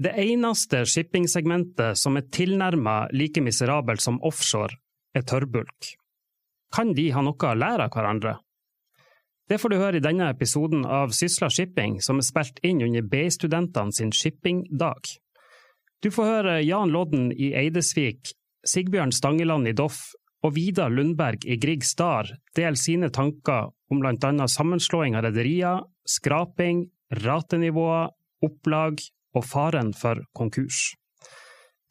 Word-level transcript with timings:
Det 0.00 0.14
eneste 0.16 0.86
shippingsegmentet 0.88 1.98
som 2.00 2.16
er 2.16 2.28
tilnærmet 2.32 3.12
like 3.12 3.42
miserabelt 3.44 4.00
som 4.00 4.16
offshore, 4.24 4.78
er 5.12 5.26
tørrbulk. 5.28 5.90
Kan 6.72 6.94
de 6.96 7.10
ha 7.12 7.20
noe 7.20 7.36
å 7.36 7.58
lære 7.58 7.84
av 7.84 7.92
hverandre? 7.92 8.38
Det 9.50 9.58
får 9.60 9.72
du 9.72 9.76
høre 9.76 9.98
i 9.98 10.04
denne 10.04 10.30
episoden 10.32 10.86
av 10.86 11.12
Sysla 11.12 11.50
Shipping, 11.52 11.98
som 12.00 12.22
er 12.22 12.24
spilt 12.24 12.62
inn 12.64 12.80
under 12.86 13.04
BI-studentene 13.12 13.92
sin 13.92 14.14
shippingdag. 14.14 15.10
Du 16.00 16.08
får 16.14 16.30
høre 16.30 16.56
Jan 16.62 16.94
Lodden 16.94 17.28
i 17.34 17.50
Eidesvik, 17.60 18.32
Sigbjørn 18.64 19.12
Stangeland 19.12 19.68
i 19.68 19.76
Doff 19.76 20.14
og 20.46 20.54
Vidar 20.56 20.88
Lundberg 20.94 21.44
i 21.44 21.58
Grieg 21.60 21.84
Star 21.84 22.30
dele 22.56 22.78
sine 22.80 23.10
tanker 23.12 23.68
om 23.92 24.00
blant 24.00 24.24
annet 24.24 24.48
sammenslåing 24.48 25.18
av 25.18 25.26
rederier, 25.28 25.82
skraping, 26.08 26.86
ratenivåer, 27.20 28.14
opplag 28.46 29.02
og 29.36 29.46
faren 29.46 29.92
for 29.96 30.20
konkurs. 30.36 30.90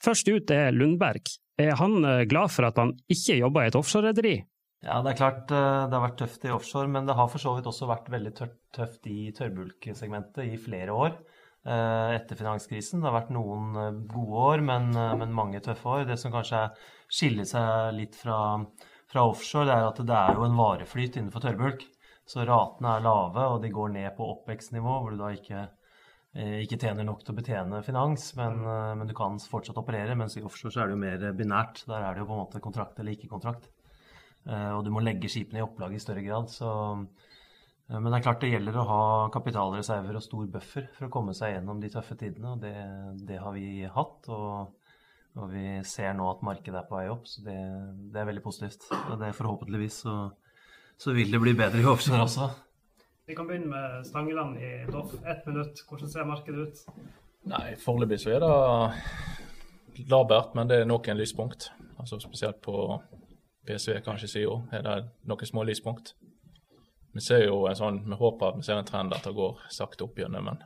Først 0.04 0.30
ut 0.32 0.52
er 0.56 0.72
Lundberg. 0.76 1.28
Er 1.60 1.76
han 1.80 2.06
eh, 2.08 2.26
glad 2.30 2.54
for 2.54 2.70
at 2.70 2.80
han 2.80 2.94
ikke 3.12 3.40
jobber 3.42 3.66
i 3.66 3.72
et 3.72 3.78
offshorerederi? 3.80 4.38
Ja, 4.86 5.02
det 5.04 5.12
er 5.12 5.20
klart 5.20 5.52
eh, 5.52 5.82
det 5.90 5.98
har 5.98 6.06
vært 6.06 6.22
tøft 6.22 6.46
i 6.48 6.54
offshore, 6.56 6.88
men 6.92 7.10
det 7.10 7.18
har 7.20 7.28
for 7.32 7.44
så 7.44 7.58
vidt 7.58 7.68
også 7.68 7.90
vært 7.90 8.08
veldig 8.14 8.32
tøft 8.38 9.10
i 9.12 9.34
tørrbulksegmentet 9.36 10.54
i 10.54 10.60
flere 10.62 10.96
år 10.96 11.12
eh, 11.12 12.16
etter 12.16 12.40
finanskrisen. 12.40 13.02
Det 13.02 13.10
har 13.10 13.18
vært 13.18 13.34
noen 13.36 13.76
gode 14.08 14.46
år, 14.54 14.64
men, 14.72 14.94
men 15.20 15.36
mange 15.36 15.60
tøffe 15.66 15.98
år. 15.98 16.08
Det 16.08 16.20
som 16.22 16.32
kanskje 16.36 16.64
skiller 17.12 17.50
seg 17.50 17.92
litt 17.98 18.16
fra, 18.16 18.40
fra, 19.12 19.28
offshore, 19.28 19.68
det 19.68 19.76
er 19.76 19.90
at 19.90 20.00
det 20.00 20.22
er 20.22 20.40
jo 20.40 20.48
en 20.48 20.60
vareflyt 20.60 21.20
innenfor 21.20 21.44
tørrbulk. 21.44 21.84
Så 22.30 22.46
ratene 22.46 22.96
er 22.96 23.04
lave, 23.04 23.52
og 23.52 23.60
de 23.66 23.74
går 23.74 23.92
ned 23.98 24.14
på 24.16 24.32
oppvekstnivå, 24.38 24.96
hvor 25.02 25.12
du 25.12 25.20
da 25.20 25.34
ikke 25.34 25.68
ikke 26.38 26.78
tjener 26.78 27.08
nok 27.08 27.24
til 27.24 27.34
å 27.34 27.40
betjene 27.40 27.82
finans, 27.82 28.28
men, 28.38 28.62
eh, 28.62 28.94
men, 29.00 29.08
du 29.10 29.16
kan 29.18 29.40
fortsatt 29.42 29.80
operere. 29.82 30.16
Mens 30.16 30.38
i 30.38 30.44
offshore 30.46 30.72
så 30.72 30.84
er 30.84 30.88
det 30.88 30.98
jo 30.98 31.02
mer 31.02 31.34
binært. 31.34 31.84
Der 31.90 32.06
er 32.06 32.14
det 32.14 32.22
jo 32.22 32.30
på 32.30 32.38
en 32.38 32.44
måte 32.44 32.62
kontrakt 32.62 33.00
eller 33.00 33.16
ikke 33.16 33.32
kontrakt. 33.32 33.70
Eh, 34.46 34.72
og 34.76 34.84
du 34.86 34.92
må 34.94 35.02
legge 35.02 35.30
skipene 35.30 35.60
i 35.60 35.66
opplag 35.66 35.96
i 35.96 36.02
større 36.02 36.22
grad. 36.22 36.52
Så, 36.54 36.70
men 37.90 38.06
det 38.06 38.20
er 38.20 38.28
klart 38.28 38.42
det 38.46 38.54
gjelder 38.54 38.78
å 38.78 38.88
ha 38.92 39.02
kapitalreserver 39.34 40.20
og 40.20 40.24
stor 40.24 40.46
buffer 40.54 40.86
for 40.94 41.08
å 41.08 41.14
komme 41.18 41.34
seg 41.34 41.56
gjennom 41.56 41.82
de 41.82 41.90
tøffe 41.90 42.16
tidene. 42.20 42.54
Og 42.54 42.62
det, 42.62 42.76
det 43.26 43.42
har 43.42 43.58
vi 43.58 43.90
hatt. 43.90 44.30
Og, 44.30 44.94
og, 45.34 45.46
vi 45.50 45.82
ser 45.82 46.14
nå 46.14 46.30
at 46.30 46.46
markedet 46.46 46.78
er 46.78 46.90
på 46.90 47.00
vei 47.00 47.10
opp, 47.10 47.26
så 47.26 47.42
det, 47.42 47.58
det 48.14 48.22
er 48.22 48.30
veldig 48.30 48.46
positivt. 48.46 48.86
Og 49.10 49.18
det 49.18 49.34
forhåpentligvis 49.34 50.02
så, 50.06 50.18
så 50.94 51.18
vil 51.18 51.34
det 51.34 51.42
bli 51.42 51.58
bedre 51.58 51.82
i 51.82 51.90
offshore 51.90 52.28
også. 52.30 52.52
Vi 53.30 53.36
kan 53.36 53.48
begynne 53.48 53.68
med 53.68 54.08
Stangeland 54.08 54.58
i 54.58 54.86
Doff. 54.92 55.14
Ett 55.26 55.46
minutt. 55.46 55.86
Hvordan 55.90 56.10
ser 56.10 56.26
markedet 56.26 56.68
ut? 56.68 56.80
Nei, 57.46 57.76
Foreløpig 57.78 58.18
så 58.24 58.32
er 58.34 58.40
det 58.42 60.08
labert, 60.10 60.56
men 60.58 60.72
det 60.72 60.80
er 60.82 60.90
noen 60.90 61.18
lyspunkt. 61.20 61.68
Altså 62.00 62.18
Spesielt 62.24 62.58
på 62.66 62.74
PSV 63.70 64.00
kanskje 64.02 64.32
sida 64.34 64.58
er 64.74 64.82
det 64.88 64.96
noen 65.30 65.46
små 65.46 65.62
lyspunkt. 65.70 66.16
Vi 67.14 67.22
ser 67.22 67.46
jo 67.46 67.68
en 67.70 67.78
sånn, 67.78 68.02
vi 68.10 68.18
håper 68.18 68.50
at 68.50 68.58
vi 68.58 68.66
ser 68.66 68.82
en 68.82 68.90
trend 68.90 69.14
at 69.14 69.30
det 69.30 69.38
går 69.38 69.62
sakte 69.78 70.10
opp 70.10 70.18
igjen, 70.18 70.34
men 70.34 70.64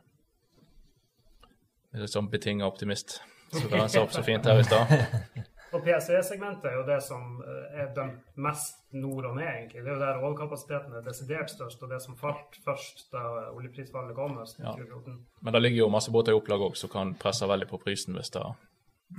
det 1.91 1.99
er 1.99 2.07
litt 2.07 2.15
sånn 2.15 2.31
betinga 2.31 2.63
optimist. 2.63 3.19
Så 3.51 3.67
det 3.67 3.89
sa 3.91 4.07
så 4.07 4.23
fint 4.23 4.47
her 4.47 4.63
i 4.63 4.69
stad. 4.71 4.87
Og 5.73 5.81
PSE-segmentet 5.81 6.67
er 6.69 6.75
jo 6.77 6.83
det 6.85 6.99
som 7.01 7.39
eh, 7.41 7.79
er 7.81 7.87
dømt 7.95 8.37
mest 8.45 8.83
nord 8.93 9.25
og 9.31 9.37
ned, 9.39 9.47
egentlig. 9.47 9.81
Det 9.81 9.89
er 9.89 9.95
jo 9.95 10.01
der 10.03 10.19
overkapasiteten 10.21 10.93
er 10.93 11.05
desidert 11.05 11.49
størst, 11.49 11.81
og 11.81 11.89
det 11.89 11.99
som 12.03 12.17
falt 12.19 12.59
først 12.65 13.07
da 13.13 13.23
oljeprisfallet 13.55 14.13
kom 14.17 14.37
høsten 14.37 14.67
ja. 14.67 14.75
2014. 14.77 15.17
Men 15.41 15.57
det 15.57 15.63
ligger 15.63 15.81
jo 15.81 15.89
masse 15.93 16.13
båter 16.13 16.35
i 16.35 16.37
opplag 16.37 16.61
òg 16.67 16.77
som 16.77 16.93
kan 16.93 17.15
presse 17.19 17.49
veldig 17.49 17.69
på 17.71 17.81
prisen 17.81 18.13
hvis, 18.19 18.29
det, 18.35 18.43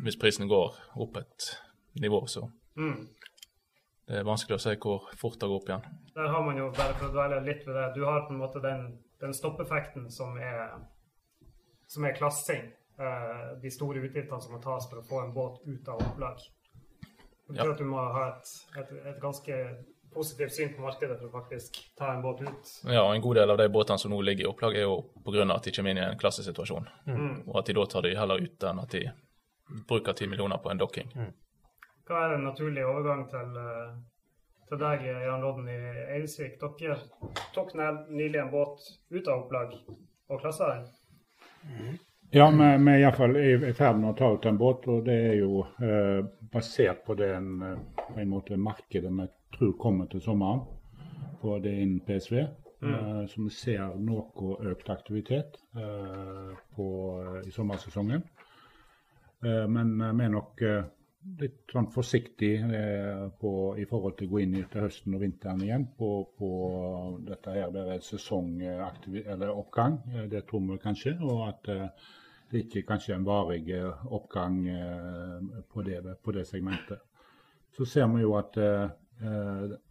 hvis 0.06 0.18
prisen 0.20 0.50
går 0.50 0.78
opp 1.02 1.18
et 1.24 1.48
nivå. 1.98 2.22
Så 2.30 2.46
mm. 2.78 3.02
det 4.06 4.22
er 4.22 4.30
vanskelig 4.30 4.60
å 4.60 4.62
si 4.62 4.76
hvor 4.78 5.10
fort 5.18 5.40
det 5.40 5.50
går 5.50 5.58
opp 5.58 5.72
igjen. 5.72 5.90
Der 6.14 6.30
har 6.36 6.46
man 6.46 6.62
jo, 6.62 6.70
bare 6.78 6.94
for 7.00 7.10
å 7.10 7.16
dvele 7.16 7.42
litt 7.48 7.66
ved 7.66 7.80
det, 7.80 7.90
du 7.98 8.06
har 8.06 8.28
på 8.28 8.36
en 8.36 8.42
måte 8.44 8.62
den, 8.62 8.86
den 9.24 9.34
stoppeffekten 9.34 10.06
som 10.14 10.38
er, 10.38 10.68
som 11.90 12.06
er 12.06 12.14
klassing. 12.14 12.70
Eh, 12.98 13.58
de 13.62 13.70
store 13.70 13.98
utgiftene 13.98 14.40
som 14.40 14.52
må 14.54 14.60
tas 14.62 14.86
for 14.90 15.00
å 15.00 15.06
få 15.06 15.24
en 15.24 15.32
båt 15.34 15.64
ut 15.66 15.88
av 15.88 15.98
opplag. 15.98 16.38
Det 17.00 17.48
betyr 17.48 17.64
ja. 17.64 17.72
at 17.72 17.80
du 17.82 17.88
må 17.90 17.98
ha 17.98 18.28
et, 18.28 18.52
et, 18.78 18.92
et, 19.00 19.16
ganske 19.20 19.56
positivt 20.14 20.54
syn 20.54 20.70
på 20.76 20.84
markedet 20.84 21.16
for 21.18 21.26
å 21.26 21.32
faktisk 21.34 21.80
ta 21.98 22.12
en 22.12 22.22
båt 22.22 22.44
ut. 22.46 22.70
Ja, 22.86 23.02
og 23.02 23.16
en 23.16 23.24
god 23.24 23.40
del 23.40 23.50
av 23.50 23.58
de 23.58 23.66
båtene 23.74 23.98
som 23.98 24.14
nå 24.14 24.20
ligger 24.22 24.46
i 24.46 24.48
opplag, 24.52 24.78
er 24.78 24.86
jo 24.86 25.00
pga. 25.26 25.48
at 25.56 25.66
de 25.66 25.74
kommer 25.74 25.90
inn 25.90 25.98
i 25.98 26.06
en 26.06 26.20
klassesituasjon. 26.20 26.86
Mm. 27.10 27.42
Og 27.48 27.58
at 27.58 27.66
de 27.66 27.76
da 27.80 27.86
tar 27.90 28.06
de 28.06 28.14
heller 28.14 28.46
ut 28.46 28.68
enn 28.70 28.82
at 28.84 28.94
de 28.94 29.02
bruker 29.90 30.12
ti 30.14 30.30
millioner 30.30 30.62
på 30.62 30.70
en 30.70 30.78
dokking. 30.78 31.10
Mm. 31.18 31.34
Hva 32.06 32.22
er 32.22 32.38
en 32.38 32.46
naturlig 32.46 32.86
overgang 32.86 33.26
til, 33.34 33.58
eh, 33.58 33.92
til 34.70 34.84
deg, 34.86 35.06
Jan 35.26 35.42
Rodden 35.42 35.68
i 35.72 35.78
Eilsvik 36.14 36.60
Dere 36.62 37.00
tok 37.56 37.74
nylig 37.74 38.38
en 38.38 38.54
båt 38.54 38.86
ut 39.10 39.26
av 39.26 39.48
opplag 39.48 39.74
og 40.28 40.40
klassa 40.40 40.76
den. 40.76 40.90
Mm. 41.64 41.94
Ja, 42.34 42.48
vi, 42.50 42.84
vi 42.84 42.90
er 42.90 42.98
iallfall 42.98 43.36
i 43.38 43.72
ferd 43.78 44.00
med 44.00 44.08
å 44.08 44.16
ta 44.18 44.28
ut 44.34 44.46
en 44.50 44.56
båt, 44.58 44.88
og 44.90 45.04
det 45.06 45.14
er 45.14 45.36
jo 45.38 45.60
eh, 45.86 46.24
basert 46.50 47.04
på 47.06 47.14
den 47.14 47.60
eh, 47.62 47.76
på 48.08 48.16
en 48.18 48.32
måte 48.32 48.56
markedet 48.58 49.12
vi 49.20 49.26
tror 49.54 49.76
kommer 49.78 50.08
til 50.10 50.18
sommeren 50.24 50.64
på 51.38 51.60
det 51.62 51.74
innen 51.78 52.00
PSV. 52.02 52.34
Mm. 52.82 52.88
Eh, 52.90 53.20
så 53.30 53.44
vi 53.44 53.52
ser 53.54 53.94
noe 54.02 54.56
økt 54.66 54.90
aktivitet 54.90 55.60
eh, 55.78 56.50
på, 56.74 56.88
i 57.46 57.54
sommersesongen. 57.54 58.26
Eh, 59.46 59.62
men 59.76 59.94
vi 60.02 60.26
er 60.26 60.34
nok 60.34 60.64
eh, 60.66 60.90
litt 61.38 61.70
sånn 61.70 61.86
forsiktig 61.94 62.50
på, 63.38 63.54
i 63.78 63.86
forhold 63.86 64.18
til 64.18 64.26
å 64.26 64.34
gå 64.34 64.42
inn 64.42 64.58
til 64.58 64.88
høsten 64.88 65.14
og 65.14 65.22
vinteren 65.22 65.62
igjen 65.62 65.86
på, 66.02 66.10
på 66.34 66.50
dette 67.30 67.54
her. 67.60 67.70
Det 67.78 67.86
er 67.94 68.04
sesongoppgang, 68.10 70.02
det 70.34 70.42
tror 70.50 70.66
vi 70.66 70.82
kanskje. 70.82 71.14
og 71.22 71.46
at 71.46 71.74
det 72.50 72.58
er 72.58 72.64
ikke 72.64 72.86
kanskje 72.88 73.14
en 73.16 73.26
varig 73.26 73.70
eh, 73.74 74.06
oppgang 74.12 74.60
eh, 74.68 75.62
på 75.72 75.82
det, 75.82 76.00
på 76.22 76.32
det 76.36 76.46
segmentet. 76.46 77.00
Så 77.76 77.84
ser 77.84 78.06
vi 78.12 78.22
jo 78.22 78.36
at 78.38 78.56
eh, 78.60 78.88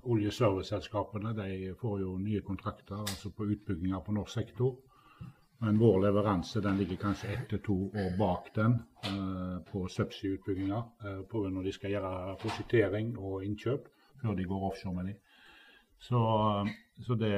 oljeserviceselskapene 0.04 1.34
de 1.36 1.74
får 1.80 2.00
jo 2.02 2.18
nye 2.18 2.42
kontrakter 2.42 3.02
altså 3.02 3.32
på 3.32 3.48
utbygginger 3.56 4.00
på 4.06 4.16
norsk 4.16 4.34
sektor. 4.34 4.76
Men 5.64 5.78
vår 5.80 6.02
leveranse 6.02 6.62
den 6.62 6.78
ligger 6.78 6.98
kanskje 7.00 7.28
ett 7.34 7.44
til 7.50 7.60
to 7.64 7.76
år 7.88 8.18
bak 8.20 8.50
den 8.56 8.74
eh, 9.08 9.60
på 9.72 9.86
subsea-utbygginger. 9.88 10.82
Eh, 11.04 11.22
Pga. 11.30 11.50
når 11.50 11.64
de 11.64 11.72
skal 11.72 11.94
gjøre 11.94 12.36
prosjektering 12.42 13.14
og 13.18 13.46
innkjøp 13.46 13.88
før 14.22 14.36
de 14.36 14.48
går 14.48 14.66
offshore 14.70 14.96
med 14.96 15.06
dem. 15.12 15.22
Så, 16.00 16.20
så 17.00 17.16
det 17.16 17.36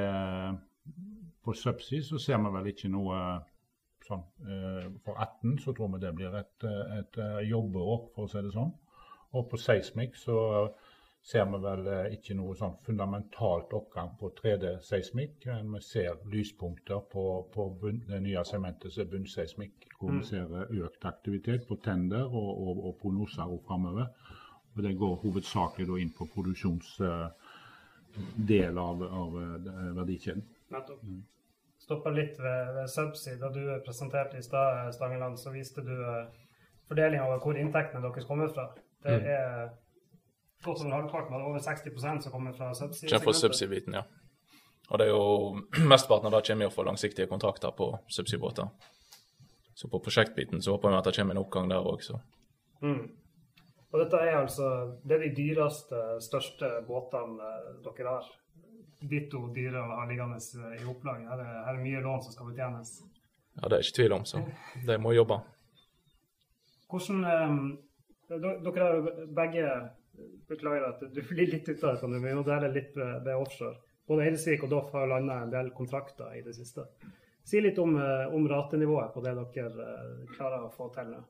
På 1.44 1.54
subsea 1.54 2.02
så 2.02 2.18
ser 2.18 2.38
vi 2.42 2.50
vel 2.54 2.68
ikke 2.72 2.90
noe 2.90 3.18
sånn, 4.06 4.22
eh, 4.46 4.86
for 5.06 5.14
18 5.22 5.58
så 5.62 5.70
tror 5.76 5.90
vi 5.94 6.00
det 6.04 6.14
blir 6.18 6.34
et, 6.38 6.64
eh, 6.64 6.98
et 7.00 7.14
eh, 7.22 7.50
jobbeår, 7.50 8.00
for 8.16 8.24
å 8.26 8.30
si 8.32 8.40
det 8.46 8.54
sånn. 8.54 8.74
Og 9.36 9.42
på 9.52 9.58
seismikk 9.60 10.14
så 10.20 10.38
ser 11.26 11.46
vi 11.50 11.58
vel 11.64 11.84
ikke 12.14 12.36
noe 12.38 12.54
sånn 12.56 12.76
fundamentalt 12.86 13.70
oppgang 13.74 14.10
på 14.20 14.26
3D-seismikk. 14.38 15.38
Men 15.50 15.72
vi 15.74 15.80
ser 15.82 16.14
lyspunkter 16.32 17.00
på, 17.12 17.24
på 17.52 17.62
bunn, 17.82 18.04
det 18.08 18.20
nye 18.24 18.44
segmentet 18.46 18.94
som 18.94 19.02
er 19.04 19.12
bunnseismikk, 19.12 19.76
hvor 19.98 20.10
mm. 20.14 20.18
vi 20.20 20.24
ser 20.30 20.46
økt 20.86 21.04
aktivitet 21.10 21.62
på 21.68 21.76
tender 21.84 22.24
og, 22.30 22.52
og, 22.54 22.76
og 22.88 22.94
prognoser 23.02 23.46
framover. 23.68 24.08
Og 24.76 24.80
det 24.86 25.00
går 25.00 25.22
hovedsakelig 25.24 25.96
inn 26.04 26.16
på 26.16 26.24
produksjonsdel 26.36 28.74
av, 28.86 28.96
av 29.24 29.30
verdikjeden. 29.98 30.44
Nettopp. 30.76 31.02
Mm 31.04 31.24
stoppa 31.86 32.12
litt 32.14 32.40
ved, 32.42 32.74
ved 32.76 32.92
Subsea. 32.92 33.38
Da 33.42 33.52
du 33.54 33.62
presenterte 33.86 34.40
i 34.42 34.44
stad, 34.46 34.92
Stangeland, 34.96 35.40
så 35.40 35.54
viste 35.54 35.86
du 35.86 35.94
uh, 35.94 36.28
fordelinga 36.90 37.28
over 37.30 37.42
hvor 37.44 37.58
inntektene 37.62 38.04
deres 38.06 38.28
kommer 38.28 38.52
fra. 38.54 38.70
Det 39.06 39.18
mm. 39.22 39.28
er 39.38 39.74
godt 40.66 40.82
over 40.82 40.96
halvparten, 40.98 41.42
over 41.42 41.62
60% 41.62 42.26
som 42.26 42.34
kommer 42.34 42.56
fra 42.58 42.74
Subsea. 42.74 43.10
Kommer 43.10 43.30
fra 43.30 43.40
Subsea-biten, 43.42 44.00
ja. 44.00 44.06
Og 44.90 45.02
det 45.02 45.08
er 45.08 45.14
jo 45.14 45.26
mesteparten 45.92 46.30
av 46.30 46.38
det 46.38 46.46
kommer 46.50 46.68
jo 46.68 46.74
fra 46.74 46.88
langsiktige 46.90 47.30
kontrakter 47.30 47.74
på 47.78 47.92
subsea-båter. 48.18 48.70
Så 49.76 49.90
på 49.92 50.00
prosjektbiten 50.00 50.62
så 50.62 50.76
håper 50.76 50.94
vi 50.94 50.98
at 50.98 51.08
det 51.10 51.16
kommer 51.18 51.36
en 51.36 51.42
oppgang 51.42 51.70
der 51.70 51.86
òg, 51.86 52.04
så. 52.06 52.20
Mm. 52.82 53.06
Og 53.92 54.02
dette 54.02 54.20
er 54.20 54.38
altså 54.38 54.70
det 55.08 55.18
er 55.18 55.24
de 55.26 55.36
dyreste, 55.38 56.00
største 56.24 56.70
båtene 56.88 57.52
dere 57.86 58.08
har 58.10 58.30
ditto 59.00 59.48
dyre 59.56 59.82
å 59.82 60.00
ha 60.00 60.06
liggende 60.10 60.40
i 60.78 60.86
opplag. 60.88 61.26
Her 61.30 61.42
er, 61.44 61.58
her 61.68 61.74
er 61.74 61.84
mye 61.84 62.04
lån 62.06 62.24
som 62.26 62.36
skal 62.36 62.52
betjenes. 62.52 62.96
Ja, 63.56 63.68
det 63.68 63.78
er 63.78 63.86
ikke 63.86 63.98
tvil 64.00 64.16
om, 64.18 64.26
så 64.28 64.42
de 64.88 64.98
må 65.02 65.14
jobbe. 65.16 65.40
Hvordan 66.92 67.26
um, 67.26 67.62
Dere 68.30 68.84
har 68.84 69.06
begge 69.38 69.68
Beklager 70.48 70.86
at 70.88 71.02
du 71.12 71.22
blir 71.28 71.50
litt 71.52 71.68
ute 71.68 71.90
av 71.90 71.98
det, 72.00 72.08
men 72.08 72.24
vi 72.24 72.44
dele 72.48 72.72
litt 72.72 72.94
ved 72.96 73.34
offshore. 73.36 73.76
Både 74.08 74.28
Eidesvik 74.28 74.64
og 74.64 74.70
Doff 74.72 74.94
har 74.94 75.10
landa 75.10 75.42
en 75.42 75.52
del 75.52 75.72
kontrakter 75.76 76.36
i 76.38 76.44
det 76.46 76.54
siste. 76.56 76.86
Si 77.46 77.60
litt 77.62 77.80
om, 77.82 77.98
eh, 77.98 78.34
om 78.34 78.48
ratenivået 78.48 79.14
på 79.14 79.24
det 79.26 79.34
dere 79.36 79.88
klarer 80.38 80.64
å 80.66 80.72
få 80.74 80.88
til 80.94 81.12
nå. 81.12 81.24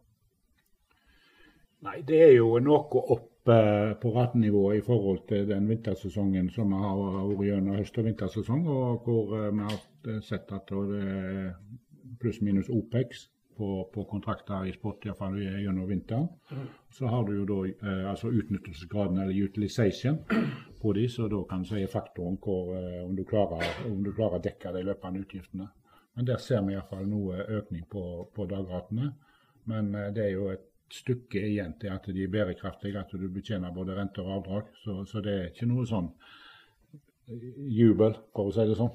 Nei, 1.82 2.02
Det 2.08 2.22
er 2.24 2.34
jo 2.38 2.60
noe 2.64 3.04
opp 3.16 3.50
eh, 3.52 3.94
på 4.02 4.12
ratenivået 4.16 4.78
i 4.78 4.86
forhold 4.86 5.28
til 5.28 5.48
den 5.50 5.68
vintersesongen 5.70 6.50
som 6.50 6.72
vi 6.72 6.82
har 6.82 6.98
vært 7.02 7.48
gjennom 7.50 7.78
høst- 7.78 7.98
og 7.98 8.06
vintersesong, 8.06 8.68
og 8.68 9.06
hvor 9.06 9.36
eh, 9.38 9.52
vi 9.52 9.70
har 9.70 10.22
sett 10.22 10.52
at 10.56 10.72
det 10.72 11.02
er 11.04 11.56
pluss-minus 12.22 12.70
OPEX 12.70 13.28
på, 13.58 13.90
på, 13.94 14.04
kontrakter 14.04 14.66
i 14.68 14.74
sport, 14.74 15.06
iallfall 15.06 15.38
gjennom 15.40 15.88
vinteren. 15.88 16.28
Mm. 16.52 16.68
Så 16.92 17.08
har 17.08 17.24
du 17.28 17.34
jo 17.38 17.46
da 17.50 17.60
eh, 17.70 18.04
altså 18.10 18.32
utnyttelsesgraden, 18.34 19.20
eller 19.22 19.46
utilization, 19.46 20.20
på 20.82 20.94
de, 20.94 21.08
så 21.10 21.28
da 21.32 21.42
kan 21.50 21.64
du 21.64 21.70
si 21.70 21.86
faktoren 21.92 22.38
hvor, 22.44 22.76
eh, 22.78 23.02
om, 23.06 23.16
du 23.16 23.24
klarer, 23.24 23.64
om, 23.90 24.04
du 24.04 24.12
klarer, 24.14 24.40
å 24.40 24.44
dekke 24.44 24.74
de 24.76 24.84
løpende 24.90 25.24
utgiftene. 25.24 25.70
Men 26.16 26.28
der 26.28 26.40
ser 26.40 26.64
vi 26.68 26.76
iallfall 26.76 27.08
noe 27.10 27.46
økning 27.60 27.88
på, 27.92 28.04
på 28.36 28.48
dagratene. 28.52 29.14
Men 29.72 29.94
eh, 29.96 30.12
det 30.16 30.28
er 30.28 30.34
jo 30.36 30.50
et 30.54 30.68
stykke 30.92 31.42
igjen 31.42 31.74
til 31.82 31.94
at 31.94 32.06
de 32.08 32.24
er 32.24 32.32
bærekraftige, 32.32 33.00
at 33.00 33.12
du 33.12 33.28
betjener 33.32 33.74
både 33.74 33.96
renter 33.98 34.26
og 34.26 34.40
avdrag. 34.40 34.70
Så, 34.84 35.04
så, 35.10 35.22
det 35.22 35.34
er 35.34 35.48
ikke 35.52 35.70
noe 35.70 35.86
sånn 35.90 36.12
jubel, 37.74 38.18
for 38.36 38.52
å 38.52 38.54
si 38.54 38.68
det 38.70 38.78
sånn. 38.78 38.94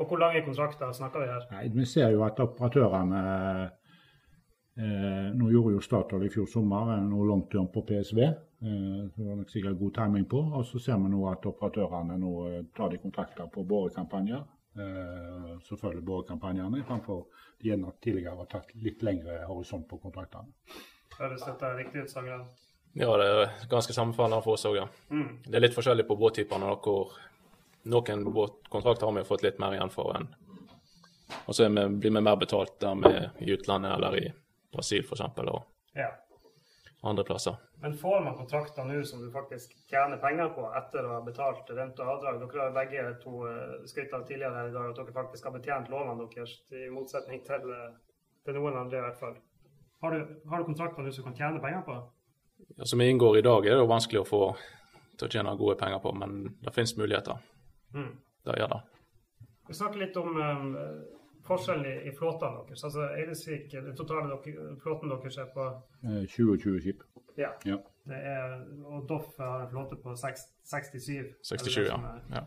Og 0.00 0.08
Hvor 0.08 0.20
lange 0.20 0.44
kontrakter 0.44 0.92
snakker 0.96 1.20
vi 1.20 1.28
her? 1.28 1.46
Nei, 1.52 1.68
Vi 1.74 1.86
ser 1.88 2.12
jo 2.12 2.24
at 2.24 2.40
operatørene 2.40 3.22
eh, 4.80 5.26
Nå 5.36 5.50
gjorde 5.52 5.74
jo 5.74 5.82
Statoil 5.84 6.24
i 6.24 6.30
fjor 6.32 6.48
sommer 6.48 6.94
noe 7.04 7.26
longterm 7.28 7.68
på 7.72 7.82
PSV. 7.88 8.20
Eh, 8.24 9.02
det 9.12 9.26
var 9.26 9.36
nok 9.40 9.52
sikkert 9.52 9.80
god 9.80 9.92
timing 9.98 10.24
på. 10.28 10.40
Og 10.56 10.64
så 10.68 10.80
ser 10.80 11.00
vi 11.02 11.12
nå 11.12 11.20
at 11.28 11.44
operatørene 11.48 12.16
nå 12.20 12.32
eh, 12.48 12.62
tar 12.76 12.92
de 12.94 13.02
kontrakter 13.02 13.50
på 13.52 13.64
borekampanjer. 13.68 14.40
Eh, 14.78 15.58
selvfølgelig 15.66 16.04
borekampanjene, 16.06 16.84
framfor 16.86 17.24
de 17.58 17.72
gjerne 17.72 17.92
tidligere 18.02 18.36
har 18.38 18.50
tatt 18.52 18.70
litt 18.78 19.02
lengre 19.02 19.40
horisont 19.48 19.88
på 19.90 19.98
kontraktene. 19.98 20.52
Høres 21.18 21.42
dette 21.44 21.72
riktig 21.76 22.04
ut, 22.04 22.12
Sagran? 22.12 22.44
Ja, 22.98 23.10
det 23.18 23.26
er 23.26 23.66
ganske 23.70 23.94
sammenfallende 23.94 24.42
for 24.44 24.58
oss 24.58 24.66
òg, 24.70 24.78
ja. 24.78 24.86
Mm. 25.10 25.42
Det 25.46 25.58
er 25.58 25.64
litt 25.64 25.74
forskjellig 25.74 26.06
på 26.06 26.16
båttypene. 26.18 26.70
hvor 26.82 27.18
Noen 27.90 28.24
båtkontrakter 28.32 29.06
har 29.06 29.14
vi 29.16 29.24
fått 29.24 29.42
litt 29.42 29.58
mer 29.58 29.72
igjen 29.72 29.90
for 29.90 30.12
enn 30.12 30.26
Og 31.46 31.54
så 31.54 31.68
blir 31.70 32.10
vi 32.10 32.20
mer 32.20 32.36
betalt 32.36 32.74
der 32.80 32.94
vi 32.94 33.46
i 33.46 33.54
utlandet 33.54 33.94
eller 33.94 34.16
i 34.18 34.32
Brasil 34.72 35.04
f.eks. 35.04 35.20
ja. 35.94 36.10
Andre 37.00 37.24
plasser. 37.24 37.56
Men 37.80 37.96
får 37.96 38.20
man 38.24 38.36
kontrakter 38.36 38.84
nå 38.84 39.02
som 39.04 39.22
du 39.24 39.30
faktisk 39.32 39.72
tjener 39.88 40.20
penger 40.20 40.50
på 40.56 40.66
etter 40.76 41.06
å 41.06 41.14
ha 41.14 41.20
betalt 41.24 41.70
rente 41.72 42.04
og 42.04 42.16
avdrag? 42.16 42.40
Dere 42.42 42.66
har 42.66 42.74
begge 42.76 43.04
to 43.22 43.44
eh, 43.48 43.76
skrytt 43.88 44.12
av 44.16 44.26
tidligere 44.28 44.58
her 44.58 44.68
i 44.68 44.74
dag 44.74 44.90
at 44.90 45.00
dere 45.00 45.16
faktisk 45.16 45.48
har 45.48 45.54
betjent 45.56 45.88
lånene 45.92 46.28
deres, 46.34 46.58
i 46.76 46.90
motsetning 46.92 47.40
til, 47.46 47.70
eh, 47.72 48.26
til, 48.44 48.58
noen 48.58 48.76
andre 48.82 49.00
i 49.00 49.04
hvert 49.06 49.20
fall. 49.20 49.38
Har 50.04 50.16
du, 50.16 50.36
har 50.50 50.60
du 50.60 50.68
kontrakter 50.68 51.04
nå 51.04 51.12
som 51.12 51.24
du 51.24 51.30
kan 51.30 51.38
tjene 51.40 51.62
penger 51.64 51.86
på? 51.88 51.96
Ja, 52.76 52.84
Som 52.84 53.00
inngår 53.00 53.38
i 53.38 53.46
dag, 53.48 53.66
er 53.66 53.78
det 53.78 53.86
jo 53.86 53.88
vanskelig 53.88 54.20
å 54.20 54.28
få 54.28 54.42
til 55.16 55.28
å 55.28 55.32
tjene 55.32 55.56
gode 55.56 55.78
penger 55.80 56.00
på, 56.04 56.12
men 56.16 56.42
det 56.60 56.72
finnes 56.76 56.96
muligheter. 56.96 57.40
Mm. 57.96 58.12
Det 58.44 58.60
gjør 58.60 58.74
det. 58.74 58.80
Vi 59.68 59.76
snakker 59.76 60.00
litt 60.02 60.16
om 60.20 60.36
um, 60.36 60.70
forskjellen 61.50 61.86
i, 61.90 61.94
i 62.08 62.14
flåtene 62.16 62.64
deres. 62.68 62.84
Altså 62.88 63.06
Eidesvik, 63.18 63.70
den 63.72 63.96
totale 63.98 64.30
dere, 64.30 64.74
flåten 64.82 65.12
deres 65.12 65.38
er 65.42 65.48
på 65.54 65.66
20-20 66.04 66.80
skip. 66.84 67.06
Ja. 67.38 67.50
ja. 67.66 67.78
Er, 68.10 68.56
og 68.88 69.06
Doff 69.08 69.36
har 69.38 69.64
en 69.64 69.70
flåte 69.70 69.98
på 70.02 70.16
6, 70.18 70.46
67. 70.70 71.34
67, 71.42 71.80
ja. 71.88 71.98
ja. 72.34 72.44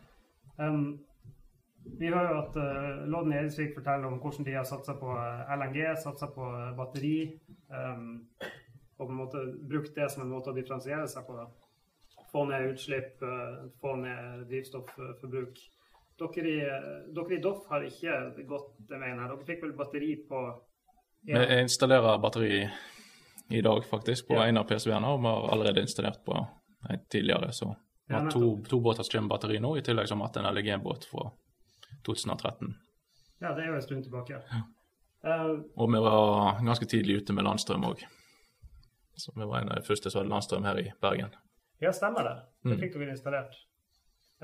Um, 0.57 0.99
vi 1.99 2.07
hører 2.07 2.29
jo 2.31 2.39
at 2.41 2.57
uh, 2.57 3.07
Lodden 3.11 3.33
Eidesvik 3.33 3.73
forteller 3.75 4.07
om 4.07 4.19
hvordan 4.23 4.45
de 4.47 4.55
har 4.55 4.67
satsa 4.67 4.95
på 4.99 5.11
uh, 5.11 5.53
LNG, 5.57 5.79
satsa 6.03 6.29
på 6.31 6.47
uh, 6.47 6.71
batteri. 6.77 7.17
Um, 7.69 8.27
og 8.97 9.07
på 9.07 9.11
en 9.11 9.19
måte 9.19 9.43
brukt 9.69 9.95
det 9.95 10.11
som 10.11 10.23
en 10.23 10.31
måte 10.31 10.53
å 10.53 10.55
differensiere 10.55 11.07
seg 11.11 11.27
på. 11.27 11.39
Få 12.31 12.45
ned 12.49 12.71
utslipp, 12.71 13.23
uh, 13.23 13.65
få 13.81 13.97
ned 13.99 14.45
drivstofforbruk. 14.51 15.59
Dere 16.19 16.49
i, 16.49 16.57
dere 17.15 17.35
i 17.35 17.41
Doff 17.41 17.65
har 17.71 17.85
ikke 17.87 18.45
gått 18.47 18.73
den 18.89 19.01
veien 19.01 19.19
her. 19.19 19.31
Dere 19.31 19.47
fikk 19.47 19.63
vel 19.65 19.73
batteri 19.77 20.15
på 20.29 20.41
Vi 21.25 21.45
installerer 21.61 22.19
batteri 22.21 22.59
i 23.49 23.61
dag, 23.61 23.85
faktisk, 23.85 24.27
på 24.27 24.37
ja. 24.37 24.45
en 24.47 24.57
av 24.57 24.67
PSV-ene. 24.69 25.09
Og 25.13 25.21
vi 25.23 25.31
har 25.31 25.49
allerede 25.55 25.81
installert 25.81 26.23
på 26.25 26.37
en 26.37 27.05
tidligere. 27.09 27.51
Så 27.51 27.75
vi 28.07 28.13
har 28.13 28.31
to, 28.31 28.57
to 28.69 28.79
båter 28.79 29.03
som 29.03 29.17
kommer 29.17 29.27
med 29.27 29.35
batteri 29.35 29.59
nå, 29.63 29.75
i 29.77 29.85
tillegg 29.85 30.09
som 30.09 30.21
hatt 30.21 30.37
en 30.37 30.49
LG-båt 30.53 31.07
fra 31.11 31.29
2013. 32.05 32.73
Ja, 33.43 33.53
det 33.53 33.65
er 33.65 33.73
jo 33.73 33.77
en 33.79 33.85
stund 33.85 34.05
tilbake. 34.07 34.39
Ja. 34.51 34.63
Uh, 35.23 35.61
og 35.79 35.87
vi 35.91 35.99
var 36.03 36.59
ganske 36.65 36.85
tidlig 36.89 37.21
ute 37.21 37.35
med 37.35 37.47
landstrøm 37.47 37.85
òg. 37.87 38.03
Så 39.15 39.31
vi 39.35 39.45
var 39.45 39.61
en 39.61 39.71
av 39.71 39.79
de 39.79 39.87
første 39.87 40.11
som 40.11 40.19
hadde 40.19 40.33
landstrøm 40.33 40.65
her 40.67 40.79
i 40.81 40.89
Bergen. 41.01 41.35
Ja, 41.83 41.93
stemmer 41.95 42.27
det. 42.27 42.35
Det 42.63 42.75
mm. 42.75 42.81
fikk 42.81 42.97
dere 42.97 43.13
installert. 43.15 43.55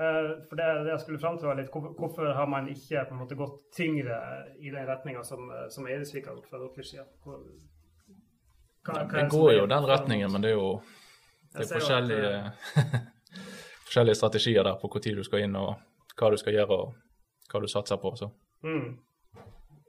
Uh, 0.00 0.38
for 0.48 0.56
det, 0.56 0.68
det, 0.86 0.94
jeg 0.94 1.02
skulle 1.02 1.20
fram 1.20 1.36
til 1.36 1.50
var 1.50 1.58
litt, 1.58 1.68
hvorfor, 1.72 2.30
har 2.32 2.48
man 2.48 2.70
ikke 2.72 3.02
på 3.04 3.12
en 3.12 3.20
måte 3.20 3.36
gått 3.36 3.58
tyngre 3.76 4.16
i 4.56 4.72
den 4.72 4.86
retninga 4.88 5.24
som, 5.26 5.50
som 5.68 5.88
Eidesvik 5.90 6.30
har 6.30 6.38
gjort 6.38 6.48
fra 6.48 6.62
deres 6.62 6.94
side? 6.94 7.04
hva, 8.86 9.02
hva 9.04 9.04
det 9.12 9.28
går 9.32 9.52
jo 9.58 9.68
den 9.68 9.86
retningen, 9.86 10.32
men 10.32 10.44
det 10.44 10.54
er 10.54 10.58
jo 10.58 10.72
det 11.52 11.64
er 11.64 11.70
forskjellige, 11.74 12.32
eh, 12.38 12.96
forskjellige, 13.86 14.14
strategier 14.14 14.66
der 14.66 14.80
på 14.80 15.02
tid 15.02 15.18
du 15.18 15.24
skal 15.26 15.44
inn, 15.44 15.56
og 15.58 16.16
hva 16.16 16.30
du 16.30 16.38
skal 16.40 16.56
gjøre, 16.56 16.76
og 16.76 17.50
hva 17.50 17.62
du 17.62 17.68
satser 17.70 18.00
på. 18.00 18.14
så. 18.16 18.30
Mm. 18.62 18.98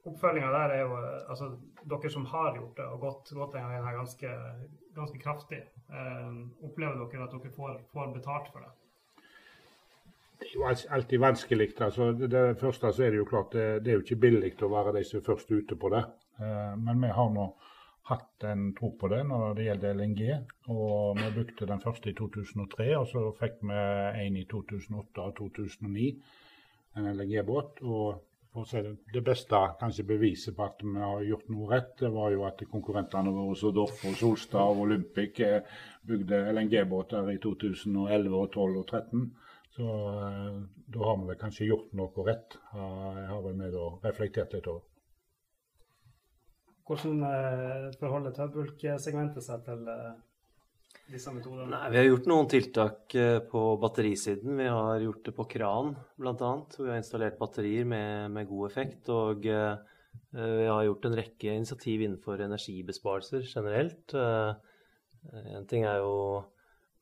Oppfølginga 0.10 0.50
der 0.50 0.76
er 0.78 0.82
jo 0.82 0.96
eh, 0.98 1.20
altså 1.30 1.52
Dere 1.82 2.10
som 2.14 2.26
har 2.30 2.56
gjort 2.56 2.78
det 2.78 2.86
og 2.86 3.00
gått, 3.02 3.30
gått 3.34 3.56
den 3.56 3.86
ganske, 3.96 4.32
ganske 4.94 5.20
kraftig, 5.22 5.64
eh, 5.90 6.28
opplever 6.62 7.00
dere 7.00 7.26
at 7.26 7.34
dere 7.34 7.54
får, 7.56 7.80
får, 7.94 8.12
betalt 8.14 8.52
for 8.54 8.66
det? 8.66 8.74
Det 10.42 10.50
er 10.50 10.56
jo 10.58 10.66
alltid 10.66 11.20
vanskelig. 11.22 11.68
altså 11.80 12.12
det, 12.18 12.58
første 12.60 12.94
så 12.94 13.04
er 13.04 13.12
det 13.14 13.22
jo 13.22 13.30
klart 13.30 13.54
det, 13.54 13.84
det 13.86 13.92
er 13.92 14.00
jo 14.00 14.06
ikke 14.06 14.24
billig 14.24 14.56
å 14.66 14.72
være 14.72 14.96
de 14.98 15.04
som 15.06 15.20
er 15.20 15.28
først 15.28 15.52
ute 15.52 15.78
på 15.78 15.92
det. 15.94 16.02
Eh, 16.42 16.74
men 16.82 17.04
vi 17.04 17.12
har 17.14 17.30
nå 17.30 17.46
hatt 18.10 18.46
en 18.50 18.72
tro 18.78 18.90
på 18.98 19.10
det 19.12 19.22
når 19.30 19.54
det 19.60 19.68
gjelder 19.68 20.00
LNG. 20.00 20.24
Og 20.74 21.20
vi 21.20 21.30
brukte 21.38 21.70
den 21.70 21.84
første 21.84 22.10
i 22.10 22.18
2003, 22.18 22.90
og 22.98 23.06
så 23.12 23.28
fikk 23.38 23.62
vi 23.70 23.86
en 24.26 24.42
i 24.42 24.48
2008 24.50 25.28
og 25.28 25.38
2009, 25.38 26.10
en 26.98 27.14
LNG-båt. 27.14 27.86
og 27.86 28.28
det, 29.14 29.22
beste 29.24 29.60
kanskje 29.80 30.04
beviset 30.04 30.56
på 30.58 30.66
at 30.66 30.82
vi 30.84 30.98
har 31.00 31.22
gjort 31.24 31.48
noe 31.54 31.70
rett, 31.70 31.94
det 32.02 32.10
var 32.12 32.34
jo 32.34 32.42
at 32.44 32.60
konkurrentene 32.72 33.32
våre 33.32 33.56
som 33.56 33.72
Doff 33.78 34.02
og 34.10 34.18
Solstad 34.20 34.74
og 34.74 34.82
Olympic 34.88 35.40
eh, 35.40 35.62
bygde 36.04 36.42
LNG-båter 36.52 37.32
i 37.32 37.38
2011, 37.40 38.28
og 38.36 38.52
2012 38.52 38.82
og 38.82 38.84
2013. 38.92 39.24
Så 39.76 39.88
eh, 39.88 40.56
da 40.92 41.06
har 41.06 41.20
vi 41.20 41.30
vel 41.30 41.38
kanskje 41.40 41.70
gjort 41.70 41.94
noe 41.96 42.26
rett. 42.28 42.58
Jeg 42.76 43.28
har 43.30 43.44
vel 43.46 43.56
med 43.60 43.78
å 43.78 43.94
reflektert 44.04 44.56
litt 44.56 44.68
over. 44.68 44.84
Hvordan 46.88 47.24
eh, 47.24 47.88
forholder 48.02 48.36
tørrbulksegmentet 48.36 49.46
seg 49.46 49.64
til 49.64 49.88
eh, 49.94 50.12
disse 51.14 51.32
metodene? 51.32 51.70
Nei, 51.72 51.86
Vi 51.94 52.02
har 52.02 52.10
gjort 52.10 52.30
noen 52.34 52.52
tiltak 52.52 53.18
på 53.52 53.64
batterisiden. 53.80 54.60
Vi 54.60 54.68
har 54.68 55.06
gjort 55.06 55.24
det 55.30 55.36
på 55.40 55.48
kran 55.56 55.96
bl.a. 56.20 56.54
Vi 56.76 56.90
har 56.90 57.00
installert 57.00 57.40
batterier 57.40 57.88
med, 57.88 58.28
med, 58.36 58.50
god 58.52 58.68
effekt. 58.68 59.08
Og 59.08 59.48
vi 59.48 60.68
har 60.68 60.84
gjort 60.84 61.08
en 61.08 61.16
rekke 61.16 61.56
initiativ 61.56 62.04
innenfor 62.04 62.44
energibesparelser 62.44 63.48
generelt. 63.48 64.16
En 65.32 65.68
ting 65.72 65.88
er 65.88 66.04
jo 66.04 66.16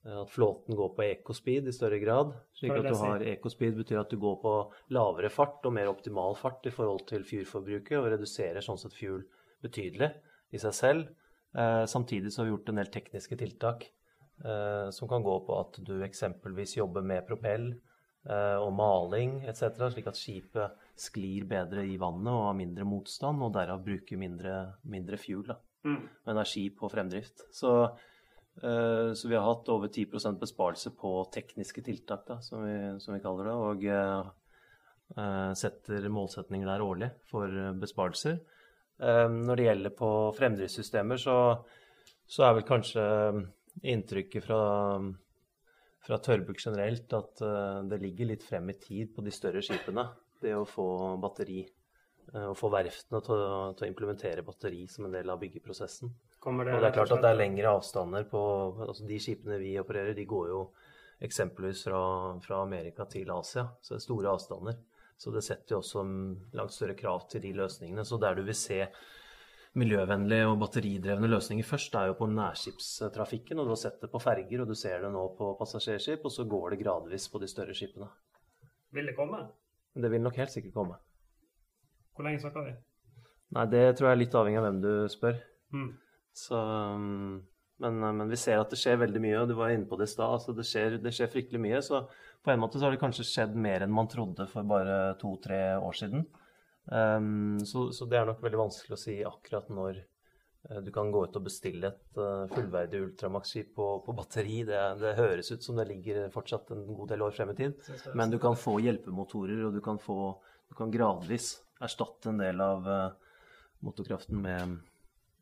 at 0.07 0.31
flåten 0.31 0.77
går 0.79 0.93
på 0.95 1.03
ecospeed 1.03 1.67
i 1.67 1.73
større 1.75 1.99
grad. 1.99 2.31
slik 2.55 2.71
at 2.71 2.87
du 2.87 2.95
har 2.95 3.23
Ecospeed 3.33 3.75
betyr 3.75 3.99
at 3.99 4.09
du 4.09 4.17
går 4.17 4.37
på 4.41 4.53
lavere 4.95 5.29
fart 5.29 5.65
og 5.67 5.73
mer 5.75 5.91
optimal 5.91 6.37
fart 6.39 6.65
i 6.65 6.71
forhold 6.71 7.03
til 7.09 7.25
fyrforbruket, 7.27 7.97
og 7.99 8.07
reduserer 8.13 8.63
sånn 8.63 8.79
sett 8.79 8.95
fuel 8.95 9.25
betydelig 9.61 10.13
i 10.55 10.61
seg 10.61 10.75
selv. 10.77 11.09
Eh, 11.57 11.83
samtidig 11.85 12.31
så 12.31 12.41
har 12.41 12.47
vi 12.47 12.53
gjort 12.55 12.71
en 12.71 12.79
del 12.79 12.91
tekniske 12.93 13.37
tiltak 13.39 13.85
eh, 14.45 14.89
som 14.95 15.09
kan 15.09 15.25
gå 15.25 15.35
på 15.45 15.55
at 15.59 15.79
du 15.85 15.95
eksempelvis 16.05 16.77
jobber 16.77 17.05
med 17.05 17.25
propell 17.27 17.71
eh, 17.73 18.57
og 18.59 18.71
maling 18.77 19.39
etc., 19.49 19.89
slik 19.91 20.09
at 20.11 20.19
skipet 20.19 20.85
sklir 20.99 21.47
bedre 21.49 21.85
i 21.87 21.97
vannet 21.99 22.31
og 22.31 22.45
har 22.49 22.59
mindre 22.59 22.87
motstand, 22.87 23.41
og 23.43 23.51
derav 23.57 23.83
bruker 23.83 24.21
mindre, 24.21 24.61
mindre 24.87 25.19
fuel, 25.19 25.47
da, 25.49 25.57
mm. 25.87 25.99
energi 26.31 26.69
på 26.75 26.91
fremdrift. 26.91 27.49
Så, 27.55 27.75
eh, 27.83 28.07
så, 28.59 29.27
vi 29.29 29.35
har 29.37 29.45
hatt 29.45 29.69
over 29.71 29.87
10% 29.87 30.39
besparelse 30.41 30.91
på 30.99 31.11
tekniske 31.33 31.83
tiltak, 31.85 32.25
da, 32.27 32.39
som, 32.43 32.65
vi, 32.65 32.75
som 32.99 33.15
vi 33.15 33.21
kaller 33.23 33.47
det, 33.47 33.53
og 33.55 33.85
eh, 33.93 35.51
setter 35.55 36.09
målsetninger 36.11 36.67
der 36.67 36.83
årlig 36.83 37.11
for 37.29 37.53
besparelser. 37.79 38.41
Når 38.99 39.55
det 39.55 39.63
gjelder 39.63 39.93
på 39.95 40.09
fremdriftssystemer, 40.35 41.21
så, 41.23 41.35
så 42.27 42.43
er 42.43 42.57
vel 42.57 42.65
kanskje 42.67 43.03
inntrykket 43.87 44.43
fra, 44.43 44.59
fra 46.03 46.19
Tørrbukk 46.19 46.59
generelt 46.59 47.15
at 47.15 47.45
det 47.87 48.01
ligger 48.03 48.27
litt 48.33 48.43
frem 48.43 48.73
i 48.73 48.75
tid 48.75 49.13
på 49.15 49.23
de 49.23 49.31
større 49.31 49.63
skipene, 49.63 50.03
det 50.43 50.51
å 50.51 50.67
få 50.67 50.89
batteri 51.23 51.61
å 52.33 52.55
få 52.57 52.69
verftene 52.71 53.21
til 53.25 53.35
å, 53.35 53.61
til 53.77 53.87
å, 53.87 53.89
implementere 53.89 54.45
batteri 54.45 54.85
som 54.91 55.07
en 55.07 55.15
del 55.15 55.29
av 55.31 55.39
byggeprosessen. 55.41 56.11
Det, 56.49 56.73
og 56.73 56.81
det 56.81 56.89
er 56.89 56.95
klart 56.95 57.13
at 57.15 57.23
det 57.23 57.31
er 57.31 57.39
lengre 57.39 57.73
avstander 57.77 58.25
på 58.29 58.41
altså 58.87 59.05
De 59.07 59.19
skipene 59.21 59.59
vi 59.61 59.75
opererer, 59.81 60.15
de 60.17 60.25
går 60.29 60.49
jo 60.51 60.63
eksempelvis 61.21 61.83
fra, 61.87 62.01
fra 62.41 62.61
Amerika 62.63 63.05
til 63.11 63.29
Asia, 63.35 63.65
så 63.81 63.93
det 63.93 63.99
er 63.99 64.05
store 64.05 64.33
avstander. 64.33 64.77
Så 65.19 65.33
det 65.35 65.43
setter 65.43 65.75
jo 65.75 65.81
også 65.81 66.03
langt 66.55 66.71
større 66.71 66.95
krav 66.95 67.25
til 67.31 67.43
de 67.43 67.51
løsningene. 67.57 68.05
Så 68.07 68.17
der 68.21 68.37
du 68.37 68.45
vil 68.47 68.55
se 68.55 68.85
miljøvennlige 69.79 70.47
og 70.47 70.57
batteridrevne 70.61 71.27
løsninger 71.27 71.67
først, 71.67 71.95
er 71.99 72.07
jo 72.09 72.15
på 72.21 72.29
nærskipstrafikken. 72.31 73.59
Og 73.59 73.67
du 73.67 73.73
har 73.75 73.81
sett 73.81 73.99
det 73.99 74.09
på 74.13 74.21
ferger, 74.23 74.63
og 74.63 74.71
du 74.71 74.77
ser 74.79 75.03
det 75.03 75.11
nå 75.11 75.25
på 75.37 75.51
passasjerskip, 75.59 76.23
og 76.23 76.31
så 76.31 76.47
går 76.47 76.71
det 76.71 76.81
gradvis 76.85 77.27
på 77.29 77.41
de 77.43 77.51
større 77.51 77.75
skipene. 77.75 78.07
Vil 78.95 79.11
det 79.11 79.17
komme? 79.17 79.43
Det 79.99 80.11
vil 80.11 80.23
nok 80.23 80.39
helt 80.39 80.55
sikkert 80.55 80.77
komme. 80.77 80.95
Hvor 82.15 82.25
lenge 82.25 82.39
snakker 82.39 82.69
vi? 82.69 82.77
Nei, 83.57 83.65
Det 83.65 83.83
tror 83.97 84.09
jeg 84.09 84.15
er 84.15 84.23
litt 84.23 84.35
avhengig 84.39 84.61
av 84.61 84.69
hvem 84.69 84.81
du 84.83 84.93
spør. 85.11 85.43
Mm. 85.75 85.89
Så, 86.35 86.57
um, 86.59 87.39
men, 87.79 87.99
men, 87.99 88.27
vi 88.29 88.37
ser 88.39 88.59
at 88.59 88.71
det 88.71 88.79
skjer 88.79 88.99
veldig 88.99 89.21
mye, 89.23 89.37
og 89.39 89.49
du 89.49 89.55
var 89.59 89.71
inne 89.73 89.87
på 89.87 89.97
det 89.99 90.09
i 90.09 90.13
stad. 90.13 90.35
Altså 90.35 90.55
det, 90.55 90.67
det, 91.03 91.13
skjer 91.15 91.31
fryktelig 91.31 91.61
mye. 91.63 91.81
Så 91.85 92.03
på 92.43 92.51
en 92.51 92.61
måte 92.61 92.79
så 92.79 92.87
har 92.87 92.95
det 92.95 93.01
kanskje 93.01 93.27
skjedd 93.27 93.55
mer 93.55 93.85
enn 93.85 93.95
man 93.95 94.09
trodde 94.11 94.47
for 94.51 94.67
bare 94.67 95.15
to-tre 95.21 95.61
år 95.79 95.97
siden. 95.99 96.27
Um, 96.91 97.59
så, 97.65 97.89
så, 97.93 98.07
det 98.09 98.17
er 98.19 98.27
nok 98.29 98.41
veldig 98.41 98.63
vanskelig 98.63 98.95
å 98.95 98.99
si 98.99 99.15
akkurat 99.27 99.67
når 99.69 99.99
uh, 100.01 100.79
du 100.81 100.89
kan 100.95 101.11
gå 101.13 101.21
ut 101.27 101.37
og 101.37 101.45
bestille 101.45 101.91
et 101.91 102.17
uh, 102.17 102.49
fullverdig 102.49 103.03
Ultramax-skip 103.05 103.71
på, 103.77 103.89
på, 104.05 104.15
batteri. 104.17 104.63
Det, 104.67 104.79
det, 104.99 105.15
høres 105.19 105.51
ut 105.53 105.65
som 105.65 105.77
det 105.79 105.87
ligger 105.91 106.27
fortsatt 106.33 106.73
en 106.75 106.87
god 106.89 107.13
del 107.13 107.25
år 107.27 107.35
frem 107.35 107.53
i 107.53 107.57
tid. 107.59 107.89
Men 108.17 108.33
du 108.33 108.39
kan 108.41 108.57
få 108.59 108.79
hjelpemotorer, 108.83 109.67
og 109.67 109.77
du 109.77 109.83
kan, 109.85 110.01
få, 110.01 110.33
du 110.71 110.77
kan 110.79 110.91
gradvis 110.91 111.59
erstatte 111.79 112.33
en 112.33 112.41
del 112.41 112.59
av 112.63 112.89
uh, 112.89 113.35
motorkraften 113.85 114.41
med, 114.43 114.79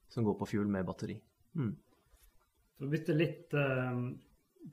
som 0.08 0.24
går 0.24 0.38
på 0.40 0.46
fuel 0.46 0.68
med 0.68 0.86
batteri. 0.86 1.18
Mm. 1.56 1.74
For 2.78 2.88
å 2.88 2.92
bytte 2.92 3.16
litt 3.18 3.54
uh, 3.58 3.98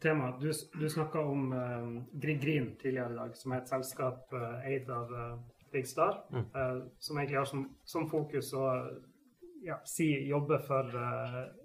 tema. 0.02 0.30
Du, 0.40 0.50
du 0.52 0.86
snakka 0.90 1.24
om 1.24 1.52
uh, 1.52 1.88
Grieg 2.12 2.42
Green 2.42 2.70
tidligere 2.80 3.14
i 3.14 3.18
dag, 3.22 3.36
som 3.38 3.54
er 3.54 3.62
et 3.62 3.72
selskap 3.72 4.34
uh, 4.36 4.60
eid 4.68 4.90
av 4.92 5.12
uh, 5.12 5.34
Big 5.72 5.88
Star. 5.90 6.20
Mm. 6.30 6.44
som 7.02 7.18
egentlig 7.18 7.38
har 7.40 7.48
som, 7.50 7.64
som 7.84 8.04
fokus 8.06 8.52
å 8.54 8.68
ja, 9.64 9.80
si 9.88 10.06
jobbe 10.28 10.60
for 10.62 10.92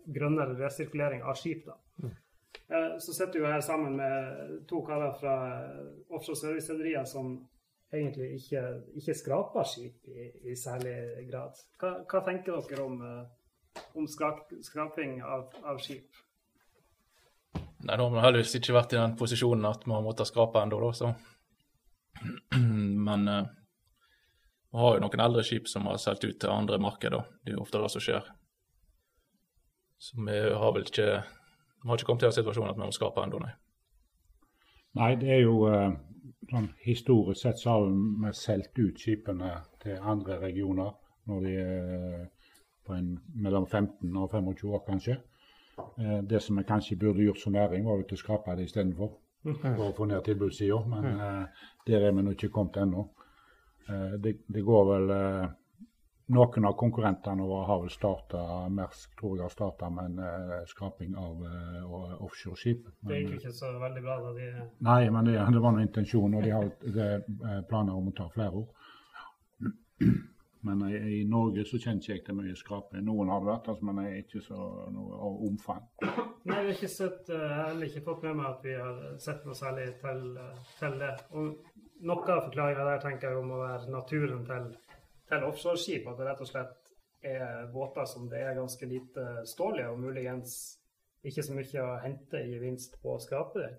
grønnere 0.09 0.55
resirkulering 0.57 1.21
av 1.21 1.37
skip. 1.37 1.67
da. 1.67 1.75
Mm. 2.01 2.15
Så 3.05 3.13
sitter 3.13 3.43
vi 3.43 3.51
her 3.51 3.61
sammen 3.61 3.99
med 3.99 4.63
to 4.71 4.81
karer 4.87 5.13
fra 5.19 5.35
offshore 6.09 6.39
service-rederier 6.41 7.05
som 7.05 7.35
egentlig 7.93 8.29
ikke, 8.37 8.63
ikke 9.01 9.15
skraper 9.17 9.67
skip 9.67 10.09
i, 10.09 10.29
i 10.51 10.55
særlig 10.57 11.25
grad. 11.29 11.57
Hva, 11.81 11.93
hva, 12.05 12.21
tenker 12.25 12.59
dere 12.69 12.85
om, 12.85 13.01
eh, 13.05 13.23
om 13.95 14.07
skrap, 14.07 14.51
skraping 14.65 15.21
av, 15.23 15.47
av, 15.63 15.79
skip? 15.83 16.19
Nei, 17.55 17.95
Nå 17.95 18.05
har 18.05 18.13
vi 18.13 18.25
heldigvis 18.25 18.57
ikke 18.59 18.75
vært 18.75 18.95
i 18.95 18.99
den 18.99 19.15
posisjonen 19.19 19.69
at 19.69 19.85
vi 19.85 19.95
har 19.95 20.03
måttet 20.05 20.29
skrape 20.29 20.61
ennå, 20.61 20.81
da. 20.83 20.91
Så. 20.93 21.13
Men 23.07 23.25
vi 23.29 23.39
vi 24.69 24.77
har 24.77 24.95
jo 24.95 25.01
noen 25.01 25.21
eldre 25.23 25.41
skip 25.41 25.65
som 25.65 25.87
har 25.89 25.95
solgt 25.97 26.27
ut 26.27 26.35
til 26.37 26.51
andre 26.53 26.77
markeder. 26.77 27.23
Det 27.41 27.49
er 27.49 27.55
jo 27.55 27.63
ofte 27.63 27.79
det 27.81 27.87
som 27.89 28.03
skjer. 28.05 28.27
Så 29.97 30.19
vi 30.27 30.35
har 30.37 30.75
vel 30.75 30.85
ikke 30.85 31.07
vi 31.09 31.89
har 31.89 31.97
ikke 31.97 32.05
kommet 32.05 32.21
til 32.21 32.29
den 32.29 32.35
situasjonen 32.35 32.75
at 32.75 32.77
vi 32.77 32.85
må 32.85 32.93
skrape 32.93 33.23
ennå, 33.23 33.39
nei. 33.41 33.55
Nei, 34.99 35.09
det 35.17 35.33
er 35.39 35.41
jo 35.41 35.55
uh 35.65 35.89
sånn 36.49 36.69
historisk 36.83 37.41
sett 37.43 37.61
så 37.61 37.75
har 37.75 37.87
vi 38.23 38.33
solgt 38.37 38.79
ut 38.79 38.99
skipene 39.01 39.51
til 39.83 39.99
andre 40.01 40.39
regioner 40.41 40.95
når 41.29 41.45
de 41.45 41.55
er 41.61 42.27
på 42.89 42.97
en, 42.97 43.13
mellom 43.37 43.69
15 43.69 44.17
og 44.17 44.33
25 44.33 44.73
år, 44.73 44.83
kanskje. 44.89 45.19
Eh, 45.79 46.19
det 46.25 46.41
som 46.41 46.57
vi 46.57 46.65
kanskje 46.67 46.97
burde 46.99 47.23
gjort 47.23 47.41
som 47.45 47.53
næring, 47.53 47.85
var 47.85 48.01
å 48.01 48.19
skrape 48.19 48.57
det 48.57 48.65
istedenfor. 48.69 49.13
For 49.45 49.85
å 49.85 49.93
få 49.95 50.09
ned 50.09 50.25
tilbudssida. 50.25 50.81
Men 50.91 51.07
eh, 51.13 51.65
der 51.87 52.09
er 52.09 52.15
vi 52.15 52.25
nå 52.25 52.35
ikke 52.35 52.51
kommet 52.53 52.81
ennå. 52.81 53.05
Eh, 53.87 54.15
det, 54.19 54.35
det, 54.47 54.63
går 54.67 54.87
vel 54.89 55.13
eh, 55.15 55.45
noen 56.35 56.67
av 56.69 56.75
konkurrentene 56.79 57.45
våre 57.47 57.67
har 57.69 57.79
vel 57.85 57.93
starta 57.93 58.41
Mersk 58.73 59.15
tror 59.19 59.37
jeg 59.37 59.45
har 59.47 59.53
starta 59.53 59.89
med 59.89 60.11
en 60.11 60.19
uh, 60.21 60.57
skraping 60.69 61.15
av 61.17 61.39
uh, 61.41 62.19
offshoreskip. 62.27 62.83
Det 63.09 63.21
gikk 63.23 63.39
ikke 63.39 63.53
så 63.57 63.71
veldig 63.81 64.03
bra 64.05 64.17
da 64.27 64.33
de 64.35 64.49
Nei, 64.85 64.99
men 65.09 65.31
det, 65.31 65.39
det 65.39 65.63
var 65.63 65.73
noen 65.73 65.87
intensjon, 65.87 66.35
og 66.37 66.45
de 66.45 66.53
har 66.53 67.63
planer 67.71 67.97
om 67.97 68.11
å 68.11 68.17
ta 68.19 68.27
flere 68.35 68.61
år. 68.61 68.67
Men 70.67 70.81
i, 70.89 70.97
i 71.19 71.23
Norge 71.29 71.63
så 71.67 71.79
kjente 71.79 72.11
jeg 72.11 72.21
ikke 72.21 72.35
mye 72.35 72.55
skraping. 72.59 73.05
Noen 73.07 73.31
har 73.31 73.39
det 73.43 73.51
vært, 73.51 73.69
altså, 73.71 73.87
men 73.87 74.01
jeg 74.03 74.11
er 74.11 74.23
ikke 74.25 74.43
så 74.43 74.59
noe 74.91 75.19
av 75.23 75.43
omfang. 75.47 75.85
Nei, 76.03 76.57
jeg 76.57 76.57
har 76.57 76.71
ikke 76.73 76.91
sett, 76.91 77.31
heller 77.31 77.87
ikke 77.87 78.03
fått 78.05 78.25
med 78.27 78.39
meg 78.41 78.49
at 78.49 78.65
vi 78.67 78.75
har 78.75 79.01
sett 79.23 79.47
noe 79.47 79.55
særlig 79.55 79.87
til, 80.03 80.25
til 80.81 80.99
det. 80.99 81.13
Og 81.31 81.79
noe 82.09 82.35
av 82.35 82.45
forklaringa 82.49 82.87
der 82.91 83.03
tenker 83.03 83.31
jeg 83.35 83.47
må 83.47 83.61
være 83.63 83.91
naturen 83.93 84.43
til 84.47 84.71
til 85.29 85.45
offshoreskip 85.45 86.07
at 86.09 86.19
det 86.19 86.27
rett 86.27 86.43
og 86.43 86.49
slett 86.49 86.75
er 87.29 87.67
båter 87.73 88.07
som 88.07 88.29
det 88.31 88.41
er 88.41 88.57
ganske 88.57 88.87
lite 88.87 89.25
stål 89.49 89.81
i, 89.81 89.87
og 89.91 89.99
muligens 89.99 90.55
ikke 91.27 91.43
så 91.43 91.55
mye 91.55 91.83
å 91.83 91.99
hente 92.03 92.41
i 92.41 92.53
gevinst 92.53 92.95
på 93.03 93.15
å 93.15 93.21
skrape 93.21 93.59
det. 93.59 93.73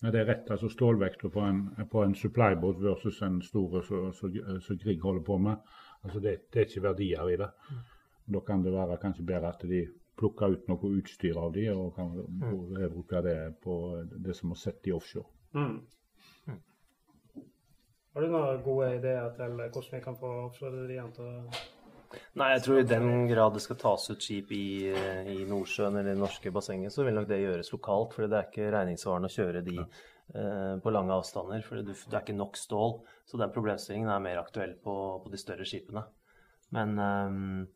Ja, 0.00 0.10
Det 0.10 0.20
er 0.20 0.26
rett. 0.26 0.50
altså 0.50 0.68
Stålvekta 0.68 1.28
på 1.28 1.40
en, 1.40 1.62
på 1.90 2.02
en 2.02 2.14
supply 2.14 2.54
boat 2.60 2.82
versus 2.82 3.22
en 3.22 3.40
stor 3.42 3.80
som 3.82 4.76
Grieg 4.78 5.00
holder 5.02 5.24
på 5.26 5.38
med, 5.38 5.56
altså 6.04 6.20
det, 6.20 6.36
det, 6.52 6.60
er 6.60 6.66
ikke 6.66 6.82
verdier 6.82 7.28
i 7.28 7.36
det. 7.36 7.48
Mm. 7.70 7.80
Da 8.34 8.40
kan 8.46 8.62
det 8.62 8.72
være 8.72 8.98
kanskje 9.02 9.26
bedre 9.26 9.48
at 9.48 9.64
de 9.66 9.86
plukker 10.18 10.54
ut 10.54 10.68
noe 10.68 10.90
utstyr 10.98 11.38
av 11.38 11.52
de 11.54 11.68
og 11.72 11.94
kan 11.96 12.12
mm. 12.14 12.90
bruke 12.94 13.22
det 13.22 13.38
på 13.62 13.74
det 14.10 14.36
som 14.36 14.54
har 14.54 14.60
sett 14.60 14.86
i 14.86 14.94
offshore. 14.94 15.26
Mm. 15.54 15.80
Har 18.14 18.24
du 18.24 18.32
noen 18.32 18.62
gode 18.64 18.94
ideer 18.96 19.34
til 19.36 19.52
hvordan 19.54 19.90
vi 19.92 20.00
kan 20.04 20.16
få 20.18 20.30
offshore-rederiene 20.46 21.12
til 21.14 21.26
å 21.26 21.77
Nei, 22.40 22.52
jeg 22.54 22.62
tror 22.64 22.80
i 22.80 22.86
den 22.88 23.26
grad 23.28 23.56
det 23.56 23.62
skal 23.64 23.78
tas 23.80 24.06
ut 24.10 24.22
skip 24.24 24.52
i, 24.56 24.88
i 24.88 25.38
Nordsjøen 25.48 25.98
eller 25.98 26.14
det 26.14 26.20
norske 26.20 26.52
bassenget, 26.54 26.94
så 26.94 27.04
vil 27.04 27.18
nok 27.18 27.28
det 27.28 27.40
gjøres 27.42 27.72
lokalt. 27.74 28.14
For 28.16 28.24
det 28.24 28.38
er 28.38 28.48
ikke 28.48 28.70
regningssvarende 28.74 29.30
å 29.30 29.34
kjøre 29.34 29.64
de 29.66 29.76
eh, 29.82 30.74
på 30.84 30.94
lange 30.94 31.16
avstander. 31.16 31.64
For 31.66 31.82
det, 31.84 31.96
er 32.08 32.22
ikke 32.22 32.38
nok 32.38 32.60
stål. 32.60 32.94
Så 33.28 33.40
den 33.40 33.52
problemstillingen 33.54 34.12
er 34.12 34.24
mer 34.24 34.40
aktuell 34.40 34.76
på, 34.84 34.94
på 35.24 35.32
de 35.34 35.40
større 35.40 35.68
skipene. 35.68 36.06
Men, 36.76 36.96
um, 37.00 37.66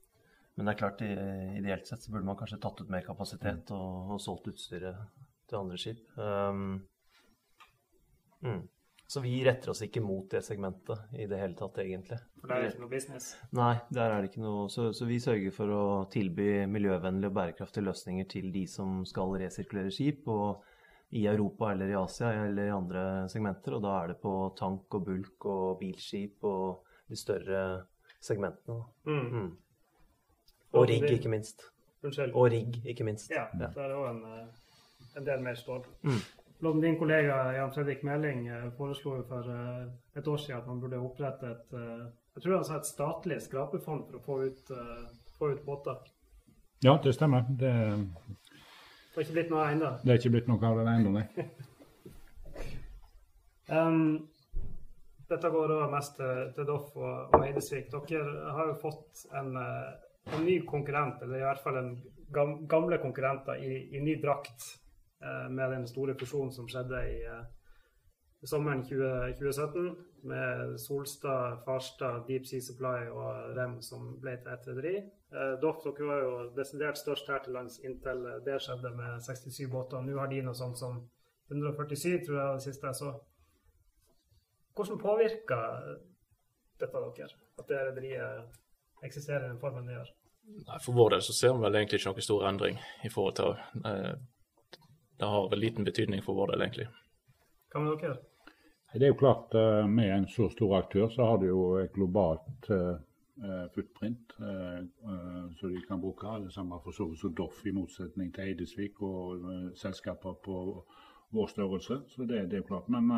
men, 0.54 0.66
det 0.66 0.74
er 0.74 0.80
klart, 0.80 1.04
ideelt 1.04 1.88
sett 1.88 2.04
så 2.04 2.12
burde 2.12 2.28
man 2.28 2.36
kanskje 2.40 2.60
tatt 2.60 2.80
ut 2.82 2.92
mer 2.92 3.04
kapasitet 3.06 3.72
og, 3.72 4.16
og 4.16 4.20
solgt 4.20 4.50
utstyret 4.52 5.00
til 5.48 5.60
andre 5.60 5.80
skip. 5.80 6.04
Um, 6.16 6.82
mm. 8.44 8.62
Så 9.12 9.20
vi 9.20 9.42
retter 9.44 9.68
oss 9.74 9.82
ikke 9.84 10.00
mot 10.00 10.24
det 10.32 10.40
segmentet 10.46 11.10
i 11.20 11.26
det 11.28 11.36
hele 11.36 11.52
tatt, 11.58 11.76
egentlig. 11.82 12.16
For 12.40 12.48
der 12.48 12.62
er 12.62 12.62
det 12.62 12.70
ikke 12.70 12.84
noe 12.86 12.92
business? 12.94 13.26
Nei, 13.52 13.74
der 13.92 14.08
er 14.08 14.22
det 14.22 14.30
ikke 14.30 14.40
noe. 14.40 14.62
Så, 14.72 14.86
så, 14.96 15.04
vi 15.04 15.18
sørger 15.20 15.52
for 15.52 15.72
å 15.76 15.82
tilby 16.12 16.62
miljøvennlige 16.72 17.28
og 17.28 17.36
bærekraftige 17.36 17.84
løsninger 17.90 18.30
til 18.32 18.48
de 18.54 18.62
som 18.72 19.02
skal 19.04 19.34
resirkulere 19.42 19.92
skip, 19.92 20.24
og 20.32 20.64
i 21.12 21.26
Europa 21.28 21.74
eller 21.74 21.92
i 21.92 21.98
Asia 22.00 22.30
eller 22.46 22.70
i 22.70 22.72
andre 22.72 23.04
segmenter. 23.28 23.76
Og 23.76 23.84
da 23.84 23.98
er 23.98 24.14
det 24.14 24.16
på 24.22 24.32
tank 24.56 24.96
og 24.96 25.04
bulk 25.10 25.48
og 25.52 25.66
bilskip 25.82 26.48
og 26.48 26.88
de 27.12 27.20
større 27.20 27.62
segmentene. 28.24 28.80
Mm. 29.04 29.28
Mm. 29.28 29.50
Og 30.72 30.88
rigg, 30.88 31.04
ikke 31.18 31.28
minst. 31.28 31.66
Unnskyld. 32.00 32.32
Og 32.32 32.48
rigg, 32.56 32.80
ikke 32.88 33.04
minst. 33.04 33.28
Ja, 33.30 33.44
ja. 33.60 33.68
det 33.76 33.84
er 33.84 33.92
òg 33.92 34.08
en, 34.14 34.22
eh, 34.30 35.10
en, 35.18 35.26
del 35.28 35.44
mer 35.44 35.60
stål. 35.60 35.84
Mm. 36.00 36.22
Din 36.62 36.98
kollega 36.98 37.52
Jan 37.52 37.72
Fredrik 37.72 38.02
Meling 38.02 38.46
eh, 38.46 38.70
foreslo 38.76 39.16
for 39.26 39.48
eh, 39.50 39.86
et 40.14 40.28
år 40.28 40.36
siden 40.38 40.60
at 40.60 40.66
man 40.66 40.80
burde 40.80 41.00
opprette 41.02 41.48
et 41.50 41.72
eh, 41.74 42.04
jeg 42.36 42.44
tror 42.44 42.54
han 42.54 42.64
sa 42.64 42.76
et 42.78 42.86
statlig 42.86 43.38
skrapefond 43.42 44.04
for 44.06 44.16
å 44.16 44.22
få 44.22 44.36
ut, 44.46 44.70
få 45.36 45.50
ut 45.52 45.64
båter. 45.66 45.98
Ja, 46.80 46.94
det 47.02 47.12
stemmer. 47.12 47.44
Det, 47.50 47.72
det 47.74 49.18
har 49.18 49.26
ikke 49.26 49.34
blitt 49.36 49.50
noe 49.52 49.66
ennå? 49.68 49.90
Det 50.00 50.14
er 50.14 50.20
ikke 50.20 50.32
blitt 50.36 50.48
noe 50.48 50.70
av 50.70 50.78
det 50.78 50.94
ennå, 50.94 51.12
nei. 51.18 51.26
um, 53.76 54.14
dette 55.28 55.50
går 55.52 55.74
da 55.74 55.90
mest 55.92 56.16
til, 56.22 56.40
til 56.56 56.70
Doff 56.70 56.96
og, 56.96 57.34
og 57.34 57.44
Eidesvik. 57.44 57.92
Dere 57.92 58.54
har 58.56 58.70
jo 58.70 58.78
fått 58.80 59.26
en, 59.42 59.52
en, 59.58 60.40
ny 60.46 60.62
konkurrent, 60.64 61.20
eller 61.26 61.42
i 61.42 61.46
hvert 61.50 61.66
fall 61.66 61.82
en 61.82 61.92
gamle 62.32 63.02
konkurrenter 63.02 63.60
i, 63.60 63.74
i 63.92 64.00
ny 64.00 64.16
drakt 64.24 64.70
med 65.50 65.70
den 65.70 65.86
store 65.86 66.14
fusjonen 66.18 66.52
som 66.52 66.68
skjedde 66.68 67.02
i, 67.08 67.18
eh, 67.26 67.44
sommeren 68.44 68.84
20, 68.86 69.34
2017, 69.38 69.96
med 70.22 70.80
Solstad, 70.80 71.64
Farstad, 71.64 72.24
Deep 72.28 72.46
Sea 72.46 72.60
Supply 72.60 73.08
og 73.10 73.56
Rem 73.56 73.80
som 73.82 74.20
ble 74.22 74.36
til 74.36 74.52
ett 74.52 74.68
rederi. 74.68 74.94
Eh, 75.32 75.52
Doff 75.62 75.82
dere 75.84 76.06
var 76.06 76.22
jo 76.22 76.32
desidert 76.56 76.98
størst 76.98 77.28
her 77.30 77.42
til 77.42 77.56
lands 77.58 77.78
inntil 77.82 78.22
det 78.46 78.60
skjedde 78.62 78.94
med 78.96 79.20
67 79.26 79.66
båter. 79.70 80.02
Nå 80.02 80.18
har 80.18 80.30
de 80.30 80.42
noe 80.46 80.54
sånt 80.54 80.78
som 80.78 81.02
147, 81.50 82.24
tror 82.26 82.38
jeg 82.38 82.58
det 82.58 82.66
siste 82.66 82.86
jeg 82.86 83.00
så. 83.02 83.12
Hvordan 84.74 84.98
påvirker 84.98 85.96
dette 86.80 87.06
dere? 87.18 87.30
At 87.58 87.68
det 87.68 87.80
rederiet 87.88 88.58
eksisterer 89.04 89.46
i 89.46 89.48
den 89.48 89.60
formen 89.60 89.86
det 89.86 89.98
gjør? 89.98 90.12
Nei, 90.42 90.78
For 90.84 90.96
vår 90.96 91.14
del 91.14 91.22
så 91.22 91.34
ser 91.36 91.54
vi 91.54 91.62
vel 91.66 91.76
egentlig 91.78 92.00
ikke 92.00 92.12
noen 92.12 92.26
stor 92.26 92.46
endring 92.48 92.78
i 93.06 93.10
forhold 93.12 93.36
til 93.38 93.50
eh, 93.90 94.14
Det 95.22 95.28
har 95.28 95.48
vel 95.50 95.60
liten 95.62 95.84
betydning 95.84 96.22
for 96.22 96.34
vår 96.34 96.50
del, 96.50 96.62
egentlig. 96.64 96.84
Hva 97.70 97.80
med 97.84 98.00
dere? 98.00 98.16
Det 98.90 99.04
er 99.06 99.12
jo 99.12 99.18
klart, 99.20 99.54
eh, 99.54 99.86
Med 99.86 100.10
en 100.10 100.26
så 100.26 100.48
stor 100.50 100.74
aktør 100.80 101.08
så 101.14 101.28
har 101.28 101.38
du 101.38 101.46
jo 101.46 101.60
et 101.78 101.92
globalt 101.94 102.70
eh, 102.70 102.96
eh 103.42 103.68
footprint 103.74 104.34
som 104.36 105.12
eh, 105.12 105.54
så 105.60 105.68
de 105.68 105.84
kan 105.86 106.00
bruke. 106.00 106.26
Det 106.42 106.52
samme 106.52 106.80
for 106.82 106.90
så 106.90 107.06
vidt 107.06 107.20
som 107.20 107.34
Doff, 107.34 107.62
i 107.66 107.70
motsetning 107.70 108.34
til 108.34 108.48
Eidesvik 108.48 109.02
og 109.02 109.46
selskaper 109.76 110.34
på 110.44 110.84
vår 111.30 111.46
størrelse. 111.46 112.02
Så 112.08 112.26
det, 112.26 112.50
det 112.50 112.58
er 112.58 112.64
jo 112.66 112.70
klart. 112.74 112.88
Men 112.88 113.08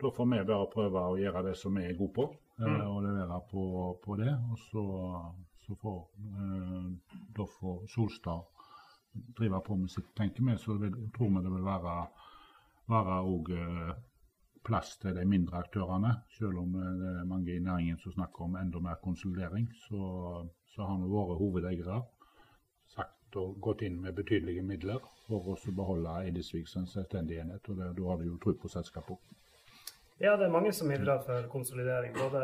da 0.00 0.10
får 0.10 0.26
vi 0.26 0.44
bare 0.44 0.72
prøve 0.74 1.08
å 1.08 1.16
gjøre 1.16 1.46
det 1.48 1.56
som 1.56 1.74
vi 1.74 1.88
er 1.88 1.96
gode 1.96 2.14
på, 2.20 2.34
mm. 2.58 2.80
og 2.84 3.02
levere 3.08 3.40
på, 3.50 3.64
på 4.04 4.16
det. 4.20 4.36
Og 4.52 4.58
så 4.68 4.84
så 5.70 5.76
får 5.76 5.98
uh, 6.18 6.92
Doff 7.36 7.62
og 7.62 7.84
Solstad 7.88 8.42
drive 9.12 9.60
på 9.66 9.76
med 9.76 9.90
sitt, 9.90 10.14
tenker 10.16 10.46
vi. 10.46 10.58
Så 10.58 10.78
vil, 10.78 10.94
tror 11.16 11.32
vi 11.34 11.44
det 11.44 11.52
vil 11.54 11.66
være, 11.66 11.96
være 12.90 13.18
og, 13.32 13.50
eh, 13.50 13.92
plass 14.64 14.96
til 15.00 15.16
de 15.16 15.24
mindre 15.24 15.62
aktørene. 15.64 16.14
Selv 16.38 16.58
om 16.62 16.74
eh, 16.76 16.94
det 17.00 17.12
er 17.20 17.28
mange 17.28 17.54
i 17.54 17.62
næringen 17.64 17.98
som 17.98 18.12
snakker 18.12 18.44
om 18.44 18.56
enda 18.56 18.78
mer 18.78 19.00
konsolidering, 19.02 19.70
så, 19.86 20.46
så 20.74 20.82
har 20.82 20.98
vi 21.00 21.12
våre 21.14 21.38
hovedeiere 21.38 22.02
sagt 22.94 23.36
og 23.36 23.60
gått 23.62 23.82
inn 23.86 24.00
med 24.02 24.16
betydelige 24.18 24.62
midler 24.66 25.00
for 25.26 25.52
å 25.52 25.56
beholde 25.76 26.16
Eidesvik 26.24 26.68
som 26.68 26.86
selvstendig 26.86 27.38
enhet. 27.40 27.68
og 27.68 27.78
Da 27.78 27.90
har 28.08 28.18
de 28.18 28.30
jo 28.30 28.38
tro 28.42 28.54
på 28.58 28.68
selskapet. 28.68 29.18
Ja, 30.20 30.36
det 30.36 30.48
er 30.48 30.52
mange 30.52 30.72
som 30.72 30.90
ivrer 30.92 31.22
for 31.24 31.46
konsolidering. 31.48 32.12
Både 32.18 32.40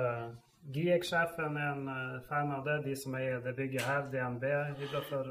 GIEK-sjefen 0.73 1.59
er 1.61 1.73
en 1.75 1.89
uh, 1.89 2.23
fan 2.29 2.53
av 2.55 2.65
det. 2.65 2.79
De 2.87 2.95
som 2.97 3.15
eier 3.19 3.43
det 3.45 3.53
bygget 3.59 3.85
her, 3.85 4.07
DNB, 4.11 4.47
ivrer 4.87 5.05
for 5.11 5.29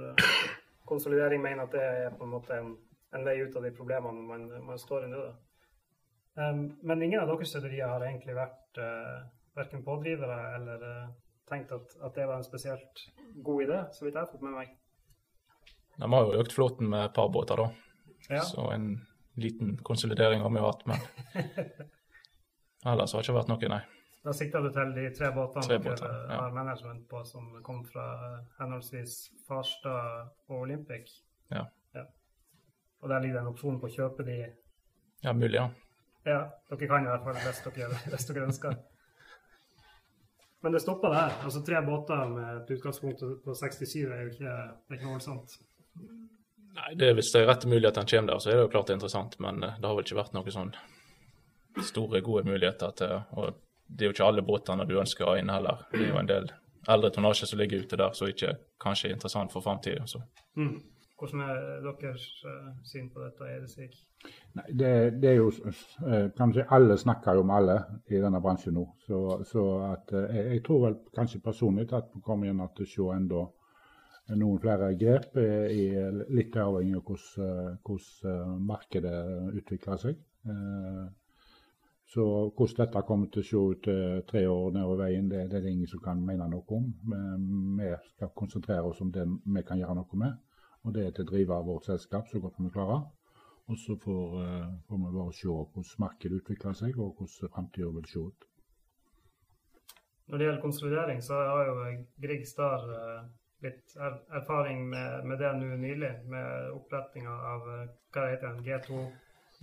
konsolidering, 0.86 1.42
mener 1.42 1.66
at 1.66 1.76
det 1.76 1.84
er 1.84 2.16
på 2.16 2.26
en 2.26 2.34
måte 2.36 2.58
en, 2.58 2.74
en 3.16 3.26
vei 3.26 3.38
ut 3.42 3.56
av 3.56 3.66
de 3.66 3.72
problemene 3.76 4.26
man, 4.28 4.48
man 4.66 4.82
står 4.82 5.08
i 5.08 5.12
nå. 5.12 5.26
Um, 6.36 6.66
men 6.84 7.04
ingen 7.04 7.22
av 7.22 7.30
deres 7.32 7.54
støtterier 7.54 7.88
har 7.88 8.04
egentlig 8.04 8.36
vært 8.36 8.82
uh, 8.82 9.24
verken 9.56 9.86
pådrivere 9.86 10.40
eller 10.58 10.84
uh, 10.84 11.14
tenkt 11.48 11.72
at, 11.72 11.96
at, 12.02 12.16
det 12.18 12.28
var 12.28 12.42
en 12.42 12.48
spesielt 12.48 13.06
god 13.46 13.64
idé, 13.64 13.82
så 13.96 14.06
vidt 14.06 14.18
jeg 14.18 14.26
har 14.26 14.32
fått 14.32 14.44
med 14.44 14.58
meg. 14.58 14.74
De 15.96 16.12
har 16.12 16.28
jo 16.28 16.42
økt 16.42 16.56
flåten 16.56 16.90
med 16.92 17.06
et 17.06 17.16
par 17.16 17.32
båter, 17.32 17.62
da. 17.62 17.70
Ja. 18.28 18.44
Så 18.44 18.68
en 18.74 18.90
liten 19.40 19.78
konsolidering 19.86 20.44
har 20.44 20.52
vi 20.52 20.60
jo 20.60 20.68
hatt, 20.68 20.84
men 20.90 21.00
ellers 22.92 23.16
har 23.16 23.22
det 23.22 23.28
ikke 23.30 23.38
vært 23.40 23.54
noe, 23.54 23.72
nei. 23.72 23.84
Da 24.26 24.34
sikta 24.34 24.58
du 24.62 24.72
til 24.74 24.94
de 24.96 25.06
tre 25.14 25.30
båtene 25.36 25.78
dere 25.84 26.10
ja. 26.10 26.40
har 26.40 26.54
management 26.54 27.04
på, 27.10 27.22
som 27.30 27.52
kom 27.66 27.84
fra 27.86 28.06
henholdsvis 28.58 29.14
Farstad 29.46 30.32
og 30.50 30.64
Olympic? 30.64 31.12
Ja. 31.54 31.68
ja. 31.94 32.08
Og 33.04 33.12
der 33.12 33.22
ligger 33.22 33.38
det 33.38 33.44
en 33.44 33.52
opsjon 33.52 33.78
på 33.82 33.86
å 33.86 33.94
kjøpe 33.94 34.26
de? 34.26 34.40
Ja, 35.22 35.34
mulig, 35.34 35.60
ja. 35.60 35.68
Ja, 36.26 36.40
dere 36.72 36.90
kan 36.90 37.06
i 37.06 37.12
hvert 37.12 37.28
fall 37.28 37.38
hvis 37.44 37.62
dere, 37.68 38.00
hvis 38.10 38.26
dere 38.32 38.48
ønsker. 38.48 38.80
Men 40.66 40.74
det 40.74 40.82
stopper 40.82 41.14
der. 41.14 41.36
Altså 41.46 41.62
Tre 41.62 41.84
båter 41.86 42.26
med 42.32 42.48
et 42.64 42.72
utgangspunkt 42.74 43.22
på 43.46 43.54
67 43.54 43.94
er 44.10 44.24
jo 44.24 44.32
ikke, 44.32 44.54
det 44.74 44.96
er 44.96 44.98
ikke 44.98 45.12
voldsomt. 45.12 45.60
Nei, 46.76 46.96
det 46.98 47.12
Hvis 47.20 47.30
det 47.36 47.44
er 47.44 47.54
at 47.54 47.62
den 47.62 47.76
kommer 48.10 48.32
der, 48.32 48.40
så 48.42 48.50
er 48.50 48.58
det 48.58 48.64
jo 48.66 48.72
klart 48.74 48.88
det 48.88 48.96
er 48.96 48.98
interessant. 48.98 49.38
Men 49.40 49.62
eh, 49.64 49.78
det 49.78 49.86
har 49.86 49.94
vel 49.94 50.08
ikke 50.08 50.18
vært 50.18 50.34
noen 50.34 50.56
sånn 50.58 50.74
store, 51.86 52.24
gode 52.26 52.50
muligheter 52.50 52.98
til 52.98 53.14
å 53.38 53.46
det 53.88 54.06
er 54.06 54.10
jo 54.10 54.16
ikke 54.16 54.28
alle 54.28 54.46
båtene 54.46 54.88
du 54.90 54.98
ønsker 55.00 55.26
å 55.26 55.34
ha 55.34 55.42
inn 55.42 55.52
heller. 55.54 55.86
Det 55.92 56.02
er 56.04 56.12
jo 56.12 56.22
en 56.22 56.30
del 56.30 56.50
eldre 56.92 57.12
tonnasje 57.14 57.48
som 57.50 57.60
ligger 57.60 57.86
ute 57.86 57.98
der 58.00 58.14
som 58.18 58.30
ikke 58.30 58.56
kanskje 58.82 59.10
er 59.10 59.16
interessant 59.18 59.54
for 59.54 59.66
framtida. 59.66 60.06
Mm. 60.58 60.78
Hvordan 61.16 61.42
er 61.46 61.60
deres 62.02 62.26
uh, 62.44 62.72
syn 62.84 63.08
på 63.14 63.22
dette, 63.24 63.48
Edesvik? 63.48 63.94
Nei, 64.58 64.66
det, 64.76 64.90
det, 65.22 65.30
er 65.30 65.38
jo 65.38 65.48
uh, 65.48 66.26
Kanskje 66.36 66.66
alle 66.76 66.98
snakker 67.00 67.38
jo 67.38 67.46
om 67.46 67.54
alle 67.56 67.78
i 68.12 68.20
denne 68.20 68.42
bransjen 68.44 68.76
nå. 68.76 68.84
Så, 69.08 69.20
så 69.48 69.64
at, 69.94 70.12
uh, 70.12 70.26
jeg, 70.28 70.50
jeg, 70.58 70.64
tror 70.66 70.82
vel 70.90 70.98
kanskje 71.16 71.44
personlig 71.46 71.88
at 71.96 72.10
vi 72.12 72.24
kommer 72.26 72.50
igjen 72.50 72.66
til 72.76 72.88
å 72.88 72.92
se 72.92 73.08
enda 73.16 73.46
noen 74.36 74.58
flere 74.60 74.90
grep, 74.98 75.36
i, 75.38 75.84
litt 76.34 76.56
avhengig 76.58 76.98
av 76.98 77.04
hvordan, 77.06 77.76
hvordan 77.86 78.64
markedet 78.66 79.20
utvikler 79.62 80.00
seg. 80.02 80.24
Så 82.16 82.24
hvordan 82.56 82.78
dette 82.80 83.02
kommer 83.04 83.28
til 83.28 83.42
å 83.42 83.46
se 83.46 83.62
ut 83.72 83.88
eh, 83.92 84.20
tre 84.30 84.46
år 84.48 84.70
nedover 84.72 85.02
veien, 85.04 85.26
det, 85.28 85.42
det, 85.52 85.58
er 85.58 85.66
det 85.66 85.72
ingen 85.76 85.90
som 85.92 86.00
kan 86.00 86.22
mene 86.24 86.46
noe 86.48 86.64
om. 86.78 86.86
Men 87.12 87.42
vi 87.76 87.90
skal 88.14 88.32
konsentrere 88.40 88.88
oss 88.88 89.02
om 89.04 89.10
det 89.12 89.26
vi 89.28 89.64
kan 89.68 89.82
gjøre 89.82 89.98
noe 89.98 90.20
med, 90.22 90.38
og 90.88 90.96
det 90.96 91.04
er 91.04 91.12
til 91.18 91.26
å 91.26 91.32
drive 91.34 91.58
vårt 91.68 91.90
selskap 91.90 92.30
så 92.32 92.40
godt 92.40 92.62
vi 92.64 92.72
klarer. 92.72 93.04
Og 93.68 93.82
så 93.82 93.98
får, 94.00 94.38
eh, 94.46 94.70
får, 94.88 95.02
vi 95.02 95.12
bare 95.18 95.34
se 95.42 95.50
hvordan 95.50 96.06
markedet 96.06 96.40
utvikler 96.40 96.80
seg, 96.80 96.96
og 96.96 97.20
hvordan 97.20 97.52
framtida 97.58 97.92
vil 97.98 98.08
se 98.14 98.24
ut. 98.30 98.48
Når 100.30 100.38
det 100.38 100.48
gjelder 100.48 100.64
konsolidering, 100.64 101.22
så 101.22 101.42
har 101.52 101.68
jo 101.68 101.76
Grieg 102.24 102.48
Star 102.48 102.88
eh, 102.96 103.28
litt 103.68 104.00
er, 104.00 104.22
erfaring 104.40 104.88
med, 104.88 105.28
med, 105.28 105.44
det 105.44 105.52
nå 105.60 105.76
nylig, 105.84 106.16
med 106.32 106.72
opprettinga 106.80 107.36
av 107.52 107.68
hva 107.68 108.28
heter 108.32 108.54
den, 108.54 108.64
G2 108.64 109.04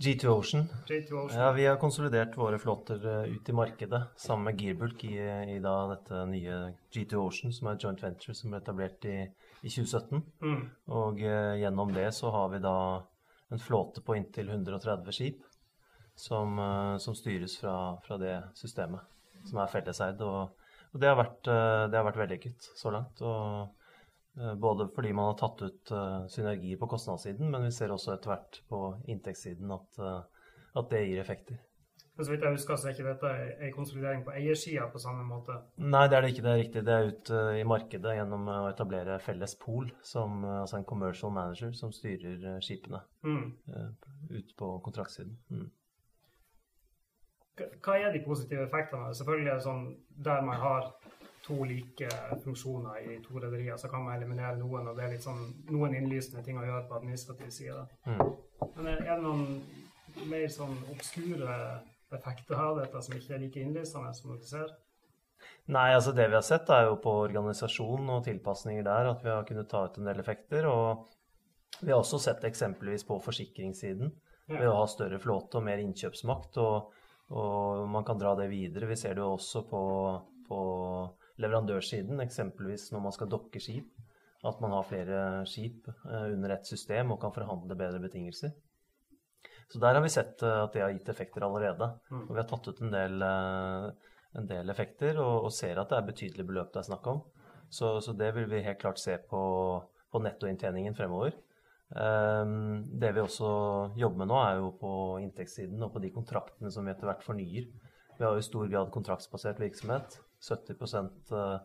G2 0.01 0.27
Ocean. 0.27 0.67
G2 0.87 1.13
Ocean. 1.25 1.39
Ja, 1.39 1.51
Vi 1.51 1.65
har 1.65 1.77
konsolidert 1.81 2.37
våre 2.37 2.59
flåter 2.59 3.05
eh, 3.05 3.35
ut 3.35 3.49
i 3.49 3.53
markedet 3.53 4.01
sammen 4.17 4.49
med 4.49 4.61
Gearbulk 4.61 5.03
i, 5.05 5.15
i 5.55 5.59
dette 5.63 6.25
nye 6.29 6.59
G2 6.93 7.21
Ocean, 7.21 7.53
som 7.53 7.69
er 7.69 7.77
et 7.77 7.85
joint 7.85 8.03
venture 8.03 8.35
som 8.35 8.51
ble 8.51 8.61
etablert 8.63 9.05
i, 9.05 9.17
i 9.61 9.69
2017. 9.69 10.23
Mm. 10.43 10.61
Og 10.97 11.23
eh, 11.23 11.55
gjennom 11.61 11.93
det 11.95 12.09
så 12.17 12.33
har 12.33 12.51
vi 12.55 12.63
da 12.63 12.77
en 13.53 13.61
flåte 13.61 14.01
på 14.01 14.15
inntil 14.17 14.49
130 14.49 15.13
skip 15.13 15.43
som, 16.15 16.59
eh, 16.59 16.97
som 16.97 17.15
styres 17.15 17.57
fra, 17.61 17.97
fra, 18.05 18.17
det 18.17 18.41
systemet, 18.57 19.01
som 19.45 19.61
er 19.61 19.71
felleseid. 19.71 20.21
Og, 20.21 20.67
og 20.91 20.99
det, 20.99 21.09
har 21.09 21.19
vært, 21.19 21.47
eh, 21.47 21.85
det 21.89 21.99
har 21.99 22.07
vært 22.09 22.21
vellykket 22.25 22.69
så 22.75 22.93
langt. 22.93 23.21
og 23.21 23.82
både 24.35 24.87
fordi 24.95 25.13
man 25.13 25.31
har 25.31 25.35
tatt 25.37 25.61
ut 25.61 25.91
uh, 25.93 26.23
synergier 26.31 26.79
på 26.81 26.89
kostnadssiden, 26.89 27.51
men 27.53 27.67
vi 27.67 27.75
ser 27.75 27.93
også 27.93 28.15
etter 28.15 28.33
hvert 28.33 28.63
på 28.69 28.79
inntektssiden 29.11 29.69
at, 29.75 30.01
uh, 30.01 30.49
at, 30.73 30.89
det 30.89 31.03
gir 31.05 31.21
effekter. 31.21 31.59
Men 32.13 32.25
så 32.25 32.33
vidt 32.33 32.43
jeg 32.45 32.55
husker, 32.55 32.77
så 32.77 32.89
er 32.89 32.95
ikke 32.95 33.07
dette 33.07 33.29
en 33.65 33.73
konsolidering 33.73 34.23
på 34.25 34.33
eiersida 34.37 34.85
på 34.93 35.01
samme 35.01 35.23
måte? 35.25 35.55
Nei, 35.81 36.03
det 36.09 36.17
er 36.17 36.25
det 36.25 36.33
ikke. 36.33 36.43
Det 36.45 36.51
er 36.51 36.59
riktig. 36.61 36.83
Det 36.85 36.95
er 36.95 37.07
ut 37.09 37.31
uh, 37.33 37.53
i 37.57 37.63
markedet 37.65 38.17
gjennom 38.17 38.49
å 38.53 38.57
etablere 38.69 39.21
felles 39.21 39.55
pool, 39.61 39.89
som, 40.05 40.43
altså 40.63 40.79
en 40.79 40.89
commercial 40.89 41.33
manager 41.33 41.73
som 41.77 41.93
styrer 41.93 42.59
skipene 42.61 43.01
mm. 43.25 43.47
ut 44.33 44.53
på 44.57 44.75
kontraktsiden. 44.85 45.37
Mm. 45.49 45.71
Hva 47.85 47.97
er 48.01 48.13
de 48.13 48.21
positive 48.25 48.65
effektene? 48.65 49.13
Selvfølgelig 49.13 49.51
er 49.51 49.59
det 49.59 49.65
sånn 49.65 49.83
der 50.25 50.45
man 50.45 50.61
har 50.61 50.87
to 51.43 51.63
like 51.67 52.09
funksjoner 52.43 53.01
i 53.03 53.17
to 53.23 53.39
rederier, 53.39 53.77
så 53.77 53.89
kan 53.91 54.05
man 54.05 54.15
eliminere 54.15 54.55
noen. 54.59 54.87
Og 54.87 54.97
det 54.97 55.05
er 55.05 55.15
litt 55.15 55.25
sånn 55.25 55.41
noen 55.71 55.95
innlysende 55.97 56.43
ting 56.45 56.59
å 56.59 56.65
gjøre 56.65 56.85
på 56.87 56.99
administrativ 57.01 57.49
side. 57.51 57.83
Mm. 58.07 58.21
Men 58.77 58.93
er 58.93 59.01
det 59.09 59.17
noen 59.23 59.57
mer 60.29 60.47
sånn 60.51 60.77
obskure 60.93 61.57
effekter 62.13 62.59
av 62.59 62.79
dette 62.79 63.01
som 63.01 63.17
ikke 63.17 63.35
er 63.35 63.43
like 63.43 63.59
innlysende 63.59 64.13
som 64.15 64.33
dere 64.33 64.47
ser? 64.47 64.73
Nei, 65.73 65.89
altså 65.95 66.13
det 66.15 66.29
vi 66.29 66.37
har 66.37 66.45
sett 66.45 66.69
er 66.71 66.87
jo 66.87 66.99
på 67.03 67.11
organisasjon 67.25 68.09
og 68.11 68.23
tilpasninger 68.25 68.85
der 68.85 69.09
at 69.11 69.23
vi 69.23 69.31
har 69.31 69.45
kunnet 69.47 69.69
ta 69.71 69.85
ut 69.87 69.99
en 69.99 70.07
del 70.07 70.19
effekter. 70.23 70.67
Og 70.69 71.81
vi 71.81 71.91
har 71.91 71.99
også 71.99 72.19
sett 72.23 72.43
eksempelvis 72.47 73.03
på 73.07 73.19
forsikringssiden 73.23 74.11
ja. 74.11 74.59
ved 74.59 74.69
å 74.69 74.77
ha 74.81 74.85
større 74.87 75.19
flåte 75.23 75.59
og 75.59 75.67
mer 75.67 75.83
innkjøpsmakt. 75.83 76.61
Og, 76.63 77.03
og 77.35 77.83
man 77.91 78.07
kan 78.07 78.19
dra 78.21 78.35
det 78.39 78.47
videre. 78.51 78.87
Vi 78.91 78.99
ser 78.99 79.17
det 79.17 79.23
jo 79.25 79.33
også 79.35 79.65
på, 79.67 79.83
på 80.47 80.61
leverandørsiden, 81.41 82.21
eksempelvis 82.23 82.91
når 82.93 83.07
man 83.07 83.15
skal 83.15 83.31
dokke 83.31 83.61
skip. 83.63 83.89
At 84.43 84.59
man 84.59 84.73
har 84.75 84.83
flere 84.83 85.19
skip 85.47 85.87
eh, 85.87 86.33
under 86.33 86.51
ett 86.51 86.67
system 86.67 87.13
og 87.13 87.21
kan 87.21 87.31
forhandle 87.31 87.77
bedre 87.79 88.01
betingelser. 88.03 88.51
Så 89.71 89.79
der 89.79 89.95
har 89.95 90.03
vi 90.03 90.11
sett 90.11 90.43
eh, 90.43 90.63
at 90.65 90.73
det 90.75 90.83
har 90.83 90.91
gitt 90.91 91.13
effekter 91.13 91.45
allerede. 91.47 91.87
Mm. 92.11 92.25
Og 92.25 92.33
vi 92.33 92.41
har 92.41 92.49
tatt 92.49 92.67
ut 92.67 92.81
en 92.83 92.91
del, 92.91 93.23
eh, 93.23 94.11
en 94.41 94.49
del 94.49 94.73
effekter 94.73 95.21
og, 95.23 95.47
og, 95.47 95.53
ser 95.55 95.79
at 95.79 95.93
det 95.93 95.99
er 95.99 96.11
betydelige 96.11 96.49
beløp 96.49 96.73
det 96.73 96.83
er 96.83 96.89
snakk 96.91 97.07
om. 97.13 97.23
Så, 97.73 97.95
så, 98.05 98.13
det 98.13 98.33
vil 98.35 98.49
vi 98.51 98.61
helt 98.67 98.81
klart 98.83 98.99
se 99.01 99.15
på, 99.29 99.41
på 100.11 100.21
nettoinntjeningen 100.21 100.93
fremover. 100.97 101.39
Um, 101.93 102.83
det 102.99 103.11
vi 103.13 103.21
også 103.21 103.49
jobber 103.97 104.23
med 104.23 104.29
nå, 104.29 104.37
er 104.41 104.59
jo 104.59 104.69
på 104.79 104.91
inntektssiden 105.21 105.81
og 105.85 105.91
på 105.93 106.01
de 106.01 106.09
kontraktene 106.13 106.71
som 106.73 106.85
vi 106.85 106.93
etter 106.93 107.09
hvert 107.09 107.25
fornyer. 107.25 107.67
Vi 108.17 108.25
har 108.25 108.33
jo 108.33 108.41
i 108.41 108.45
stor 108.45 108.69
grad 108.69 108.91
kontraktsbasert 108.93 109.61
virksomhet. 109.61 110.19
70 110.43 110.75
eh, 111.31 111.59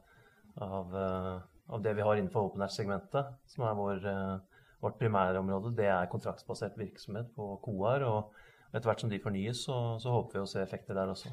av, 0.62 0.96
eh, 0.96 1.40
av 1.66 1.82
det 1.82 1.94
vi 1.94 2.04
har 2.06 2.16
innenfor 2.16 2.50
OpenAsh-segmentet, 2.50 3.34
som 3.46 3.64
er 3.66 3.74
vår, 3.74 4.06
eh, 4.06 4.62
vårt 4.80 4.98
primærområde, 4.98 5.74
det 5.76 5.88
er 5.90 6.10
kontraktsbasert 6.12 6.78
virksomhet 6.78 7.34
på 7.36 7.56
KOAR. 7.64 8.06
Og 8.06 8.72
etter 8.72 8.90
hvert 8.90 9.00
som 9.02 9.10
de 9.10 9.20
fornyes, 9.22 9.64
så, 9.66 9.98
så 10.02 10.14
håper 10.14 10.38
vi 10.38 10.44
å 10.44 10.50
se 10.50 10.62
effekter 10.62 10.98
der 10.98 11.10
også. 11.10 11.32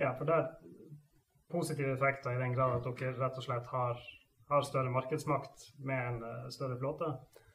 Ja, 0.00 0.14
for 0.18 0.26
det 0.26 0.38
er 0.38 0.48
positive 1.52 1.94
effekter 1.94 2.34
i 2.34 2.40
den 2.40 2.56
grad 2.56 2.78
at 2.78 2.88
dere 2.88 3.18
rett 3.20 3.36
og 3.38 3.44
slett 3.44 3.68
har, 3.70 4.00
har 4.48 4.64
større 4.66 4.90
markedsmakt 4.90 5.68
med 5.84 6.06
en 6.08 6.22
uh, 6.24 6.46
større 6.50 6.78
flåte? 6.80 7.10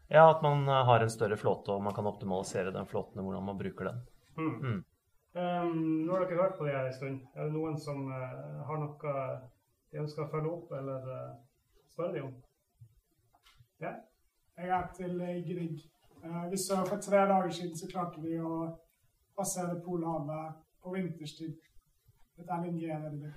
Ja, 0.07 0.29
at 0.29 0.43
man 0.45 0.67
har 0.69 1.01
en 1.03 1.11
større 1.11 1.35
flåte 1.35 1.73
og 1.73 1.81
man 1.83 1.95
kan 1.97 2.07
optimalisere 2.07 2.71
den 2.71 2.85
flåten 2.87 3.19
og 3.19 3.27
hvordan 3.27 3.47
man 3.49 3.57
bruker 3.59 3.89
den. 3.89 3.97
Mm. 4.37 4.53
Mm. 4.61 4.77
Um, 5.37 6.05
nå 6.05 6.13
har 6.13 6.25
dere 6.25 6.41
hørt 6.41 6.57
på 6.57 6.65
det 6.65 6.73
her 6.73 6.87
en 6.87 6.95
stund. 6.95 7.19
Er 7.35 7.45
det 7.45 7.53
noen 7.53 7.77
som 7.77 8.07
uh, 8.09 8.63
har 8.65 8.79
noe 8.81 9.13
de 9.91 10.01
ønsker 10.01 10.23
å 10.23 10.31
følge 10.31 10.53
opp 10.55 10.71
eller 10.79 11.05
spørre 11.93 12.15
dem 12.15 12.29
om? 12.29 12.33
Ja? 13.83 13.93
Jeg 14.57 14.73
er 14.79 14.87
til 14.97 15.19
Grieg. 15.45 15.83
vi 16.51 16.57
så 16.57 16.81
For 16.89 16.97
tre 16.97 17.21
dager 17.29 17.53
siden 17.53 17.77
så 17.77 17.89
klarte 17.91 18.21
vi 18.21 18.39
å 18.41 18.55
passere 19.37 19.77
Polhavet 19.85 20.57
på 20.83 20.95
vinterstid. 20.95 21.53
Dette 22.37 22.53
er 22.53 23.05
det. 23.21 23.33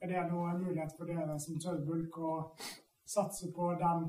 Er 0.00 0.08
det 0.08 0.26
noen 0.32 0.62
mulighet 0.64 0.92
for 0.96 1.06
dere 1.06 1.38
som 1.38 1.58
tørrbulk 1.60 2.18
å 2.18 2.34
satse 3.06 3.52
på 3.54 3.72
den 3.80 4.06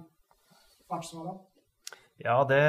fartsåra? 0.90 1.34
Ja, 2.24 2.44
det, 2.46 2.62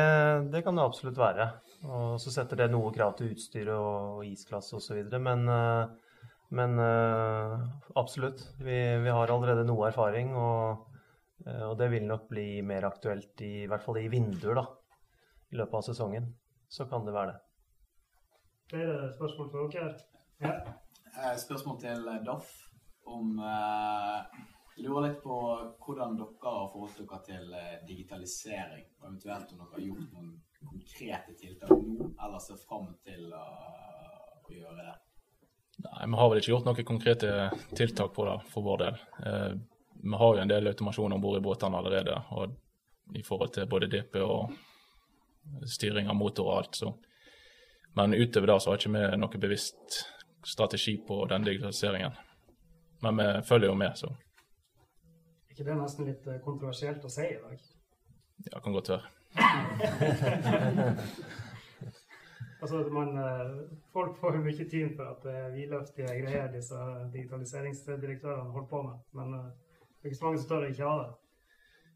det, 0.53 0.62
kan 0.62 0.77
det 0.77 0.85
absolutt 0.85 1.19
være. 1.21 1.49
Og 1.85 2.21
så 2.23 2.33
setter 2.33 2.62
det 2.62 2.71
noe 2.73 2.93
krav 2.95 3.17
til 3.19 3.35
utstyr 3.35 3.69
og, 3.75 4.23
isklasse 4.25 4.79
osv. 4.79 5.03
Men, 5.21 5.45
eh, 5.53 6.15
men 6.57 6.79
eh, 6.81 7.67
absolutt. 8.01 8.47
Vi, 8.62 8.79
vi, 9.05 9.12
har 9.12 9.33
allerede 9.35 9.67
noe 9.69 9.91
erfaring, 9.91 10.33
og, 10.38 10.87
eh, 11.45 11.65
og, 11.67 11.77
det 11.81 11.91
vil 11.93 12.09
nok 12.09 12.29
bli 12.31 12.47
mer 12.65 12.88
aktuelt 12.88 13.45
i, 13.45 13.53
i 13.65 13.69
hvert 13.69 13.85
fall 13.85 14.01
i 14.01 14.09
vinduer 14.12 14.62
da, 14.62 14.67
i 15.53 15.61
løpet 15.61 15.81
av 15.83 15.87
sesongen. 15.91 16.33
Så 16.73 16.88
kan 16.88 17.05
det 17.05 17.12
være 17.12 17.35
det. 17.35 17.41
Flere 18.73 19.12
spørsmål 19.19 19.53
for 19.53 19.75
dere? 19.75 19.93
Ja. 20.41 20.57
Spørsmål 21.37 21.77
til 21.83 22.07
Doff 22.25 22.49
om 23.05 23.37
uh, 23.37 24.23
Lurer 24.76 25.08
litt 25.08 25.22
på 25.22 25.37
hvordan 25.85 26.16
dere 26.16 26.52
har 26.54 26.68
forholdt 26.72 27.02
dere 27.02 27.20
til 27.26 27.50
uh, 27.52 27.74
digitalisering, 27.88 28.87
og 29.00 29.08
eventuelt 29.11 29.52
om 29.52 29.61
dere 29.61 29.74
har 29.74 29.87
gjort 29.87 30.14
noen 30.14 30.32
konkrete 30.62 31.35
tiltak 31.38 31.72
nå, 31.76 32.12
eller 32.16 32.40
ser 32.40 32.61
fram 32.62 32.88
til 33.04 33.28
å, 33.37 33.46
å 34.42 34.54
gjøre 34.54 34.87
det. 34.87 34.96
Nei, 35.82 36.06
Vi 36.06 36.18
har 36.20 36.30
vel 36.30 36.40
ikke 36.40 36.52
gjort 36.54 36.66
noen 36.68 36.88
konkrete 36.88 37.37
tiltak 37.76 38.14
på 38.16 38.26
det 38.28 38.38
for 38.52 38.66
vår 38.66 38.82
del. 38.85 38.98
Eh, 39.26 39.52
vi 40.02 40.18
har 40.18 40.35
jo 40.37 40.42
en 40.42 40.50
del 40.50 40.72
automasjon 40.72 41.16
om 41.16 41.22
bord 41.22 41.38
i 41.38 41.44
båtene 41.44 41.78
allerede, 41.78 42.16
og 42.37 43.16
i 43.18 43.22
forhold 43.26 43.52
til 43.54 43.68
både 43.70 43.90
DP 43.92 44.18
og 44.24 44.54
styring 45.68 46.08
av 46.08 46.16
motor 46.16 46.48
og 46.48 46.58
alt. 46.58 46.80
Så. 46.80 46.92
Men 47.98 48.14
utover 48.14 48.54
det 48.54 48.61
så 48.62 48.72
har 48.72 48.80
ikke 48.80 48.94
vi 48.94 49.20
noe 49.20 49.40
bevisst 49.42 50.02
strategi 50.46 50.96
på 51.06 51.24
den 51.30 51.44
digitaliseringen. 51.46 52.14
Men 53.02 53.18
vi 53.18 53.28
følger 53.46 53.70
jo 53.70 53.78
med, 53.78 53.98
så. 53.98 54.12
Er 55.53 55.57
ikke 55.59 55.69
det 55.69 55.75
nesten 55.77 56.07
litt 56.09 56.27
eh, 56.33 56.38
kontroversielt 56.41 57.03
å 57.05 57.11
si 57.12 57.27
i 57.29 57.37
dag? 57.37 57.65
Ja, 58.47 58.61
kan 58.65 58.73
godt 58.73 58.88
være. 58.88 59.11
altså, 62.62 62.81
man, 62.88 63.11
eh, 63.21 63.51
folk 63.93 64.17
får 64.17 64.38
jo 64.38 64.47
mye 64.47 64.65
tid 64.71 64.95
for 64.97 65.11
at 65.11 65.27
det 65.27 65.35
er 65.43 65.53
vidløftige 65.53 66.15
greier 66.23 66.49
disse 66.55 66.79
digitaliseringsdirektørene 67.12 68.49
holder 68.57 68.71
på 68.73 68.83
med. 68.87 69.05
Men 69.21 69.37
eh, 69.43 69.53
det 70.01 70.09
er 70.09 70.15
ikke 70.15 70.23
så 70.23 70.29
mange 70.31 70.41
som 70.41 70.49
tør 70.55 70.65
å 70.65 70.73
ikke 70.73 70.88
ha 70.88 70.97
det. 71.03 71.12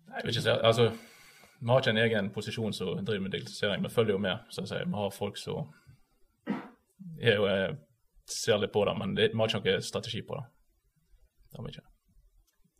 Nei, 0.04 0.18
jeg 0.18 0.28
vil 0.28 0.36
ikke 0.36 0.44
si, 0.50 0.56
altså, 0.72 0.88
Vi 1.56 1.72
har 1.72 1.80
ikke 1.80 1.96
en 1.96 2.04
egen 2.04 2.30
posisjon 2.36 2.78
som 2.82 3.02
driver 3.08 3.24
med 3.24 3.36
digitalisering. 3.38 3.88
Vi 3.88 3.94
følger 3.96 4.18
jo 4.18 4.22
med. 4.28 4.52
så 4.52 4.68
å 4.68 4.72
si. 4.74 4.84
Vi 4.84 5.00
har 5.00 5.18
folk 5.22 5.40
som 5.40 5.72
er 7.24 7.40
jo, 7.40 7.48
ser 8.28 8.60
litt 8.60 8.76
på 8.76 8.84
det, 8.84 8.98
men 9.00 9.16
vi 9.16 9.32
har 9.32 9.48
ikke 9.48 9.64
noen 9.64 9.92
strategi 9.94 10.26
på 10.28 10.36
det. 10.36 10.48
Det 11.48 11.62
har 11.62 11.70
vi 11.70 11.78
ikke. 11.78 11.88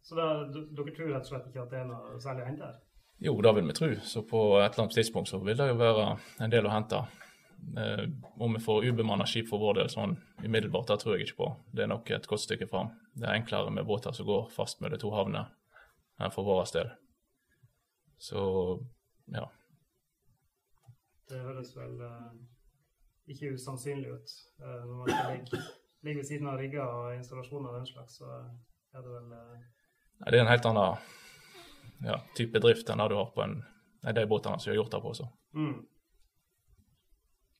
Så 0.06 0.14
da, 0.14 0.26
dere 0.46 0.92
tror 0.94 1.08
rett 1.10 1.24
og 1.24 1.32
slett 1.32 1.46
ikke 1.50 1.64
at 1.64 1.72
det 1.72 1.80
er 1.82 1.86
noe 1.88 2.18
særlig 2.22 2.44
å 2.44 2.50
hente 2.50 2.66
her? 2.68 2.82
Jo, 3.26 3.32
det 3.42 3.52
vil 3.56 3.66
vi 3.66 3.74
tro. 3.74 3.88
Så 4.06 4.22
på 4.28 4.42
et 4.60 4.68
eller 4.68 4.84
annet 4.84 4.98
tidspunkt 5.00 5.30
så 5.32 5.40
vil 5.42 5.58
det 5.58 5.66
jo 5.70 5.78
være 5.80 6.04
en 6.44 6.52
del 6.52 6.68
å 6.68 6.74
hente. 6.74 7.00
Eh, 7.80 8.04
om 8.44 8.54
vi 8.54 8.60
får 8.62 8.84
ubemanna 8.84 9.26
skip 9.26 9.48
for 9.50 9.58
vår 9.58 9.80
del 9.80 9.90
sånn 9.90 10.14
umiddelbart, 10.44 10.92
det 10.92 10.98
tror 11.02 11.16
jeg 11.16 11.26
ikke 11.26 11.40
på. 11.40 11.48
Det 11.74 11.86
er 11.86 11.90
nok 11.90 12.12
et 12.14 12.28
godt 12.30 12.44
stykke 12.44 12.68
fram. 12.70 12.92
Det 13.16 13.26
er 13.26 13.40
enklere 13.40 13.72
med 13.74 13.88
båter 13.88 14.14
som 14.14 14.28
går 14.28 14.50
fast 14.54 14.84
med 14.84 14.94
de 14.94 15.00
to 15.02 15.10
havnene, 15.10 15.48
enn 16.20 16.34
for 16.34 16.46
vår 16.46 16.68
del. 16.76 16.92
Så 18.22 18.42
ja. 19.34 19.48
Det 21.26 21.40
høres 21.42 21.72
vel 21.74 21.96
uh, 21.98 22.30
ikke 23.26 23.56
usannsynlig 23.56 24.12
ut 24.14 24.36
uh, 24.62 24.84
når 24.86 24.94
man 25.00 25.08
ligger 25.10 25.66
ligger 26.06 26.20
ved 26.20 26.28
siden 26.28 26.46
av 26.46 26.60
rigger 26.60 26.84
og 26.86 27.16
installasjoner 27.16 27.72
og 27.72 27.80
den 27.80 27.88
slags, 27.88 28.20
så 28.20 28.28
er 28.94 29.02
det 29.02 29.10
vel 29.10 29.32
uh... 29.34 29.64
Nei, 30.20 30.30
Det 30.30 30.38
er 30.38 30.44
en 30.44 30.52
helt 30.52 30.68
annen 30.70 30.96
ja, 32.06 32.20
type 32.36 32.60
drift 32.62 32.88
enn 32.90 33.02
det 33.02 33.10
du 33.12 33.16
har 33.18 33.28
på 33.34 33.44
en, 33.44 33.58
de 34.06 34.24
båtene 34.28 34.60
som 34.60 34.70
vi 34.70 34.76
har 34.76 34.82
gjort 34.82 34.94
det 34.96 35.02
på. 35.04 35.12
Så. 35.18 35.28
Mm. 35.56 35.76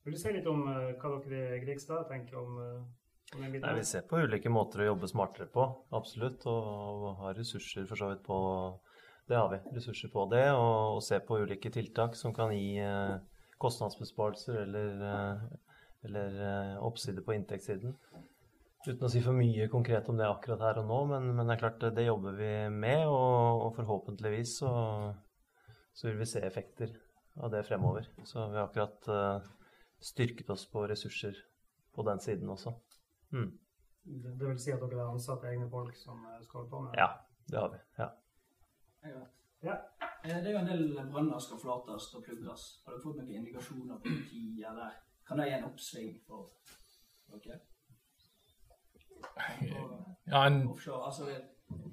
Vil 0.07 0.15
du 0.15 0.21
si 0.21 0.33
litt 0.33 0.47
om 0.47 0.63
uh, 0.69 0.95
hva 1.01 1.17
dere 1.25 1.57
i 1.57 1.63
Grigstad 1.65 2.07
tenker 2.11 2.39
om, 2.39 2.59
uh, 2.63 3.35
om 3.35 3.47
Nei, 3.47 3.75
Vi 3.81 3.87
ser 3.89 4.07
på 4.07 4.21
ulike 4.23 4.53
måter 4.53 4.85
å 4.85 4.93
jobbe 4.93 5.11
smartere 5.11 5.49
på, 5.51 5.65
absolutt. 5.99 6.47
Og, 6.47 6.69
og 7.11 7.25
har 7.25 7.39
ressurser 7.39 7.89
for 7.91 7.99
så 7.99 8.13
vidt 8.13 8.23
på 8.27 8.39
Det 9.27 9.35
har 9.35 9.51
vi. 9.51 9.59
Ressurser 9.75 10.13
på 10.13 10.29
det. 10.31 10.45
Og, 10.55 10.97
og 10.97 11.03
ser 11.03 11.25
på 11.27 11.41
ulike 11.43 11.73
tiltak 11.75 12.15
som 12.15 12.35
kan 12.37 12.55
gi 12.55 12.79
uh, 12.79 13.19
kostnadsbesparelser 13.59 14.63
eller, 14.63 15.05
eller 16.07 16.41
oppside 16.85 17.25
på 17.25 17.35
inntektssiden. 17.35 17.97
Uten 18.87 19.07
å 19.09 19.11
si 19.11 19.21
for 19.23 19.35
mye 19.35 19.67
konkret 19.71 20.07
om 20.13 20.19
det 20.19 20.29
akkurat 20.29 20.63
her 20.63 20.79
og 20.83 20.87
nå, 20.87 20.99
men, 21.11 21.29
men 21.35 21.49
det 21.49 21.57
er 21.57 21.63
klart 21.65 21.87
det 21.97 22.07
jobber 22.07 22.37
vi 22.39 22.51
med. 22.71 23.03
Og, 23.11 23.65
og 23.67 23.75
forhåpentligvis 23.81 24.57
så, 24.63 24.73
så, 25.91 26.07
vil 26.09 26.21
vi 26.21 26.29
se 26.31 26.43
effekter 26.47 26.95
av 27.43 27.51
det 27.55 27.65
fremover. 27.67 28.07
Så 28.23 28.45
vi 28.53 28.61
har 28.61 28.69
akkurat 28.69 29.11
uh, 29.11 29.51
styrket 29.99 30.53
oss 30.55 30.69
på 30.71 30.87
ressurser 30.87 31.39
på 31.97 32.07
den 32.07 32.23
siden 32.23 32.55
også. 32.55 32.77
Mm. 33.35 33.51
Det, 34.07 34.37
det, 34.39 34.47
vil 34.47 34.59
si 34.63 34.71
at 34.71 34.83
dere 34.85 35.03
har 35.03 35.15
ansatt 35.17 35.45
egne 35.51 35.67
folk 35.71 35.97
som 35.99 36.23
eh, 36.31 36.39
skal 36.45 36.61
holde 36.61 36.71
på 36.71 36.83
med 36.85 36.93
det? 36.93 37.03
Ja, 37.03 37.09
det 37.51 37.59
har 37.59 37.73
vi. 37.73 37.83
ja. 37.99 38.11
Ja. 39.67 39.77
Eh, 40.23 40.37
det 40.45 40.47
er 40.47 40.53
jo 40.53 40.61
en 40.61 40.69
del 40.71 41.09
branner 41.11 41.43
skal 41.43 41.59
flates 41.59 42.13
og 42.15 42.23
plugges. 42.27 42.67
Har 42.85 42.95
dere 42.95 43.03
fått 43.03 43.19
noen 43.19 43.33
indikasjoner 43.41 43.99
på 44.05 44.19
tid, 44.29 44.61
eller 44.71 45.01
kan 45.27 45.41
det 45.41 45.49
gi 45.49 45.57
en 45.57 45.67
oppsving 45.73 46.13
for 46.29 46.53
dere? 47.35 47.65
Ja, 50.27 50.47
en, 50.47 50.57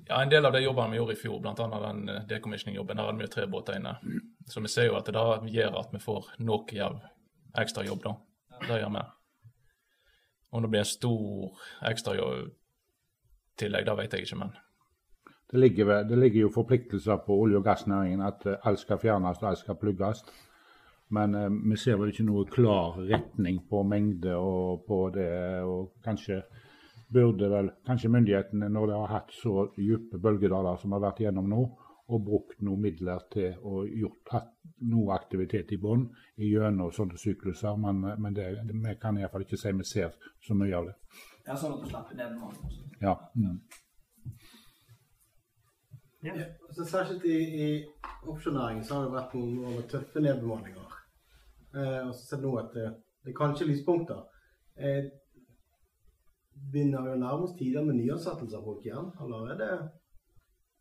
ja, 0.07 0.21
en 0.21 0.29
del 0.29 0.45
av 0.45 0.53
de 0.55 0.63
jobbene 0.63 0.91
vi 0.91 0.97
gjorde 0.97 1.13
i 1.13 1.19
fjor, 1.21 1.39
bl.a. 1.41 1.53
den 1.53 2.09
eh, 2.09 2.23
decommissioning-jobben, 2.29 2.97
der 2.97 3.05
hadde 3.05 3.19
vi 3.19 3.27
jo 3.27 3.33
tre 3.35 3.45
båter 3.47 3.77
inne. 3.77 3.93
Så 4.49 4.61
vi 4.61 4.71
ser 4.73 4.89
jo 4.89 4.97
at 4.97 5.05
det 5.09 5.15
da 5.17 5.25
gjør 5.45 5.79
at 5.83 5.93
vi 5.93 6.01
får 6.01 6.21
nok 6.41 6.73
ekstra 7.61 7.85
jobb 7.85 8.01
da. 8.03 8.15
Det 8.63 8.79
gjør 8.81 8.93
vi. 8.97 9.03
Om 10.53 10.61
det 10.65 10.69
blir 10.73 10.83
en 10.83 10.89
stor 10.89 11.63
ekstratillegg, 11.89 13.85
det 13.85 13.97
vet 14.01 14.13
jeg 14.13 14.21
ikke, 14.27 14.41
men 14.41 14.51
det 15.53 15.59
ligger, 15.59 16.03
det 16.03 16.17
ligger, 16.17 16.41
jo 16.41 16.49
forpliktelser 16.49 17.17
på 17.25 17.35
olje- 17.37 17.57
og 17.57 17.65
gassnæringen 17.65 18.21
at 18.25 18.45
eh, 18.49 18.57
alt 18.65 18.79
skal 18.81 18.97
fjernes 18.97 19.37
og 19.41 19.49
alt 19.49 19.59
skal 19.61 19.75
plugges. 19.77 20.23
Men 21.13 21.35
eh, 21.35 21.49
vi 21.69 21.77
ser 21.77 21.99
vel 22.01 22.09
ikke 22.09 22.25
noe 22.25 22.45
klar 22.49 22.97
retning 22.97 23.59
på 23.69 23.83
mengde 23.85 24.33
og 24.33 24.81
på 24.87 25.11
det. 25.13 25.61
Og 25.61 25.93
kanskje 26.01 26.41
burde 27.13 27.49
vel 27.51 27.71
kanskje 27.87 28.11
myndighetene, 28.13 28.69
når 28.69 28.89
de 28.89 28.99
har 28.99 29.11
hatt 29.11 29.33
så 29.35 29.67
dype 29.77 30.19
bølgedaler 30.21 30.79
som 30.81 30.95
har 30.95 31.03
vært 31.03 31.23
gjennom 31.25 31.49
nå, 31.49 31.63
og 32.13 32.25
brukt 32.25 32.59
noen 32.65 32.81
midler 32.83 33.21
til 33.31 33.53
å 33.63 33.83
gjort, 33.87 34.33
hatt 34.33 34.49
noe 34.91 35.13
aktivitet 35.15 35.71
i 35.71 35.79
bånn 35.79 36.03
gjennom 36.35 36.91
sånne 36.93 37.19
sykluser. 37.19 37.77
Men, 37.79 38.03
men 38.21 38.35
det, 38.35 38.49
vi 38.67 38.95
kan 39.01 39.17
iallfall 39.17 39.45
ikke 39.45 39.59
si 39.59 39.71
vi 39.79 39.87
ser 39.87 40.17
så 40.43 40.57
mye 40.57 40.75
av 40.77 40.89
det. 40.89 40.97
Ja, 41.47 41.55
Sånn 41.59 41.77
at 41.77 41.83
du 41.83 41.89
slapper 41.89 42.19
ned 42.19 42.35
nå? 42.35 42.51
Ja. 43.01 43.15
Mm. 43.39 43.57
Ja. 46.23 46.35
ja 46.41 46.49
så 46.75 46.85
særskilt 46.87 47.25
i, 47.27 47.39
i 47.63 47.69
offshorenæringen 48.27 48.83
så 48.87 48.99
har 48.99 49.07
det 49.07 49.15
vært 49.17 49.35
noen 49.39 49.57
år 49.63 49.73
med 49.79 49.89
tøffe 49.91 50.23
nedbemanninger. 50.23 51.01
Eh, 51.73 51.99
og 52.03 52.13
så 52.13 52.21
ser 52.27 52.43
nå 52.43 52.53
at 52.61 52.71
det, 52.75 52.87
det 53.23 53.33
er 53.33 53.39
kanskje 53.39 53.67
lyspunkter. 53.71 54.23
Eh, 54.75 55.07
begynner 56.71 57.03
vi 57.05 57.13
å 57.13 57.19
nærme 57.19 57.47
oss 57.47 57.55
tider 57.57 57.85
med 57.85 57.99
nyansettelser 57.99 58.59
av 58.59 58.65
folk 58.67 58.85
igjen, 58.87 59.11
eller 59.23 59.53
er 59.53 59.59
det, 59.59 59.69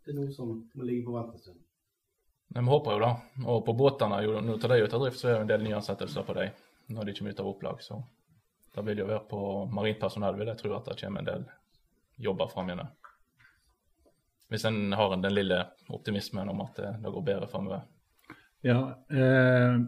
det 0.05 0.13
er 0.13 0.19
noe 0.21 0.33
som 0.35 0.55
må 0.75 0.87
ligge 0.87 1.07
på 1.07 1.15
vent 1.17 1.35
en 1.35 1.43
stund? 1.43 1.61
Vi 2.53 2.65
håper 2.69 2.97
jo 2.97 3.01
da. 3.01 3.13
Og 3.49 3.63
på 3.65 3.75
båtene 3.77 4.19
jo, 4.27 4.35
når 4.45 4.61
de 4.61 4.77
er 4.77 4.85
ute 4.85 4.99
av 4.99 5.07
drift, 5.07 5.21
så 5.21 5.31
er 5.31 5.39
det 5.39 5.45
en 5.47 5.53
del 5.55 5.65
nyansettelser 5.69 6.27
på 6.27 6.37
dem 6.37 6.59
når 6.93 7.09
de 7.09 7.15
kommer 7.17 7.33
ut 7.33 7.41
av 7.41 7.49
opplag. 7.49 7.81
Så 7.81 8.03
det 8.75 8.85
vil 8.89 9.01
jo 9.03 9.09
være 9.09 9.25
på 9.31 9.41
marint 9.73 10.01
personell, 10.01 10.37
vil 10.37 10.51
jeg 10.53 10.61
tro 10.61 10.75
at 10.77 10.91
det 10.91 10.99
kommer 11.01 11.23
en 11.23 11.31
del 11.31 11.47
jobber 12.23 12.51
fram 12.53 12.69
igjen. 12.69 12.91
Hvis 14.53 14.67
en 14.69 14.93
har 14.93 15.17
den 15.17 15.33
lille 15.33 15.63
optimismen 15.89 16.51
om 16.53 16.61
at 16.61 16.77
det, 16.77 16.91
det 17.01 17.13
går 17.15 17.25
bedre 17.25 17.49
framover. 17.49 17.87
Ja, 18.63 18.81
eh, 19.11 19.79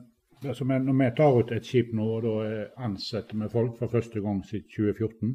altså, 0.49 0.65
når 0.65 0.97
vi 1.03 1.11
tar 1.17 1.37
ut 1.37 1.53
et 1.53 1.69
skip 1.69 1.93
nå, 1.93 2.07
og 2.17 2.25
da 2.25 2.63
ansetter 2.87 3.37
vi 3.43 3.51
folk 3.53 3.77
for 3.79 3.93
første 3.93 4.25
gang 4.25 4.41
siden 4.49 4.71
2014 4.73 5.35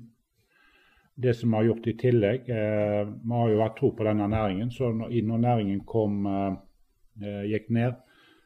det 1.21 1.33
som 1.35 1.51
vi 1.51 1.57
har 1.57 1.67
gjort 1.67 1.87
i 1.87 1.95
tillegg 1.99 2.49
eh, 2.49 3.01
Vi 3.07 3.33
har 3.35 3.49
jo 3.51 3.61
hatt 3.63 3.75
tro 3.79 3.91
på 3.95 4.05
denne 4.07 4.27
næringen. 4.31 4.71
Så 4.71 4.91
når, 4.95 5.11
når 5.27 5.41
næringen 5.43 5.81
kom, 5.87 6.25
eh, 6.25 7.43
gikk 7.51 7.69
ned, 7.75 7.97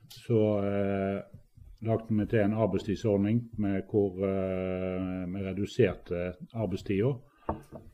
så 0.09 0.39
eh, 0.65 1.19
lagde 1.85 2.17
vi 2.17 2.25
til 2.31 2.39
en 2.39 2.57
arbeidstidsordning 2.65 3.43
med 3.61 3.81
hvor 3.91 4.17
eh, 4.25 5.29
vi 5.33 5.45
reduserte 5.45 6.33
arbeidstida 6.53 7.13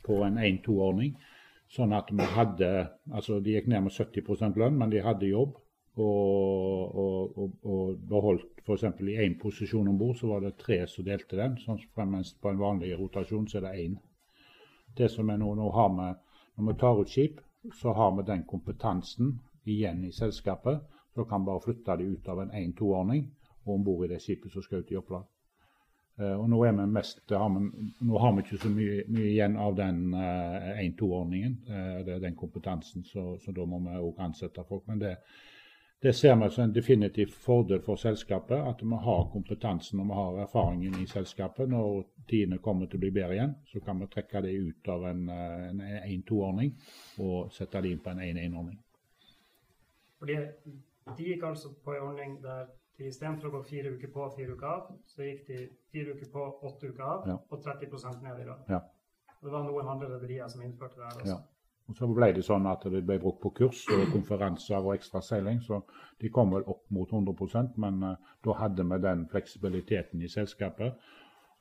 på 0.06 0.22
en 0.24 0.38
1-2-ordning. 0.38 1.15
Sånn 1.70 1.94
at 1.94 2.10
vi 2.10 2.26
hadde 2.26 2.70
Altså 3.13 3.39
de 3.44 3.54
gikk 3.54 3.68
ned 3.70 3.84
med 3.86 3.94
70% 3.94 4.58
lønn, 4.58 4.78
men 4.78 4.94
de 4.94 5.04
hadde 5.06 5.30
jobb. 5.30 5.58
Og, 6.00 6.96
og, 6.96 7.38
og, 7.38 7.56
og 7.68 8.04
beholdt 8.08 8.62
f.eks. 8.63 8.86
i 9.04 9.18
én 9.20 9.34
posisjon 9.42 9.89
om 9.92 9.98
bord, 10.00 10.15
så 10.15 10.30
var 10.30 10.46
det 10.46 10.54
tre 10.62 10.86
som 10.88 11.04
delte 11.04 11.36
den. 11.36 11.58
sånn 11.60 11.82
fremst 11.96 12.38
på 12.39 12.54
en 12.54 12.62
vanlig 12.62 12.94
rotasjon 12.96 13.50
så 13.50 13.60
er 13.60 13.65
det 13.68 13.74
én. 13.84 13.98
Det 14.97 15.10
som 15.10 15.28
vi 15.28 15.38
nå, 15.38 15.54
nå 15.56 15.69
har 15.71 15.89
vi, 15.97 16.13
Når 16.58 16.71
vi 16.71 16.80
tar 16.80 17.02
ut 17.02 17.10
skip, 17.10 17.39
så 17.82 17.93
har 17.93 18.15
vi 18.15 18.23
den 18.28 18.43
kompetansen 18.43 19.39
igjen 19.63 20.04
i 20.04 20.12
selskapet. 20.12 20.80
Så 21.15 21.25
kan 21.25 21.41
vi 21.41 21.45
bare 21.45 21.62
flytte 21.63 21.95
de 21.97 22.04
ut 22.04 22.28
av 22.28 22.41
en 22.41 22.52
1-2-ordning 22.52 23.30
og 23.65 23.73
om 23.75 23.84
bord 23.84 24.06
i 24.06 24.10
det 24.13 24.21
skipet 24.23 24.52
som 24.52 24.63
skal 24.63 24.84
ut 24.84 24.91
i 24.91 24.97
opplag. 24.99 25.23
Uh, 26.19 26.36
og 26.36 26.49
nå, 26.52 26.60
mest, 26.91 27.21
har 27.32 27.49
vi, 27.54 27.91
nå 28.04 28.19
har 28.19 28.34
vi 28.36 28.43
ikke 28.43 28.60
så 28.60 28.71
mye, 28.73 29.04
mye 29.08 29.30
igjen 29.30 29.56
av 29.56 29.78
den 29.78 30.02
uh, 30.12 30.82
1-2-ordningen. 30.84 31.54
Uh, 31.69 32.02
er 32.04 32.19
den 32.19 32.36
kompetansen, 32.36 33.06
så, 33.08 33.38
så 33.39 33.56
da 33.56 33.65
må 33.65 33.80
vi 33.86 34.02
òg 34.02 34.19
ansette 34.25 34.65
folk. 34.67 34.84
Men 34.88 34.99
det, 34.99 35.13
det 36.01 36.13
ser 36.15 36.35
vi 36.35 36.49
som 36.49 36.63
en 36.63 36.73
definitiv 36.73 37.27
fordel 37.27 37.81
for 37.83 37.95
selskapet, 37.99 38.55
at 38.57 38.81
vi 38.81 38.99
har 39.03 39.25
kompetansen 39.33 39.99
og 39.99 40.07
vi 40.07 40.13
har 40.19 40.38
erfaringen 40.45 40.95
i 41.01 41.07
selskapet. 41.07 41.69
Når 41.69 42.05
tidene 42.29 42.59
kommer 42.63 42.88
til 42.88 42.99
å 42.99 43.03
bli 43.03 43.12
bedre 43.12 43.35
igjen, 43.35 43.55
så 43.67 43.81
kan 43.83 43.99
vi 43.99 44.07
trekke 44.07 44.41
det 44.45 44.53
ut 44.55 44.88
av 44.88 45.03
en 45.09 45.25
1-2-ordning 45.31 46.71
og 47.19 47.51
sette 47.51 47.81
det 47.83 47.91
inn 47.91 48.03
på 48.05 48.13
en 48.13 48.23
1-1-ordning. 48.29 48.79
Fordi 50.19 50.38
De 51.17 51.25
gikk 51.25 51.43
altså 51.43 51.71
på 51.83 51.95
en 51.95 52.03
ordning 52.05 52.35
der 52.43 52.67
de 52.99 53.07
istedenfor 53.09 53.49
å 53.49 53.51
gå 53.57 53.62
fire 53.65 53.91
uker 53.95 54.12
på 54.13 54.23
og 54.27 54.33
fire 54.35 54.53
uker 54.53 54.67
av, 54.67 54.89
så 55.09 55.23
gikk 55.25 55.45
de 55.47 55.59
fire 55.91 56.13
uker 56.15 56.31
på, 56.33 56.43
åtte 56.69 56.91
uker 56.91 57.03
av 57.03 57.27
Ja. 57.27 57.38
og 57.49 57.63
30 57.63 58.21
ned 58.23 58.39
i 58.39 58.45
lønn. 58.45 58.65
Ja. 58.69 58.79
Det 59.41 59.51
var 59.51 59.63
noen 59.63 59.88
andre 59.88 60.09
rederier 60.15 60.47
som 60.47 60.62
innførte 60.62 60.99
det 60.99 61.07
her 61.07 61.21
også. 61.21 61.27
Ja. 61.27 61.59
Og 61.89 61.97
Så 61.97 62.08
ble 62.13 62.30
det 62.36 62.43
sånn 62.45 62.67
at 62.69 62.84
det 62.86 63.02
ble 63.02 63.17
brukt 63.21 63.41
på 63.41 63.49
kurs 63.58 63.80
og 63.89 64.12
konferanser 64.13 64.78
og 64.78 64.93
ekstra 64.93 65.23
seiling, 65.25 65.58
så 65.65 65.82
de 66.21 66.30
kom 66.30 66.54
vel 66.54 66.67
opp 66.69 66.84
mot 66.93 67.10
100% 67.10 67.80
men 67.82 68.04
uh, 68.06 68.36
da 68.45 68.58
hadde 68.60 68.86
vi 68.91 68.99
den 69.02 69.25
fleksibiliteten 69.32 70.21
i 70.21 70.30
selskapet. 70.30 70.99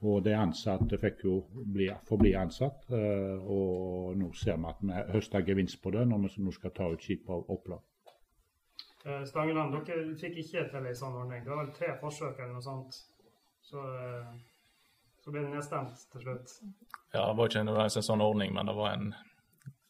Og 0.05 0.21
de 0.23 0.35
ansatte 0.37 0.99
fikk 1.01 1.25
jo 1.25 1.39
bli, 1.75 1.89
forbli 2.07 2.35
ansatt, 2.39 2.85
uh, 2.93 3.41
og 3.41 4.19
nå 4.21 4.29
ser 4.37 4.61
vi 4.61 4.69
at 4.69 4.83
vi 4.85 5.07
høster 5.15 5.47
gevinst 5.49 5.81
på 5.83 5.95
det 5.97 6.05
når 6.11 6.27
vi 6.27 6.45
nå 6.45 6.53
skal 6.55 6.77
ta 6.77 6.91
ut 6.93 7.07
skip 7.09 7.31
av 7.33 7.49
opplag. 7.49 7.81
Eh, 9.07 9.25
Stangeland, 9.25 9.73
dere 9.73 10.13
fikk 10.21 10.37
ikke 10.43 10.67
til 10.69 10.87
en 10.91 11.01
sånn 11.01 11.17
ordning. 11.23 11.41
Det 11.45 11.55
var 11.55 11.63
vel 11.63 11.73
tre 11.73 11.95
forsøk 12.03 12.37
eller 12.37 12.59
noe 12.59 12.67
sånt. 12.67 13.01
Så, 13.65 13.81
så 15.23 15.33
ble 15.33 15.45
det 15.47 15.55
nedstemt 15.55 16.05
til 16.13 16.25
slutt. 16.25 16.53
Ja, 17.15 17.23
det 17.23 17.37
var 17.39 17.49
ikke 17.49 17.65
nødvendigvis 17.65 18.01
en 18.03 18.07
sånn 18.11 18.25
ordning, 18.25 18.53
men 18.57 18.69
det 18.69 18.77
var 18.77 18.97
en 18.97 19.13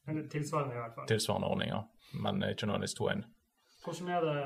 Eller 0.08 0.28
tilsvarende 0.32 0.74
i 0.74 0.82
hvert 0.82 0.94
fall. 0.96 1.06
tilsvarende 1.10 1.48
ordning, 1.52 1.72
ja. 1.74 1.82
Men 2.12 2.42
ikke 2.42 2.66
nødvendigvis 2.66 2.96
to 2.96 3.08
inn. 3.12 3.24
Hvordan 3.84 4.24
det, 4.24 4.38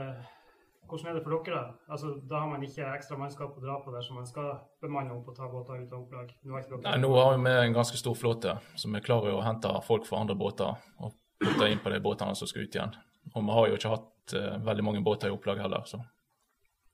hvordan 0.89 1.09
er 1.11 1.15
det 1.15 1.23
for 1.25 1.45
dere? 1.47 1.61
Altså, 1.89 2.15
da 2.31 2.41
har 2.43 2.49
man 2.51 2.65
ikke 2.67 2.89
ekstra 2.97 3.17
mannskap 3.19 3.57
å 3.57 3.63
dra 3.63 3.79
på 3.85 3.95
dersom 3.95 4.19
man 4.21 4.27
skal 4.29 4.51
bemanne 4.83 5.15
opp 5.15 5.31
og 5.31 5.37
ta 5.37 5.49
båter 5.49 5.85
ut 5.85 5.93
av 5.93 6.01
opplag. 6.03 6.35
Nå, 6.43 6.63
Nei, 6.83 6.97
nå 7.01 7.13
har 7.17 7.37
vi 7.37 7.43
med 7.47 7.61
en 7.61 7.77
ganske 7.79 8.01
stor 8.01 8.19
flåte, 8.19 8.57
så 8.77 8.91
vi 8.93 9.05
klarer 9.05 9.33
jo 9.33 9.39
å 9.41 9.47
hente 9.47 9.73
folk 9.87 10.09
fra 10.09 10.21
andre 10.25 10.37
båter 10.39 10.75
og 10.99 11.15
putte 11.43 11.71
inn 11.71 11.81
på 11.83 11.95
de 11.95 12.03
båtene 12.03 12.35
som 12.39 12.51
skal 12.51 12.67
ut 12.67 12.77
igjen. 12.77 12.97
Og 13.33 13.47
vi 13.47 13.57
har 13.57 13.71
jo 13.71 13.79
ikke 13.79 13.95
hatt 13.95 14.35
uh, 14.37 14.59
veldig 14.67 14.85
mange 14.85 15.05
båter 15.07 15.31
i 15.31 15.37
opplag 15.37 15.63
heller, 15.63 15.87
så 15.87 16.03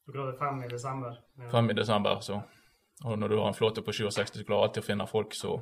Dere 0.08 0.22
hadde 0.24 0.38
fem 0.40 0.62
i 0.64 0.68
desember. 0.70 1.18
Ja. 1.36 1.50
fem 1.52 1.66
i 1.70 1.74
desember, 1.76 2.20
så 2.24 2.40
Og 3.04 3.18
når 3.18 3.28
du 3.28 3.36
har 3.38 3.48
en 3.48 3.54
flåte 3.54 3.82
på 3.82 3.92
67, 3.92 4.38
så 4.40 4.44
klarer 4.44 4.62
du 4.62 4.66
alltid 4.66 4.82
å 4.82 4.86
finne 4.86 5.06
folk 5.06 5.34
som 5.34 5.60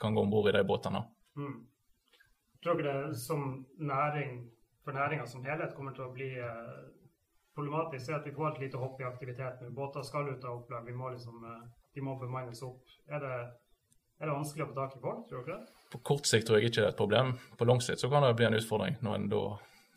kan 0.00 0.14
gå 0.14 0.22
om 0.22 0.30
bord 0.30 0.48
i 0.48 0.54
de 0.56 0.62
båtene. 0.64 1.02
Mm. 1.38 1.58
Tror 2.62 2.80
dere 2.82 3.08
det 3.08 3.18
som 3.22 3.66
næring, 3.78 4.40
for 4.84 4.96
næringa 4.96 5.26
som 5.26 5.44
helhet, 5.46 5.74
kommer 5.76 5.94
til 5.94 6.08
å 6.08 6.12
bli 6.14 6.32
eh, 6.42 6.78
problematisk? 7.54 8.06
Se 8.06 8.16
at 8.16 8.26
vi 8.26 8.34
får 8.34 8.50
et 8.50 8.64
lite 8.66 8.80
hopp 8.82 9.00
i 9.00 9.06
aktivitet 9.06 9.62
nå. 9.62 9.70
Båter 9.76 10.06
skal 10.06 10.32
ut 10.32 10.44
av 10.44 10.62
opplag. 10.62 10.86
Vi 10.86 10.96
må 10.98 11.12
liksom, 11.14 11.44
eh, 11.44 11.66
de 11.94 12.04
må 12.04 12.16
bemannes 12.18 12.62
opp. 12.66 12.82
Er 13.06 13.22
det, 13.22 13.36
er 14.18 14.26
det 14.26 14.34
vanskelig 14.34 14.66
å 14.66 14.72
få 14.72 14.78
tak 14.80 14.96
i 14.98 15.04
folk, 15.04 15.28
tror 15.30 15.46
dere? 15.46 15.60
På 15.92 16.02
kort 16.10 16.26
sikt 16.28 16.48
tror 16.48 16.58
jeg 16.58 16.72
ikke 16.72 16.80
det 16.80 16.88
er 16.88 16.96
et 16.96 17.02
problem. 17.04 17.36
På 17.60 17.68
lang 17.68 17.80
sikt 17.84 18.02
så 18.02 18.10
kan 18.12 18.26
det 18.26 18.34
bli 18.36 18.48
en 18.48 18.58
utfordring 18.58 18.98
når 19.06 19.20
en 19.20 19.30
da 19.32 19.44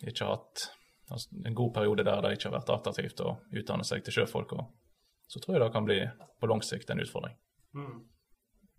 ikke 0.06 0.28
har 0.28 0.38
hatt 0.38 0.68
altså, 1.10 1.42
en 1.46 1.58
god 1.58 1.74
periode 1.74 2.06
der 2.06 2.22
det 2.24 2.36
ikke 2.38 2.50
har 2.50 2.60
vært 2.60 2.74
attraktivt 2.78 3.26
å 3.26 3.36
utdanne 3.52 3.88
seg 3.88 4.06
til 4.06 4.22
sjøfolk. 4.22 4.54
Og, 4.58 4.70
så 5.32 5.42
tror 5.42 5.58
jeg 5.58 5.66
det 5.66 5.74
kan 5.74 5.88
bli 5.88 6.00
på 6.40 6.50
lang 6.52 6.62
sikt 6.66 6.94
en 6.94 7.02
utfordring. 7.04 7.36
Mm. 7.74 7.98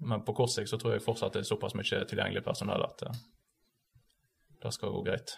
Men 0.03 0.25
på 0.27 0.35
kort 0.35 0.51
sikt 0.51 0.71
så 0.71 0.79
tror 0.81 0.97
jeg 0.97 1.05
fortsatt 1.05 1.37
det 1.37 1.45
er 1.45 1.49
såpass 1.49 1.77
mye 1.79 2.05
tilgjengelig 2.11 2.43
personell 2.45 2.83
at 2.83 3.07
eh, 3.07 3.23
det 4.63 4.73
skal 4.75 4.95
gå 4.95 5.03
greit. 5.07 5.37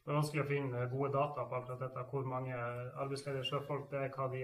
Det 0.00 0.14
er 0.14 0.16
vanskelig 0.16 0.42
å 0.42 0.48
finne 0.48 0.84
gode 0.90 1.10
data 1.14 1.44
på 1.46 1.56
akkurat 1.58 1.82
dette. 1.84 2.02
Hvor 2.10 2.24
mange 2.26 2.54
arbeidsledige 2.56 3.44
sjøfolk 3.46 3.90
det 3.92 4.00
er, 4.00 4.08
hva 4.14 4.28
de 4.32 4.40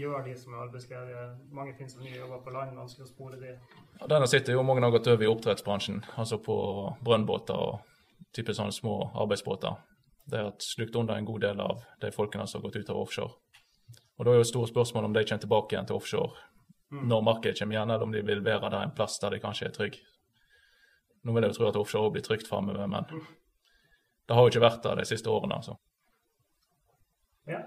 gjør, 0.00 0.22
de 0.26 0.36
som 0.38 0.54
er 0.54 0.62
arbeidsledige. 0.64 1.24
Mange 1.54 1.74
finnes 1.78 1.94
som 1.94 2.06
nye 2.06 2.16
jobber 2.16 2.40
på 2.46 2.54
land, 2.54 2.72
vanskelig 2.78 3.06
å 3.06 3.10
spore 3.10 3.38
de. 3.42 3.52
Ja, 4.00 4.08
Denne 4.14 4.30
sitter 4.30 4.56
jo 4.56 4.64
mange 4.66 4.82
har 4.82 4.94
gått 4.94 5.10
over 5.12 5.26
i 5.26 5.30
oppdrettsbransjen, 5.30 6.00
altså 6.16 6.40
på 6.42 6.56
brønnbåter 7.04 7.60
og 7.68 7.84
type 8.34 8.56
sånne 8.56 8.74
små 8.74 8.96
arbeidsbåter. 9.12 9.76
Det 10.28 10.42
har 10.46 10.56
slukt 10.64 10.96
under 10.96 11.20
en 11.20 11.28
god 11.28 11.44
del 11.46 11.60
av 11.62 11.84
de 12.00 12.10
folkene 12.12 12.48
som 12.48 12.58
har 12.58 12.68
gått 12.68 12.80
ut 12.80 12.90
av 12.90 13.02
offshore. 13.02 13.36
Og 14.18 14.26
Da 14.26 14.32
er 14.32 14.40
jo 14.40 14.50
store 14.50 14.72
spørsmål 14.72 15.06
om 15.06 15.14
de 15.14 15.22
kommer 15.24 15.44
tilbake 15.44 15.76
igjen 15.76 15.86
til 15.86 16.00
offshore 16.00 16.48
når 16.90 17.24
markedet 17.24 17.58
kommer 17.58 17.76
igjen, 17.76 17.90
eller 17.90 18.06
om 18.06 18.12
de 18.12 18.22
vil 18.24 18.44
være 18.44 18.70
der 18.70 18.82
en 18.82 18.94
plass 18.96 19.18
der 19.20 19.34
de 19.34 19.40
kanskje 19.42 19.68
er 19.68 19.74
trygge. 19.76 20.04
Nå 21.24 21.34
vil 21.34 21.44
jeg 21.44 21.52
jo 21.52 21.58
tro 21.58 21.68
at 21.68 21.76
offshore 21.76 22.12
blir 22.14 22.24
trygt 22.24 22.48
framover, 22.48 22.86
men 22.86 23.08
det 23.08 24.36
har 24.36 24.44
jo 24.44 24.52
ikke 24.52 24.64
vært 24.64 24.84
der 24.84 25.00
de 25.00 25.04
siste 25.08 25.30
årene. 25.30 25.54
altså. 25.54 25.74
Ja. 27.48 27.60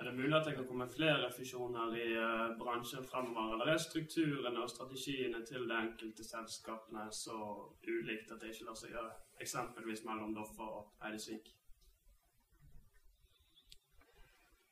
Er 0.00 0.04
det 0.04 0.14
mulig 0.16 0.36
at 0.36 0.46
det 0.46 0.54
kan 0.56 0.66
komme 0.66 0.86
flere 0.88 1.28
fusjoner 1.32 1.92
i 1.92 2.06
eh, 2.16 2.52
bransjen 2.58 3.04
fremover, 3.04 3.52
eller 3.54 3.72
er 3.74 3.82
strukturene 3.82 4.62
og 4.62 4.70
strategiene 4.70 5.42
til 5.44 5.66
de 5.68 5.76
enkelte 5.76 6.24
selskapene 6.24 7.04
så 7.12 7.36
ulikt 7.84 8.32
at 8.32 8.40
det 8.40 8.54
ikke 8.54 8.70
lar 8.70 8.78
seg 8.80 8.94
gjøre, 8.94 9.10
eksempelvis 9.44 10.04
mellom 10.08 10.32
Doffer 10.34 10.70
og 10.78 11.04
Eidesvik? 11.04 11.52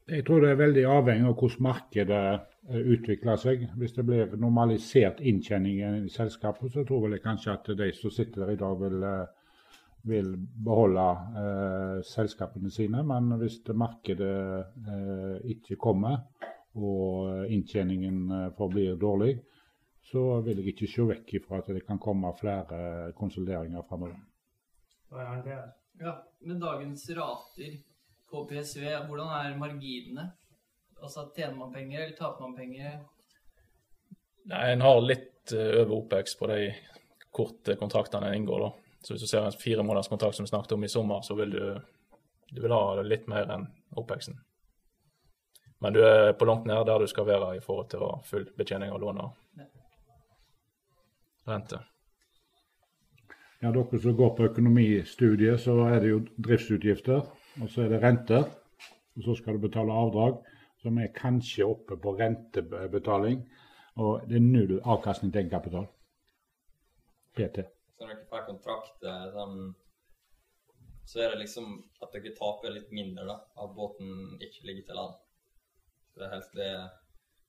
Jeg 0.08 0.24
tror 0.24 0.40
det 0.40 0.50
er 0.54 0.60
veldig 0.62 0.84
avhengig 0.88 1.26
av 1.28 1.34
hvordan 1.36 1.64
markedet 1.66 2.20
eh, 2.32 2.84
utvikler 2.94 3.40
seg. 3.40 3.66
Hvis 3.76 3.92
det 3.96 4.06
blir 4.08 4.36
normalisert 4.40 5.18
inntjening 5.20 5.82
i 6.06 6.12
selskapet, 6.12 6.72
så 6.72 6.84
tror 6.88 7.10
jeg 7.12 7.24
kanskje 7.24 7.52
at 7.52 7.68
de 7.76 7.88
som 7.92 8.14
sitter 8.14 8.46
der 8.46 8.54
i 8.54 8.60
dag, 8.60 8.78
vil, 8.80 9.04
eh, 9.04 9.50
vil 10.08 10.30
beholde 10.64 11.04
eh, 11.42 11.98
selskapene 12.08 12.72
sine. 12.72 13.02
Men 13.04 13.34
hvis 13.42 13.60
markedet 13.76 14.32
eh, 14.94 15.50
ikke 15.52 15.76
kommer, 15.76 16.24
og 16.78 17.44
inntjeningen 17.52 18.32
eh, 18.32 18.48
forblir 18.56 18.96
dårlig, 18.96 19.34
så 20.08 20.40
vil 20.40 20.62
jeg 20.62 20.72
ikke 20.72 20.88
se 20.88 21.04
vekk 21.04 21.34
ifra 21.36 21.60
at 21.60 21.68
det 21.74 21.84
kan 21.84 22.00
komme 22.00 22.32
flere 22.38 23.12
konsolideringer 23.18 23.84
framover. 23.84 24.16
Er. 25.12 25.68
Ja, 26.00 26.14
med 26.46 26.60
dagens 26.62 27.04
rater 27.16 27.76
på 28.30 28.44
PSV, 28.48 28.84
hvordan 29.08 29.30
er 29.38 29.56
marginene? 29.58 30.26
Altså 31.02 31.28
Tjener 31.36 31.56
man 31.56 31.72
penger, 31.72 32.02
eller 32.02 32.16
taper 32.16 32.44
man 32.44 32.56
penger? 32.56 32.98
Nei, 34.50 34.64
En 34.72 34.82
har 34.82 35.00
litt 35.04 35.52
eh, 35.52 35.80
over 35.80 35.94
OPEX 36.00 36.36
på 36.38 36.48
de 36.50 36.58
korte 37.30 37.76
kontraktene 37.76 38.28
en 38.28 38.34
inngår. 38.40 38.60
da. 38.66 38.72
Så 39.02 39.14
Hvis 39.14 39.22
du 39.22 39.30
ser 39.30 39.46
en 39.46 39.52
fire 39.52 39.82
måneders 39.82 40.36
som 40.36 40.44
vi 40.44 40.50
snakket 40.50 40.72
om 40.72 40.84
i 40.84 40.88
sommer, 40.88 41.22
så 41.22 41.34
vil 41.38 41.50
du, 41.50 41.80
du 42.50 42.62
vil 42.62 42.74
ha 42.74 43.02
litt 43.02 43.28
mer 43.30 43.50
enn 43.54 43.68
OPEX-en. 43.96 44.40
Men 45.78 45.92
du 45.94 46.02
er 46.02 46.32
på 46.32 46.44
langt 46.48 46.66
nær 46.66 46.84
der 46.84 46.98
du 46.98 47.06
skal 47.06 47.26
være 47.28 47.52
i 47.56 47.60
forhold 47.62 47.90
til 47.92 48.02
å 48.02 48.10
ha 48.16 48.22
full 48.26 48.48
betjening 48.58 48.90
av 48.90 48.98
lån 49.00 49.20
og 49.22 49.62
rente. 51.46 51.78
Ja, 53.62 53.70
Dere 53.74 53.98
som 54.02 54.16
går 54.16 54.34
på 54.36 54.46
økonomistudiet, 54.46 55.60
så 55.60 55.74
er 55.88 56.00
det 56.02 56.10
jo 56.12 56.18
driftsutgifter, 56.36 57.24
og 57.62 57.70
så 57.70 57.84
er 57.84 57.92
det 57.92 58.02
renter. 58.02 58.46
Og 59.18 59.24
så 59.24 59.34
skal 59.34 59.56
du 59.56 59.64
betale 59.66 59.94
avdrag, 59.94 60.38
som 60.82 60.98
er 61.02 61.10
kanskje 61.14 61.66
oppe 61.66 61.96
på 61.98 62.14
rentebetaling. 62.20 63.42
Og 63.98 64.28
det 64.30 64.38
er 64.38 64.44
null 64.44 64.76
avkastning 64.84 65.32
til 65.32 65.42
egenkapital. 65.42 65.88
PT. 67.34 67.64
Så 67.98 68.06
når 68.06 68.14
dere 68.14 68.30
får 68.30 68.44
kontrakt, 68.46 69.02
eh, 69.02 69.74
så 71.08 71.20
er 71.24 71.32
det 71.32 71.42
liksom 71.42 71.66
at 72.02 72.14
dere 72.14 72.34
taper 72.36 72.74
litt 72.74 72.92
mindre, 72.94 73.26
da. 73.26 73.36
At 73.62 73.74
båten 73.74 74.38
ikke 74.38 74.66
ligger 74.68 74.86
til 74.86 75.00
land. 75.00 75.18
Så 76.12 76.20
det 76.20 76.26
er 76.28 76.34
helt 76.36 76.56
det 76.60 76.70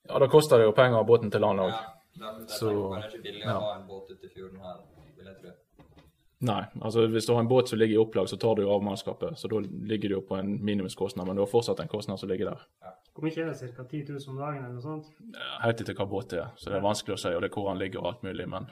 Ja, 0.10 0.19
da 0.19 0.28
koster 0.32 0.58
det 0.58 0.65
jo 0.69 0.76
penger 0.78 1.02
av 1.02 1.06
båten 1.06 1.32
til 1.32 1.41
land 1.41 1.60
òg. 1.60 1.74
Ja. 1.74 1.95
Derfor 2.19 2.56
Så, 2.58 2.69
det 2.69 3.04
er 3.04 3.10
ikke 3.10 3.24
billig 3.24 3.43
å 3.45 3.50
ja. 3.50 3.58
ha 3.60 3.74
en 3.78 3.88
båt 3.88 4.10
ute 4.10 4.26
i 4.26 4.32
fjorden 4.34 4.62
her, 4.63 4.80
vil 5.17 5.28
jeg 5.30 5.41
tro. 5.41 5.52
Nei, 6.47 6.62
altså 6.80 7.04
hvis 7.12 7.25
du 7.28 7.34
har 7.34 7.41
en 7.43 7.49
båt 7.52 7.67
som 7.67 7.80
ligger 7.82 7.97
i 7.97 7.99
opplag, 7.99 8.30
så 8.32 8.38
tar 8.39 8.56
du 8.56 8.62
jo 8.63 8.71
av 8.71 8.84
mannskapet. 8.84 9.36
Så 9.39 9.49
da 9.52 9.60
ligger 9.60 10.10
du 10.12 10.15
jo 10.15 10.21
på 10.23 10.38
en 10.39 10.54
minimumskostnad, 10.63 11.28
men 11.28 11.36
du 11.36 11.43
har 11.43 11.52
fortsatt 11.52 11.82
en 11.84 11.91
kostnad 11.91 12.21
som 12.21 12.32
ligger 12.32 12.54
der. 12.54 12.62
Hvor 13.12 13.25
mye 13.28 13.41
er 13.43 13.49
det? 13.52 13.71
Ca. 13.75 13.84
10 13.84 14.06
000 14.08 14.30
om 14.32 14.38
dagen 14.39 14.62
eller 14.63 14.78
noe 14.78 14.86
sånt? 14.86 15.10
Helt 15.65 15.82
etter 15.84 15.97
hva 15.99 16.08
båt 16.08 16.32
det 16.32 16.39
er, 16.39 16.54
så 16.56 16.71
det 16.71 16.78
er 16.80 16.86
vanskelig 16.86 17.17
å 17.17 17.19
si, 17.19 17.34
og 17.36 17.43
det 17.43 17.49
er 17.49 17.58
hvor 17.58 17.67
han 17.67 17.82
ligger 17.82 17.99
og 18.04 18.13
alt 18.13 18.23
mulig, 18.30 18.47
men 18.47 18.69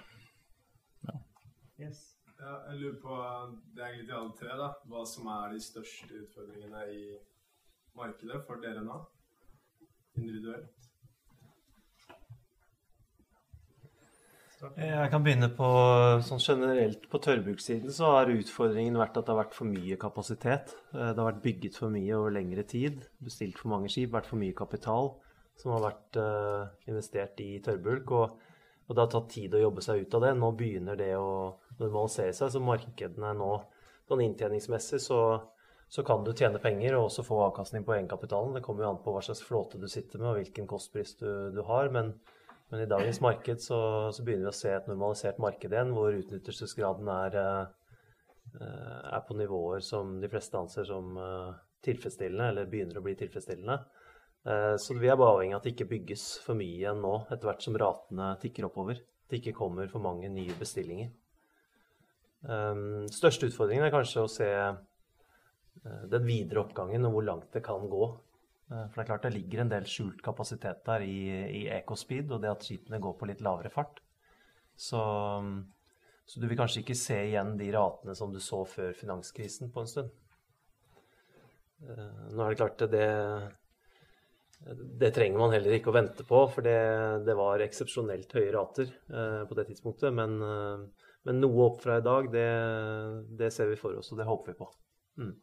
Yes. 1.78 2.00
Ja, 2.40 2.56
jeg 2.72 2.80
lurer 2.80 2.96
på, 3.02 3.16
det 3.76 3.84
er 3.84 3.92
egentlig 3.92 4.08
til 4.08 4.16
alle 4.18 4.34
tre, 4.40 4.56
da, 4.58 4.70
hva 4.90 5.04
som 5.06 5.28
er 5.30 5.52
de 5.54 5.60
største 5.62 6.22
utfordringene 6.24 6.84
i 6.94 7.04
markedet 7.98 8.40
for 8.48 8.62
dere 8.64 8.82
nå, 8.86 8.98
individuelt. 10.18 10.87
Jeg 14.58 15.10
kan 15.14 15.22
begynne 15.22 15.52
på 15.54 15.68
sånn 16.26 16.42
generelt 16.42 17.04
på 17.12 17.20
tørrbrukssiden 17.22 17.94
så 17.94 18.08
har 18.16 18.32
utfordringen 18.34 18.96
vært 18.98 19.20
at 19.20 19.28
det 19.28 19.34
har 19.36 19.44
vært 19.44 19.54
for 19.54 19.70
mye 19.70 19.98
kapasitet. 20.02 20.72
Eh, 20.96 21.12
Det 21.12 21.20
har 21.20 21.28
vært 21.28 21.44
bygget 21.44 21.76
for 21.78 21.94
mye 21.94 22.16
over 22.18 22.34
lengre 22.34 22.64
tid, 22.66 23.04
bestilt 23.22 23.60
for 23.62 23.70
mange 23.70 23.92
skip, 23.94 24.10
vært 24.16 24.26
for 24.26 24.42
mye 24.42 24.56
kapital 24.58 25.12
som 25.62 25.76
har 25.76 25.84
vært 25.84 26.18
eh, 26.22 26.64
investert 26.90 27.38
i 27.46 27.60
tørrbulk. 27.62 28.14
Og, 28.18 28.56
og 28.88 28.96
det 28.96 29.04
har 29.04 29.12
tatt 29.14 29.30
tid 29.36 29.54
å 29.54 29.62
jobbe 29.62 29.84
seg 29.86 30.02
ut 30.02 30.18
av 30.18 30.26
det. 30.26 30.34
Nå 30.40 30.50
begynner 30.58 30.98
det 30.98 31.12
å 31.20 31.30
normalisere 31.78 32.34
seg, 32.34 32.50
så 32.50 32.64
markedene 32.64 33.36
nå 33.38 33.52
sånn 34.10 34.24
inntjeningsmessig 34.26 35.04
så, 35.06 35.20
så 35.86 36.06
kan 36.08 36.26
du 36.26 36.32
tjene 36.34 36.58
penger 36.64 36.98
og 36.98 37.12
også 37.12 37.28
få 37.30 37.44
avkastning 37.46 37.86
på 37.86 37.94
egenkapitalen. 37.94 38.58
Det 38.58 38.66
kommer 38.66 38.88
jo 38.88 38.90
an 38.96 39.04
på 39.06 39.14
hva 39.14 39.22
slags 39.22 39.46
flåte 39.46 39.78
du 39.78 39.86
sitter 39.92 40.18
med 40.18 40.32
og 40.32 40.42
hvilken 40.42 40.66
kostpris 40.66 41.14
du, 41.22 41.30
du 41.54 41.62
har. 41.70 41.94
men 41.94 42.16
men 42.70 42.82
i 42.84 42.90
dagens 42.90 43.22
marked 43.24 43.62
så, 43.64 43.80
så 44.12 44.24
begynner 44.24 44.50
vi 44.50 44.52
å 44.52 44.58
se 44.60 44.72
et 44.76 44.88
normalisert 44.90 45.38
marked 45.40 45.72
igjen, 45.72 45.94
hvor 45.96 46.16
utnyttelsesgraden 46.18 47.12
er, 47.14 47.38
eh, 47.40 48.98
er 49.14 49.24
på 49.28 49.38
nivåer 49.40 49.84
som 49.86 50.18
de 50.20 50.30
fleste 50.32 50.60
anser 50.60 50.88
som 50.90 51.16
eh, 51.24 51.54
tilfredsstillende, 51.88 52.50
eller 52.52 52.68
begynner 52.68 53.00
å 53.00 53.06
bli 53.06 53.16
tilfredsstillende. 53.22 53.78
Eh, 54.52 54.74
Så 54.84 54.98
vi 55.00 55.08
er 55.08 55.16
bare 55.16 55.38
avhengig 55.38 55.56
av 55.56 55.62
at 55.62 55.70
det 55.70 55.76
ikke 55.78 55.90
bygges 55.94 56.26
for 56.44 56.60
mye 56.60 56.76
igjen 56.82 57.00
nå, 57.04 57.14
etter 57.30 57.48
hvert 57.48 57.64
som 57.64 57.80
ratene 57.80 58.34
tikker 58.44 58.68
oppover. 58.68 59.00
At 59.00 59.32
det 59.32 59.40
ikke 59.42 59.56
kommer 59.62 59.88
for 59.92 60.04
mange 60.04 60.28
nye 60.32 60.56
bestillinger. 60.60 61.10
Største 63.12 63.48
utfordringen 63.50 63.84
er 63.84 63.92
kanskje 63.92 64.22
å 64.24 64.30
se 64.32 64.48
den 66.08 66.24
videre 66.24 66.62
oppgangen 66.62 67.04
og 67.10 67.16
hvor 67.16 67.26
langt 67.28 67.50
det 67.52 67.64
kan 67.66 67.90
gå. 67.92 68.06
Eh, 68.72 68.86
For 68.90 69.00
det 69.00 69.04
er 69.06 69.10
klart 69.12 69.26
det 69.28 69.34
ligger 69.36 69.64
en 69.64 69.72
del 69.72 69.88
skjult 69.88 70.22
kapasitet 70.26 70.84
der 70.88 71.06
i, 71.06 71.18
i 71.62 71.64
EcoSpeed, 71.80 72.32
og 72.36 72.44
det 72.44 72.52
at 72.52 72.68
skipene 72.68 73.02
går 73.04 73.18
på 73.20 73.30
litt 73.30 73.44
lavere 73.46 73.72
fart. 73.74 74.02
Så, 74.78 75.02
så 76.28 76.42
du 76.42 76.48
vil 76.50 76.60
kanskje 76.60 76.84
ikke 76.84 76.98
se 77.00 77.18
igjen 77.30 77.56
de 77.60 77.72
ratene 77.74 78.16
som 78.18 78.34
du 78.34 78.42
så 78.44 78.64
før 78.70 78.92
finanskrisen 78.98 79.72
på 79.74 79.84
en 79.84 79.94
stund. 79.94 80.12
Eh, 81.88 82.28
Nå 82.34 82.44
er 82.44 82.52
det 82.54 82.60
klart 82.60 82.86
det 82.92 83.08
Det 85.00 85.12
trenger 85.14 85.38
man 85.38 85.52
heller 85.54 85.76
ikke 85.78 85.92
å 85.92 85.96
vente 85.96 86.24
på, 86.28 86.40
for 86.50 86.66
det, 86.66 86.78
det 87.28 87.36
var 87.38 87.62
eksepsjonelt 87.62 88.32
høye 88.34 88.54
rater 88.56 88.90
eh, 88.90 89.44
på 89.48 89.58
det 89.58 89.68
tidspunktet. 89.70 90.12
Men, 90.18 90.40
men 91.24 91.42
noe 91.44 91.68
opp 91.70 91.84
fra 91.86 92.00
i 92.02 92.06
dag, 92.06 92.32
det, 92.34 92.48
det 93.40 93.52
ser 93.54 93.70
vi 93.72 93.78
for 93.80 93.96
oss, 94.00 94.12
og 94.12 94.20
det 94.20 94.28
håper 94.28 94.52
vi 94.52 94.58
på. 94.58 94.72
Mm. 95.22 95.36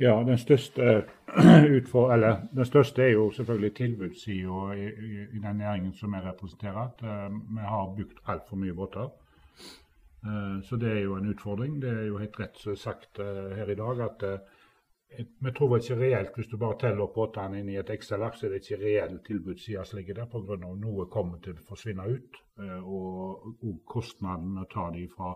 Ja, 0.00 0.22
den 0.26 0.38
største, 0.38 1.04
utfor, 1.78 2.12
eller, 2.12 2.36
den 2.54 2.64
største 2.64 3.02
er 3.02 3.08
jo 3.08 3.30
selvfølgelig 3.30 3.74
tilbudssida 3.74 4.72
i, 4.72 4.86
i, 4.86 5.10
i 5.36 5.42
den 5.42 5.56
næringen 5.56 5.92
som 5.94 6.14
jeg 6.14 6.24
representerer. 6.24 6.76
At, 6.76 7.02
uh, 7.02 7.54
vi 7.56 7.60
har 7.60 7.94
bygd 7.96 8.24
altfor 8.26 8.56
mye 8.56 8.74
båter. 8.74 9.10
Uh, 10.26 10.62
så 10.62 10.76
det 10.80 10.92
er 10.92 11.00
jo 11.00 11.16
en 11.16 11.28
utfordring. 11.28 11.82
Det 11.82 11.90
er 11.90 12.06
jo 12.06 12.18
helt 12.18 12.40
rett 12.40 12.58
som 12.58 12.76
sagt 12.76 13.20
uh, 13.20 13.52
her 13.56 13.70
i 13.70 13.78
dag 13.78 14.00
at 14.00 14.26
vi 15.12 15.50
tror 15.52 15.76
ikke 15.76 15.98
reelt, 16.00 16.30
hvis 16.34 16.46
du 16.48 16.56
bare 16.56 16.78
teller 16.80 17.04
opp 17.04 17.14
båtene 17.14 17.58
inn 17.60 17.68
i 17.68 17.76
et 17.76 17.90
Excel-ark, 17.92 18.38
så 18.38 18.46
er 18.46 18.54
det 18.54 18.62
ikke 18.62 18.78
reell 18.80 19.18
tilbudsside 19.26 19.84
som 19.84 19.98
ligger 19.98 20.22
der, 20.22 20.28
pga. 20.32 20.56
noe 20.56 21.04
kommer 21.12 21.36
til 21.44 21.52
å 21.52 21.66
forsvinne 21.68 22.06
ut. 22.08 22.38
Og, 22.80 23.50
og 23.60 23.74
kostnaden 23.84 24.54
med 24.54 24.62
å 24.64 24.70
ta 24.72 24.86
de 24.94 25.04
fra 25.12 25.34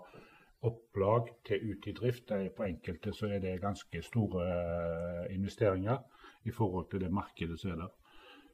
opplag 0.69 1.31
til 1.47 1.71
ut 1.71 1.87
i 1.87 1.95
drift. 1.97 2.33
På 2.57 2.67
enkelte 2.67 3.13
så 3.15 3.31
er 3.33 3.43
det 3.45 3.61
ganske 3.63 4.03
store 4.03 4.47
eh, 4.47 5.35
investeringer 5.35 6.03
i 6.45 6.55
forhold 6.55 6.91
til 6.91 7.03
det 7.05 7.13
markedet 7.13 7.59
som 7.61 7.75
er 7.75 7.83
der. 7.85 7.95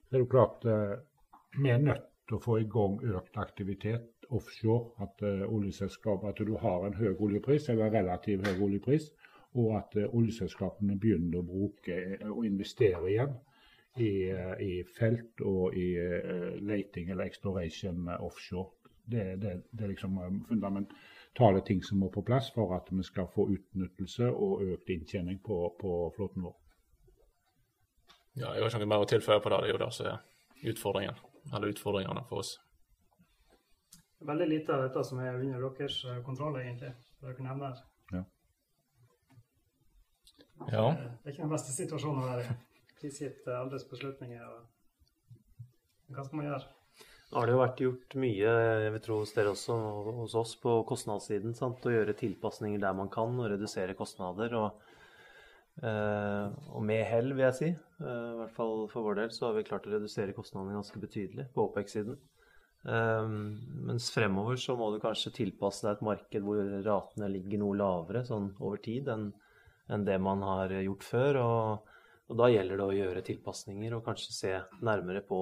Så 0.09 0.17
er 0.17 0.25
det 0.25 0.31
klart 0.31 0.65
eh, 0.65 0.97
vi 1.59 1.69
er 1.69 1.83
nødt 1.83 2.09
til 2.29 2.39
å 2.39 2.43
få 2.43 2.59
i 2.61 2.69
gang 2.71 3.01
økt 3.05 3.37
aktivitet 3.37 4.27
offshore. 4.33 4.93
At 5.05 5.21
uh, 5.27 5.45
oljeselskap, 5.53 6.25
at 6.25 6.41
du 6.41 6.55
har 6.57 6.87
en 6.87 6.97
høy 6.97 7.13
oljepris, 7.13 7.69
eller 7.69 7.93
relativt 7.93 8.47
høy 8.49 8.63
oljepris, 8.69 9.11
og 9.61 9.75
at 9.77 9.97
eh, 10.01 10.15
oljeselskapene 10.17 10.97
begynner 11.01 11.43
å 11.43 11.47
bruke 11.47 11.97
eh, 11.97 12.29
og 12.31 12.47
investere 12.49 13.03
igjen 13.11 13.35
i, 14.01 14.13
eh, 14.33 14.55
i 14.65 14.71
felt 14.97 15.43
og 15.45 15.77
i 15.77 15.89
uh, 16.01 16.55
leting 16.65 17.11
eller 17.13 17.29
exploration 17.29 18.09
offshore. 18.15 18.71
Det, 19.05 19.25
det, 19.43 19.57
det 19.73 19.85
er 19.85 19.93
liksom 19.93 20.17
eh, 20.23 20.39
fundamentale 21.33 21.61
ting 21.67 21.83
som 21.83 21.99
må 21.99 22.11
på 22.11 22.23
plass 22.23 22.53
for 22.55 22.75
at 22.77 22.89
vi 22.91 23.03
skal 23.03 23.27
få 23.35 23.49
utnyttelse 23.51 24.31
og 24.31 24.63
økt 24.63 24.89
inntjening 24.89 25.41
på, 25.43 25.77
på 25.81 26.13
flåten 26.17 26.43
vår. 26.43 26.57
ja, 28.35 28.55
jeg 28.55 28.63
har 28.63 28.69
ikke 28.69 28.79
noe 28.79 28.87
mer 28.87 29.01
å 29.01 29.07
tilføye 29.07 29.41
på 29.41 29.51
det. 29.51 29.61
Det 29.63 29.69
er 29.69 29.73
jo 29.73 29.79
det 29.85 29.93
som 29.93 30.07
er 30.07 30.19
utfordringen. 30.71 31.17
Eller 31.53 31.69
utfordringene 31.69 32.25
for 32.29 32.39
oss. 32.39 32.59
Veldig 34.21 34.49
lite 34.49 34.73
av 34.73 34.83
dette 34.83 35.05
som 35.05 35.19
er 35.19 35.35
under 35.35 35.71
deres 35.79 36.05
eh, 36.05 36.23
kontroll, 36.23 36.57
egentlig. 36.61 36.93
for 37.19 37.33
dere 37.33 37.43
nevner. 37.43 37.81
Ja. 38.13 38.23
Det 40.63 41.27
er 41.27 41.33
ikke 41.33 41.43
den 41.43 41.51
beste 41.51 41.73
situasjonen 41.81 42.23
å 42.23 42.29
være 42.29 42.45
i. 42.45 42.55
Prisgitt 43.01 43.49
eh, 43.49 43.59
andres 43.59 43.85
beslutninger. 43.91 44.47
Og... 44.47 45.67
Hva 46.13 46.25
skal 46.25 46.39
man 46.39 46.47
gjøre? 46.53 46.82
Nå 47.33 47.41
har 47.41 47.49
det 47.49 47.53
jo 47.55 47.61
vært 47.63 47.79
gjort 47.81 48.15
mye, 48.21 48.49
jeg 48.85 48.89
vil 48.93 49.01
tro 49.07 49.15
hos 49.23 49.31
dere 49.33 49.55
også, 49.55 49.75
hos 50.19 50.35
oss, 50.37 50.51
på 50.61 50.75
kostnadssiden. 50.85 51.55
Sant? 51.57 51.87
Å 51.89 51.95
gjøre 51.95 52.15
tilpasninger 52.19 52.83
der 52.83 52.99
man 52.99 53.09
kan, 53.15 53.39
og 53.41 53.49
redusere 53.49 53.97
kostnader. 53.97 54.53
Og, 54.59 54.83
eh, 55.81 56.53
og 56.77 56.85
med 56.85 57.01
hell, 57.09 57.33
vil 57.33 57.47
jeg 57.47 57.57
si. 57.57 57.71
Eh, 57.73 58.05
I 58.05 58.37
hvert 58.43 58.55
fall 58.59 58.85
for 58.93 59.09
vår 59.09 59.23
del 59.23 59.33
så 59.33 59.49
har 59.49 59.57
vi 59.57 59.65
klart 59.65 59.89
å 59.89 59.95
redusere 59.95 60.37
kostnadene 60.37 60.77
ganske 60.77 61.01
betydelig 61.01 61.49
på 61.57 61.65
OPEX-siden. 61.71 62.21
Eh, 62.85 63.33
mens 63.89 64.13
fremover 64.13 64.61
så 64.61 64.77
må 64.77 64.93
du 64.93 65.01
kanskje 65.01 65.33
tilpasse 65.41 65.89
deg 65.89 65.97
et 65.97 66.07
marked 66.13 66.45
hvor 66.45 66.61
ratene 66.85 67.33
ligger 67.33 67.65
noe 67.65 67.81
lavere 67.81 68.27
sånn 68.29 68.53
over 68.61 68.77
tid 68.77 69.09
enn 69.09 69.31
det 70.05 70.21
man 70.21 70.45
har 70.45 70.83
gjort 70.83 71.13
før. 71.15 71.45
Og, 71.49 71.93
og 72.29 72.43
da 72.45 72.53
gjelder 72.53 72.77
det 72.77 72.91
å 72.91 72.99
gjøre 73.05 73.29
tilpasninger 73.33 73.97
og 73.97 74.05
kanskje 74.05 74.35
se 74.37 74.59
nærmere 74.85 75.25
på 75.25 75.41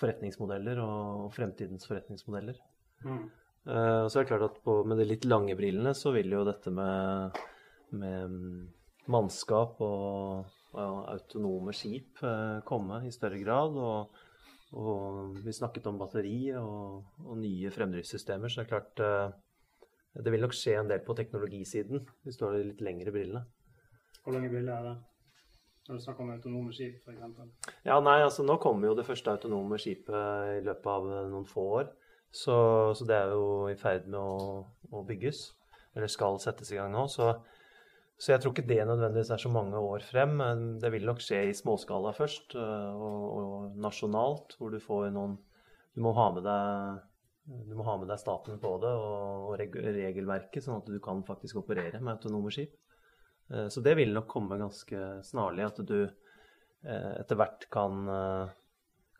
forretningsmodeller 0.00 0.80
og 0.82 1.26
fremtidens 1.34 1.88
forretningsmodeller. 1.88 2.58
Mm. 3.04 3.24
Uh, 3.66 4.06
så 4.06 4.18
er 4.18 4.24
det 4.24 4.30
klart 4.30 4.46
at 4.46 4.60
på, 4.62 4.78
med 4.86 5.00
de 5.00 5.08
litt 5.08 5.26
lange 5.26 5.56
brillene 5.58 5.94
så 5.96 6.12
vil 6.14 6.30
jo 6.36 6.44
dette 6.46 6.70
med, 6.74 7.40
med 7.98 8.34
mm, 8.34 8.60
mannskap 9.10 9.80
og, 9.82 10.52
og 10.76 11.00
autonome 11.14 11.74
skip 11.74 12.22
uh, 12.22 12.62
komme 12.68 13.02
i 13.08 13.14
større 13.14 13.40
grad. 13.42 13.80
Og, 13.80 14.22
og 14.76 15.40
vi 15.42 15.54
snakket 15.56 15.88
om 15.90 15.98
batteri 15.98 16.52
og, 16.60 17.18
og 17.24 17.34
nye 17.40 17.72
fremdriftssystemer, 17.74 18.52
så 18.52 18.62
det 18.62 18.66
er 18.66 18.72
klart 18.74 19.02
uh, 19.02 19.42
det 20.16 20.32
vil 20.32 20.44
nok 20.46 20.54
skje 20.56 20.78
en 20.80 20.88
del 20.88 21.02
på 21.04 21.16
teknologisiden 21.16 22.06
hvis 22.24 22.38
du 22.38 22.46
har 22.46 22.56
de 22.56 22.70
litt 22.70 22.84
lengre 22.84 23.12
brillene. 23.12 23.44
Hvor 24.24 24.34
lange 24.34 24.50
briller 24.50 24.72
er 24.78 24.86
det? 24.88 24.96
Når 25.86 25.98
du 25.98 26.02
snakker 26.02 26.24
om 26.24 26.32
autonome 26.34 26.72
skip, 26.74 26.96
f.eks. 27.04 27.74
Ja, 27.86 27.98
nei, 28.02 28.18
altså 28.24 28.44
nå 28.46 28.58
kommer 28.62 28.90
jo 28.90 28.96
det 28.98 29.06
første 29.06 29.34
autonome 29.36 29.78
skipet 29.78 30.56
i 30.56 30.64
løpet 30.66 30.88
av 30.92 31.06
noen 31.30 31.46
få 31.48 31.66
år. 31.80 31.92
Så, 32.34 32.56
så 32.98 33.06
det 33.08 33.16
er 33.16 33.32
jo 33.32 33.68
i 33.70 33.76
ferd 33.80 34.08
med 34.10 34.18
å, 34.20 34.64
å 34.92 35.04
bygges, 35.06 35.44
eller 35.96 36.10
skal 36.12 36.40
settes 36.42 36.72
i 36.74 36.78
gang 36.80 36.90
nå. 36.92 37.06
Så, 37.12 37.30
så 38.18 38.34
jeg 38.34 38.42
tror 38.42 38.52
ikke 38.52 38.66
det 38.68 38.82
nødvendigvis 38.82 39.32
er 39.32 39.40
så 39.40 39.52
mange 39.52 39.80
år 39.80 40.04
frem. 40.04 40.36
Det 40.82 40.90
vil 40.92 41.06
nok 41.08 41.22
skje 41.24 41.46
i 41.48 41.56
småskala 41.56 42.12
først, 42.16 42.58
øh, 42.58 43.04
og, 43.08 43.26
og 43.40 43.82
nasjonalt, 43.86 44.58
hvor 44.58 44.74
du 44.74 44.80
får 44.82 45.12
noen 45.16 45.38
Du 45.96 46.02
må 46.04 46.10
ha 46.12 46.26
med 46.34 46.44
deg 46.44 47.04
du 47.46 47.76
må 47.78 47.84
ha 47.86 47.94
med 47.94 48.08
deg 48.10 48.18
staten 48.18 48.58
på 48.58 48.72
det 48.82 48.90
og 48.90 49.52
regelverket, 49.60 50.64
sånn 50.64 50.80
at 50.80 50.88
du 50.90 50.98
kan 51.02 51.20
faktisk 51.26 51.60
operere 51.60 52.00
med 52.02 52.16
autonome 52.16 52.50
skip. 52.50 52.74
Eh, 53.50 53.68
Så 53.68 53.80
det 53.80 53.94
vil 53.94 54.12
nok 54.14 54.28
komme 54.28 54.58
ganske 54.58 55.22
snarlig, 55.24 55.66
at 55.66 55.80
du 55.86 56.02
eh, 56.04 57.12
etter 57.20 57.38
hvert 57.38 57.68
kan, 57.70 58.08
eh, 58.08 58.54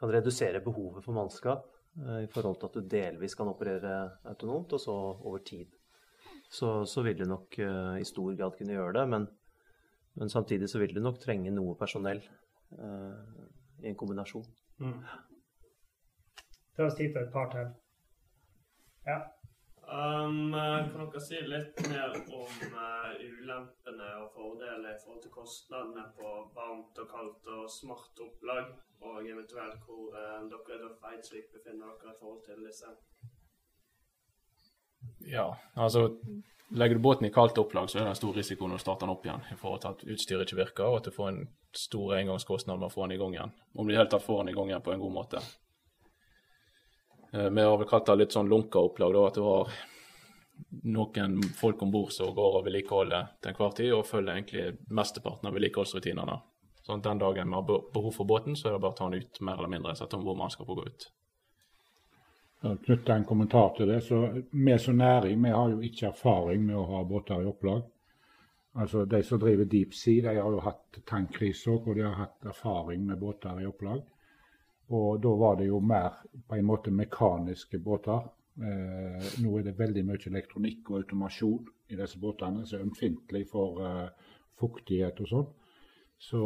kan 0.01 0.13
redusere 0.13 0.63
behovet 0.65 1.05
for 1.05 1.17
mannskap 1.17 1.73
i 1.97 2.27
forhold 2.29 2.59
til 2.61 2.69
at 2.69 2.75
du 2.77 2.89
delvis 2.93 3.35
kan 3.35 3.49
operere 3.49 4.19
autonomt, 4.29 4.75
og 4.77 4.81
så 4.83 4.93
over 4.93 5.39
tid. 5.41 5.71
Så, 6.53 6.85
så 6.85 7.01
vil 7.01 7.17
du 7.17 7.25
nok 7.25 7.57
i 7.57 8.05
stor 8.05 8.35
grad 8.37 8.53
kunne 8.59 8.75
gjøre 8.77 8.99
det, 8.99 9.05
men, 9.09 9.25
men 10.21 10.29
samtidig 10.29 10.69
så 10.69 10.83
vil 10.83 10.93
du 10.93 11.01
nok 11.01 11.17
trenge 11.23 11.55
noe 11.57 11.73
personell 11.81 12.21
uh, 12.77 13.17
i 13.81 13.89
en 13.89 13.97
kombinasjon. 13.97 14.45
Mm. 14.85 15.01
tar 16.77 16.91
oss 16.91 16.99
tid 17.01 17.17
for 17.17 17.25
et 17.25 17.33
par 17.33 17.49
til. 17.55 17.73
Ja. 19.09 19.17
Um, 19.89 20.53
kan 20.53 21.01
dere 21.01 21.25
si 21.25 21.41
litt 21.49 21.81
mer 21.89 22.13
om 22.13 22.77
uh, 22.77 22.96
ulempene 23.33 24.09
og 24.23 24.33
fordeler 24.35 24.95
i 24.95 24.99
forhold 25.03 25.23
til 25.23 25.33
kostnadene 25.35 26.05
på 26.19 26.33
varmt 26.57 26.99
og 27.03 27.09
kaldt 27.11 27.51
og 27.59 27.71
smart 27.71 28.25
opplag, 28.27 28.73
og 29.01 29.23
eventuelt 29.23 29.87
hvor 29.87 30.17
eh, 30.17 30.43
dere 30.53 30.81
da 30.83 31.13
Eidsvik 31.13 31.53
befinner 31.55 31.95
dere 32.01 32.15
i 32.15 32.21
forhold 32.21 32.43
til 32.47 32.63
disse? 32.67 32.93
Ja, 35.31 35.51
altså 35.75 36.09
legger 36.69 36.97
du 36.97 37.03
båten 37.03 37.27
i 37.27 37.33
kaldt 37.33 37.59
opplag, 37.59 37.91
så 37.91 37.99
er 37.99 38.07
det 38.07 38.15
en 38.15 38.19
stor 38.19 38.35
risiko 38.37 38.67
når 38.67 38.81
du 38.81 38.85
starter 38.85 39.07
den 39.07 39.15
opp 39.15 39.27
igjen 39.27 39.45
i 39.53 39.59
forhold 39.61 39.83
til 39.83 39.95
at 39.95 40.17
utstyret 40.17 40.47
ikke 40.47 40.63
virker, 40.63 40.89
og 40.89 41.01
at 41.01 41.11
du 41.11 41.15
får 41.15 41.29
en 41.31 41.45
stor 41.77 42.17
engangskostnad 42.17 42.81
med 42.81 42.89
å 42.89 42.95
få 42.95 43.05
den 43.07 43.17
i 43.17 43.21
gang 43.21 43.37
igjen. 43.37 43.53
Om 43.77 43.87
du 43.87 43.93
i 43.93 43.95
det 43.95 44.01
hele 44.01 44.11
tatt 44.11 44.27
får 44.27 44.43
den 44.43 44.53
i 44.53 44.57
gang 44.57 44.73
igjen 44.73 44.87
på 44.87 44.95
en 44.95 45.05
god 45.05 45.15
måte. 45.15 45.43
Eh, 47.33 47.51
Vi 47.51 47.69
har 47.69 47.77
vel 47.77 47.91
kalt 47.91 48.07
det 48.07 48.19
litt 48.23 48.35
sånn 48.35 48.51
lunka 48.51 48.83
opplag, 48.83 49.15
da, 49.15 49.27
at 49.29 49.39
du 49.39 49.45
har 49.47 49.77
noen 50.87 51.41
folk 51.57 51.83
om 51.83 51.91
bord 51.91 52.13
som 52.15 52.35
går 52.35 52.61
og 52.61 52.67
vedlikeholder 52.67 53.33
til 53.41 53.53
enhver 53.53 53.75
tid, 53.77 53.93
og 53.97 54.07
følger 54.07 54.35
egentlig 54.35 54.67
mesteparten 54.89 55.49
av 55.49 55.57
vedlikeholdsrutinene. 55.57 56.39
Sånn 56.87 57.03
at 57.03 57.09
den 57.09 57.21
dagen 57.23 57.51
vi 57.51 57.59
har 57.59 57.67
behov 57.67 58.13
for 58.15 58.29
båten, 58.29 58.57
så 58.57 58.69
er 58.69 58.77
det 58.77 58.83
bare 58.85 58.95
å 58.95 58.99
ta 58.99 59.09
den 59.11 59.25
ut 59.25 59.41
mer 59.43 59.59
eller 59.59 59.73
mindre, 59.73 59.97
sette 59.99 60.19
om 60.19 60.27
hvor 60.27 60.39
man 60.39 60.53
skal 60.55 60.69
få 60.69 60.79
gå 60.79 60.87
ut. 60.87 61.09
For 62.61 62.73
å 62.73 62.83
knytte 62.85 63.17
en 63.17 63.27
kommentar 63.29 63.75
til 63.77 63.91
det, 63.91 64.01
så 64.07 64.21
Vi 64.51 64.79
som 64.79 64.97
næring 64.97 65.43
vi 65.43 65.51
har 65.51 65.71
jo 65.71 65.83
ikke 65.83 66.09
erfaring 66.09 66.65
med 66.67 66.77
å 66.77 66.87
ha 66.93 67.05
båter 67.05 67.43
i 67.43 67.51
opplag. 67.51 67.83
Altså 68.77 69.05
De 69.05 69.23
som 69.23 69.41
driver 69.41 69.65
deep 69.65 69.95
sea, 69.95 70.23
de 70.23 70.41
har 70.41 70.53
jo 70.53 70.61
hatt 70.61 71.01
tankkrise 71.07 71.71
òg, 71.71 71.89
og 71.89 71.97
de 71.97 72.03
har 72.03 72.15
hatt 72.15 72.47
erfaring 72.47 73.07
med 73.07 73.19
båter 73.19 73.61
i 73.61 73.67
opplag. 73.67 74.03
Og 74.89 75.21
da 75.23 75.35
var 75.35 75.57
det 75.57 75.67
jo 75.67 75.81
mer 75.81 76.21
på 76.49 76.57
en 76.57 76.67
måte 76.67 76.91
mekaniske 76.91 77.79
båter. 77.83 78.29
Eh, 78.57 79.25
nå 79.45 79.53
er 79.59 79.67
det 79.67 79.77
veldig 79.79 80.03
mye 80.09 80.31
elektronikk 80.31 80.91
og 80.91 81.03
automasjon 81.03 81.67
i 81.93 81.99
disse 81.99 82.21
båtene, 82.21 82.65
som 82.67 82.79
er 82.79 82.87
ømfintlig 82.87 83.45
for 83.51 83.83
eh, 83.85 84.29
fuktighet 84.57 85.21
og 85.25 85.33
sånn. 85.33 85.49
Så 86.29 86.43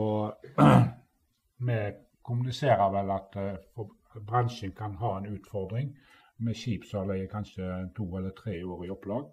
vi 1.69 1.81
kommuniserer 2.27 2.91
vel 2.97 3.13
at 3.15 3.39
eh, 3.39 3.85
bransjen 4.27 4.75
kan 4.77 4.97
ha 5.03 5.17
en 5.19 5.31
utfordring 5.31 5.93
med 6.41 6.57
skip 6.57 6.89
som 6.89 7.13
har 7.13 7.21
kanskje 7.31 7.69
to 7.95 8.09
eller 8.19 8.35
tre 8.35 8.59
år 8.65 8.87
i 8.87 8.91
opplag. 8.91 9.29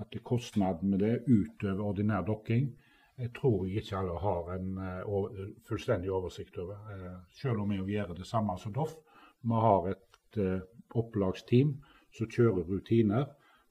At 0.00 0.14
kostnaden 0.24 0.94
med 0.94 1.02
det 1.04 1.18
utover 1.28 1.84
ordinær 1.90 2.24
dokking 2.26 2.70
jeg 3.18 3.30
tror 3.36 3.66
jeg 3.66 3.82
ikke 3.82 3.98
alle 3.98 4.18
har 4.18 4.48
en 4.54 4.78
uh, 4.78 5.32
fullstendig 5.68 6.10
oversikt 6.10 6.56
over. 6.58 6.78
Uh, 6.90 7.18
selv 7.30 7.60
om 7.60 7.70
vi 7.70 7.94
gjør 7.94 8.14
det 8.18 8.26
samme 8.26 8.56
som 8.58 8.72
Doff. 8.72 8.94
Vi 9.42 9.60
har 9.64 9.88
et 9.92 10.38
uh, 10.40 10.60
opplagsteam 10.98 11.76
som 12.12 12.30
kjører 12.30 12.68
rutiner, 12.68 13.26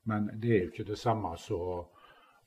men 0.09 0.29
det 0.41 0.53
er 0.55 0.63
jo 0.63 0.71
ikke 0.71 0.87
det 0.91 0.99
samme 0.99 1.33
som 1.37 1.87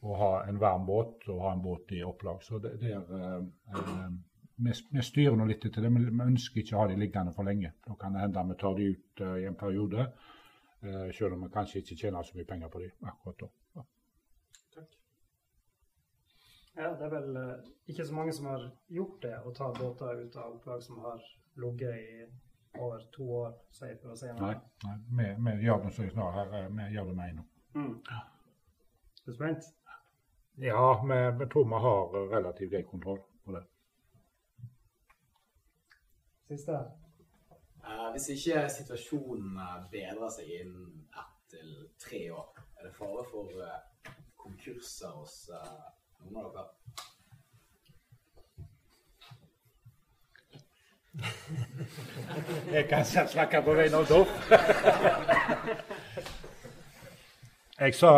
å 0.04 0.16
ha 0.20 0.30
en 0.48 0.58
varm 0.60 0.84
båt 0.86 1.28
og 1.32 1.42
ha 1.46 1.54
en 1.54 1.62
båt 1.64 1.92
i 1.96 2.02
opplag. 2.04 2.42
Så 2.44 2.58
det, 2.60 2.74
det 2.82 2.92
er, 2.92 3.04
eh, 3.18 3.78
eh, 3.78 4.08
vi, 4.56 4.74
vi 4.90 5.04
styrer 5.06 5.38
nå 5.38 5.46
litt 5.48 5.64
etter 5.64 5.86
det, 5.86 5.90
men 5.94 6.04
vi 6.04 6.26
ønsker 6.26 6.60
ikke 6.60 6.76
å 6.76 6.82
ha 6.82 6.90
de 6.90 6.98
liggende 7.00 7.32
for 7.36 7.48
lenge. 7.48 7.72
Da 7.86 7.96
kan 8.00 8.16
det 8.16 8.24
hende 8.26 8.44
vi 8.50 8.58
tar 8.60 8.76
de 8.78 8.90
ut 8.92 9.24
eh, 9.24 9.36
i 9.44 9.48
en 9.48 9.58
periode, 9.58 10.08
eh, 10.82 11.08
selv 11.16 11.38
om 11.38 11.46
vi 11.46 11.52
kanskje 11.56 11.80
ikke 11.80 12.00
tjener 12.02 12.26
så 12.26 12.36
mye 12.36 12.48
penger 12.50 12.72
på 12.74 12.84
de 12.84 12.90
akkurat 13.12 13.46
da. 13.46 13.50
Ja. 13.78 13.86
Ja, 16.76 16.88
det 16.98 17.06
er 17.06 17.12
vel 17.12 17.36
eh, 17.38 17.66
ikke 17.86 18.06
så 18.06 18.14
mange 18.14 18.32
som 18.34 18.50
har 18.50 18.64
gjort 18.90 19.20
det, 19.22 19.36
å 19.46 19.54
ta 19.54 19.70
båter 19.78 20.24
ut 20.26 20.36
av 20.36 20.56
opplag 20.56 20.82
som 20.82 20.98
har 21.06 21.22
ligget 21.62 22.00
i 22.00 22.24
over 22.78 22.98
to 23.12 23.28
år, 23.38 23.52
sier 23.74 23.96
for 24.02 24.14
å 24.14 24.18
si 24.18 24.30
noe. 24.30 24.50
Nei, 24.50 24.96
nei 25.18 25.28
vi, 25.44 25.52
vi 25.58 25.66
gjør 25.66 25.84
det 25.84 25.92
så 25.94 26.08
snart 26.10 26.38
her, 26.38 26.56
eh, 26.58 26.70
vi 26.74 26.88
gjør 26.94 27.10
det 27.10 27.16
med 27.18 27.30
en 27.30 27.40
gang. 27.40 27.50
Mm. 27.74 27.94
Er 28.10 29.30
du 29.30 29.34
spent? 29.34 29.70
Ja, 30.62 30.82
vi, 31.02 31.20
vi 31.38 31.48
tror 31.52 31.70
vi 31.70 31.80
har 31.86 32.18
relativt 32.34 32.72
grei 32.72 32.82
kontroll 32.88 33.22
på 33.44 33.56
det. 33.56 33.64
Siste? 36.48 36.82
Uh, 37.84 38.10
hvis 38.14 38.28
ikke 38.32 38.68
situasjonen 38.72 39.58
eh, 39.60 39.80
bedrer 39.92 40.30
seg 40.32 40.52
innen 40.60 41.02
ett 41.10 41.34
til 41.52 41.72
tre 42.00 42.22
år, 42.32 42.62
er 42.78 42.88
det 42.88 42.94
fare 42.96 43.24
for 43.28 43.50
uh, 43.60 44.14
konkurser 44.40 45.12
hos 45.18 45.34
uh, 45.52 45.90
noen 46.24 46.46
av 46.46 46.54
dere? 46.54 46.83
Jeg 52.72 52.88
kan 52.88 53.04
snakke 53.04 53.62
på 53.62 53.74
vegne 53.74 54.00
av 54.00 54.08
Doff. 54.08 54.30
jeg 57.80 57.94
sa, 57.94 58.12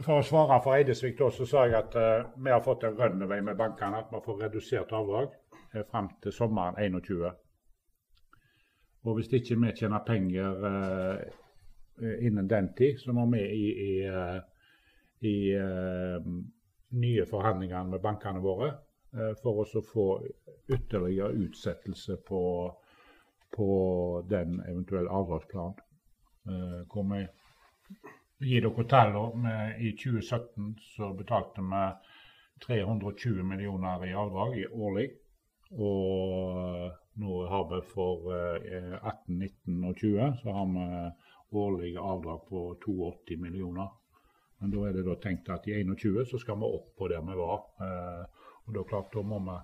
For 0.00 0.22
å 0.22 0.24
svare 0.24 0.56
for 0.64 0.78
Eidesvik, 0.78 1.18
da, 1.18 1.28
så 1.30 1.44
sa 1.46 1.66
jeg 1.68 1.76
at 1.76 1.96
uh, 2.00 2.30
vi 2.40 2.50
har 2.50 2.62
fått 2.64 2.86
en 2.88 2.96
runaway 2.96 3.42
med 3.44 3.58
bankene. 3.58 4.00
At 4.00 4.08
vi 4.08 4.22
får 4.24 4.38
redusert 4.46 4.92
avdrag 4.96 5.28
uh, 5.74 5.82
fram 5.90 6.08
til 6.24 6.32
sommeren 6.32 6.78
21. 6.80 7.28
Og 9.04 9.18
hvis 9.18 9.28
ikke 9.36 9.58
vi 9.60 9.74
tjener 9.76 10.00
penger 10.06 10.64
uh, 10.64 11.40
innen 12.20 12.48
den 12.48 12.74
tid, 12.74 13.00
så 13.00 13.12
må 13.12 13.26
vi 13.26 13.40
i, 13.40 13.66
i, 13.70 14.06
eh, 14.06 14.38
i 15.20 15.52
eh, 15.52 16.28
nye 16.90 17.26
forhandlinger 17.26 17.90
med 17.92 18.02
bankene 18.02 18.42
våre 18.42 18.70
eh, 18.70 19.34
for 19.42 19.64
oss 19.64 19.74
å 19.76 19.84
få 19.84 20.06
ytterligere 20.74 21.32
utsettelse 21.46 22.16
på, 22.28 22.42
på 23.56 23.70
den 24.30 24.60
eventuelle 24.68 25.10
avdragsplanen. 25.10 25.78
Eh, 26.48 26.80
hvor 26.92 27.04
vi 27.10 27.26
gir 28.48 28.64
dere 28.64 28.86
tallene. 28.88 29.54
I 29.78 29.92
2017 29.96 30.74
så 30.94 31.12
betalte 31.14 31.64
vi 31.72 31.84
320 32.66 33.42
millioner 33.44 34.06
i 34.06 34.14
avdrag 34.14 34.58
i 34.58 34.66
årlig. 34.66 35.10
Og 35.70 36.90
nå 37.20 37.40
har 37.52 37.66
vi 37.70 37.80
for 37.92 38.32
eh, 38.34 38.96
18, 39.02 39.38
19 39.38 39.84
og 39.84 39.96
20 39.96 40.32
så 40.42 40.56
har 40.56 40.70
vi 40.74 40.86
årlige 41.60 42.00
avdrag 42.00 42.46
på 42.48 42.76
82 42.86 43.36
millioner. 43.36 43.88
Men 44.60 44.72
da 44.74 44.82
er 44.86 44.96
det 44.96 45.06
da 45.06 45.16
tenkt 45.20 45.48
at 45.52 45.66
i 45.68 45.78
21 45.80 46.26
så 46.28 46.38
skal 46.40 46.58
vi 46.60 46.68
opp 46.68 46.90
på 46.98 47.08
der 47.08 47.22
vi 47.24 47.36
var. 47.38 47.62
Eh, 47.80 48.24
og 48.66 48.74
da 48.76 48.84
klart, 48.88 49.12
da 49.14 49.22
må 49.24 49.38
vi, 49.46 49.56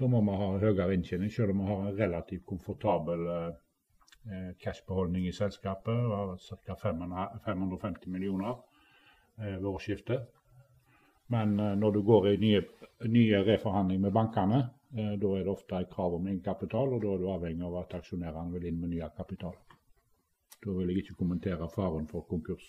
da 0.00 0.08
må 0.08 0.20
vi 0.24 0.36
ha 0.40 0.48
høyere 0.62 0.94
inntjening, 0.96 1.30
selv 1.32 1.52
om 1.54 1.62
vi 1.62 1.68
har 1.68 1.82
en 1.84 1.98
relativt 1.98 2.46
komfortabel 2.48 3.26
eh, 3.36 4.50
cashbeholdning 4.62 5.26
i 5.28 5.32
selskapet. 5.36 6.40
Ca. 6.66 6.76
550 7.44 8.10
millioner 8.10 8.54
eh, 9.38 9.56
ved 9.56 9.68
årsskiftet. 9.74 10.28
Men 11.30 11.60
eh, 11.60 11.76
når 11.78 11.90
du 11.92 12.02
går 12.02 12.28
i 12.32 12.36
nye, 12.42 12.62
nye 13.06 13.42
reforhandlinger 13.46 14.06
med 14.08 14.16
bankene, 14.16 14.60
eh, 14.96 15.14
da 15.22 15.34
er 15.36 15.44
det 15.44 15.54
ofte 15.54 15.78
et 15.78 15.92
krav 15.92 16.16
om 16.16 16.26
egenkapital, 16.26 16.96
og 16.96 17.04
da 17.04 17.14
er 17.14 17.22
du 17.22 17.30
avhengig 17.30 17.66
av 17.68 17.80
at 17.84 17.96
aksjonærene 18.00 18.56
vil 18.56 18.70
inn 18.70 18.80
med 18.82 18.94
ny 18.94 19.04
kapital. 19.16 19.54
Da 20.60 20.76
vil 20.76 20.90
jeg 20.90 21.04
ikke 21.04 21.20
kommentere 21.22 21.68
faren 21.72 22.08
for 22.10 22.26
konkurs. 22.28 22.66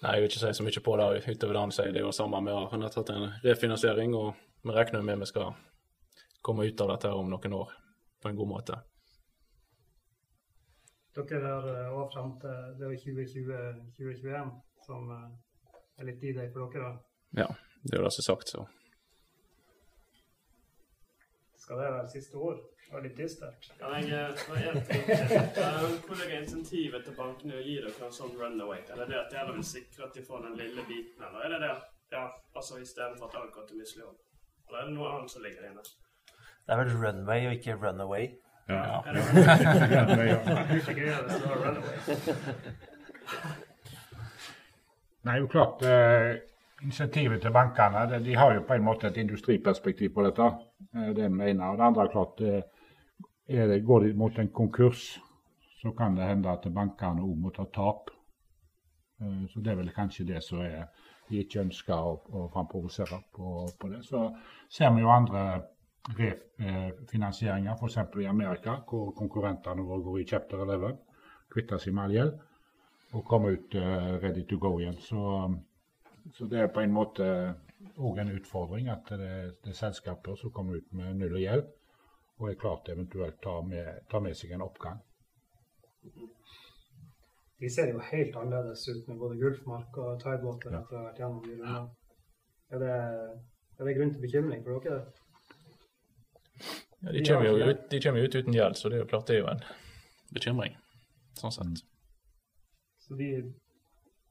Nei, 0.00 0.14
jeg 0.16 0.22
vil 0.22 0.30
ikke 0.30 0.40
si 0.40 0.52
så 0.56 0.64
mye 0.64 0.82
på 0.84 0.92
det 0.96 1.08
utover 1.28 1.56
det 1.56 1.64
han 1.64 1.74
sier. 1.76 1.90
Det 1.92 2.00
er 2.00 2.06
jo 2.06 2.12
samme. 2.16 2.40
med 2.40 2.54
at 2.56 2.70
han 2.72 2.82
har 2.82 2.92
tatt 2.94 3.10
en 3.12 3.26
refinansiering, 3.44 4.14
og 4.16 4.32
vi 4.64 4.72
regner 4.72 5.02
med 5.04 5.20
vi 5.20 5.28
skal 5.28 5.52
komme 6.40 6.64
ut 6.64 6.80
av 6.80 6.94
dette 6.94 7.10
her 7.10 7.20
om 7.20 7.28
noen 7.28 7.56
år 7.58 7.74
på 8.22 8.30
en 8.30 8.36
god 8.36 8.48
måte. 8.48 8.80
Dere 11.16 11.40
har 11.44 11.68
òg 11.90 11.98
også 12.06 12.14
fram 12.14 12.34
til 12.40 12.58
det 12.78 12.86
er 12.86 12.98
2020-2021 13.04 14.52
som 14.86 15.10
eh, 15.12 15.24
er 15.98 16.08
litt 16.08 16.22
i 16.24 16.32
deg 16.36 16.52
for 16.54 16.70
dere. 16.72 16.92
da. 16.92 17.42
Ja, 17.42 17.48
det 17.82 17.96
er 17.96 18.00
jo 18.00 18.06
det 18.06 18.12
som 18.14 18.22
er 18.22 18.28
sagt, 18.30 18.52
så. 18.54 18.64
Skal 21.70 21.78
det 21.78 21.90
være 21.94 22.08
siste 22.08 22.34
ord? 22.34 22.56
Det 22.86 22.94
var 22.94 23.02
litt 23.04 23.18
dystert. 23.18 23.66
Ja, 23.80 23.88
jeg 23.94 24.80
til? 24.86 25.10
Eh, 25.10 25.92
Hvor 26.06 26.22
er 26.24 26.32
insentivet 26.40 27.04
til 27.06 27.14
bankene 27.14 27.60
å 27.60 27.62
gi 27.62 27.76
dere 27.84 28.06
en 28.06 28.16
sånn 28.16 28.32
runaway? 28.40 28.80
Er 28.90 28.98
det 28.98 29.06
det 29.12 29.18
at 29.20 29.30
dere 29.30 29.54
vil 29.54 29.62
sikre 29.68 30.08
at 30.08 30.18
de 30.18 30.24
får 30.26 30.42
den 30.48 30.56
lille 30.58 30.82
biten, 30.88 31.22
eller 31.28 31.44
er 31.46 31.54
det 31.54 31.60
det 31.62 31.70
ja, 32.16 32.24
altså 32.58 32.80
istedenfor 32.82 33.30
at 33.30 33.38
alt 33.38 33.54
går 33.54 33.68
til 33.68 33.78
mislighold? 33.84 34.18
Eller 34.66 34.80
er 34.80 34.90
det 34.90 34.96
noe 34.96 35.12
annet 35.14 35.30
som 35.30 35.46
ligger 35.46 35.70
inne? 35.70 35.86
Det 36.66 36.74
er 36.74 36.82
vel 36.82 36.92
runway 37.04 37.46
og 37.46 37.54
ikke 37.60 37.78
runaway. 37.86 38.26
Ja. 38.66 38.82
Er 39.06 39.14
ja. 39.94 40.42
Gøyere 40.90 41.22
det 41.30 41.40
var 41.46 41.66
runaway. 41.68 41.96
Nei, 45.22 45.38
jo 45.38 45.46
klart. 45.54 45.86
Eh, 45.86 46.34
Insentivet 46.82 47.42
til 47.42 47.52
bankene 47.52 48.20
de 48.24 48.34
har 48.36 48.54
jo 48.54 48.62
på 48.64 48.74
en 48.74 48.84
måte 48.84 49.08
et 49.10 49.18
industriperspektiv 49.20 50.14
på 50.14 50.24
dette. 50.24 50.46
Eh, 50.94 51.10
det 51.16 51.26
ene. 51.26 51.66
Og 51.70 51.76
det 51.78 51.84
andre 51.84 52.04
er 52.04 52.12
klart 52.14 52.40
eh, 52.40 52.62
er 53.48 53.66
det, 53.66 53.84
Går 53.84 54.00
de 54.00 54.14
mot 54.14 54.38
en 54.38 54.48
konkurs, 54.48 55.20
så 55.82 55.92
kan 55.98 56.16
det 56.16 56.28
hende 56.28 56.50
at 56.50 56.64
bankene 56.74 57.22
òg 57.22 57.36
må 57.36 57.50
ta 57.50 57.66
tap. 57.74 58.10
Eh, 59.20 59.44
så 59.52 59.60
det 59.60 59.72
er 59.72 59.80
vel 59.82 59.92
kanskje 59.92 60.26
det 60.32 60.42
som 60.44 60.64
er 60.64 60.88
de 61.28 61.44
ikke 61.44 61.60
ønsker 61.60 61.94
å, 61.94 62.16
å 62.32 62.48
framprovosere 62.54 63.20
på, 63.36 63.68
på 63.80 63.88
det. 63.92 64.00
Så 64.04 64.24
ser 64.68 64.90
vi 64.94 65.04
jo 65.04 65.12
andre 65.12 65.62
refinansieringer, 66.16 67.76
f.eks. 67.76 67.98
i 68.18 68.26
Amerika, 68.26 68.80
hvor 68.88 69.12
konkurrentene 69.18 69.84
våre 69.84 70.02
går 70.02 70.20
i 70.20 70.26
chapter 70.26 70.64
11, 70.64 70.96
kvitter 71.52 71.78
seg 71.78 71.94
med 71.94 72.04
all 72.04 72.16
gjeld 72.16 72.38
og 73.12 73.24
kommer 73.26 73.54
ut 73.58 73.74
ready 74.22 74.42
to 74.46 74.58
go 74.58 74.76
igjen. 74.78 74.98
Så, 75.02 75.20
så, 76.34 76.46
det 76.46 76.60
er 76.60 76.72
på 76.72 76.82
en 76.84 76.94
måte 76.94 77.26
òg 77.96 78.18
en 78.20 78.32
utfordring 78.34 78.90
at 78.92 79.08
det, 79.10 79.30
det, 79.64 79.72
er 79.72 79.78
selskaper 79.78 80.36
som 80.36 80.52
kommer 80.54 80.80
ut 80.80 80.90
med 80.96 81.20
null 81.20 81.36
og 81.38 81.44
gjeld, 81.44 81.70
og 82.40 82.50
er 82.50 82.58
klart 82.60 82.84
til 82.86 82.96
eventuelt 82.96 83.40
ta 83.44 83.60
med, 83.66 84.02
ta 84.10 84.20
med 84.24 84.36
seg 84.36 84.52
en 84.56 84.66
oppgang. 84.66 85.00
De 87.60 87.68
ser 87.68 87.90
jo 87.92 88.00
helt 88.10 88.36
annerledes 88.40 88.86
ut 88.88 89.08
med 89.08 89.18
både 89.20 89.36
Gulfmark 89.40 89.96
og 90.00 90.20
Tidewater 90.22 90.76
etter 90.78 90.96
å 90.96 91.00
ha 91.00 91.08
vært 91.10 91.18
gjennom 91.20 91.42
de 91.44 91.56
rundene. 91.58 91.82
Er 92.70 92.80
det, 92.84 92.94
er 93.76 93.88
det 93.88 93.96
grunn 93.98 94.14
til 94.14 94.24
bekymring 94.24 94.62
for 94.64 94.86
dere? 94.86 95.02
Ja, 97.00 97.12
de, 97.12 97.24
kommer 97.24 97.48
jo 97.48 97.68
ut, 97.70 97.84
de 97.90 98.00
kommer 98.04 98.24
ut 98.24 98.36
uten 98.36 98.56
gjeld, 98.56 98.76
så 98.76 98.88
det 98.88 98.98
er 98.98 99.02
jo 99.04 99.10
klart 99.12 99.28
det 99.28 99.36
er 99.36 99.42
jo 99.42 99.50
en 99.52 99.62
bekymring. 100.36 100.76
Sånn 101.40 101.54
sett. 101.56 101.84
Så 103.00 103.16
de, 103.18 103.30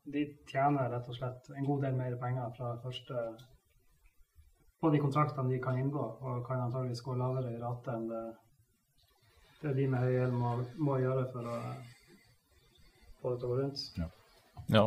de 0.04 0.26
tjener 0.48 0.90
rett 0.90 1.08
og 1.10 1.16
slett 1.16 1.50
en 1.56 1.66
god 1.66 1.82
del 1.86 1.96
mer 1.98 2.16
penger 2.22 2.52
fra 2.58 2.76
første 2.84 3.24
på 4.80 4.90
de 4.94 5.00
kontraktene 5.04 5.52
de 5.52 5.60
kan 5.62 5.78
inngå, 5.78 6.04
og 6.22 6.46
kan 6.48 6.62
antageligvis 6.64 7.02
gå 7.04 7.16
lavere 7.20 7.52
i 7.52 7.60
rate 7.60 7.92
enn 7.92 8.08
det, 8.08 8.24
det 9.62 9.74
de 9.76 9.88
med 9.92 10.06
høy 10.06 10.14
gjeld 10.14 10.38
må, 10.40 10.54
må, 10.80 10.98
gjøre 11.04 11.26
for 11.34 11.50
å 11.52 11.58
få 13.20 13.34
det 13.34 13.42
til 13.42 13.50
å 13.50 13.52
gå 13.52 13.58
rundt. 13.60 13.80
Ja. 14.00 14.08
ja. 14.78 14.86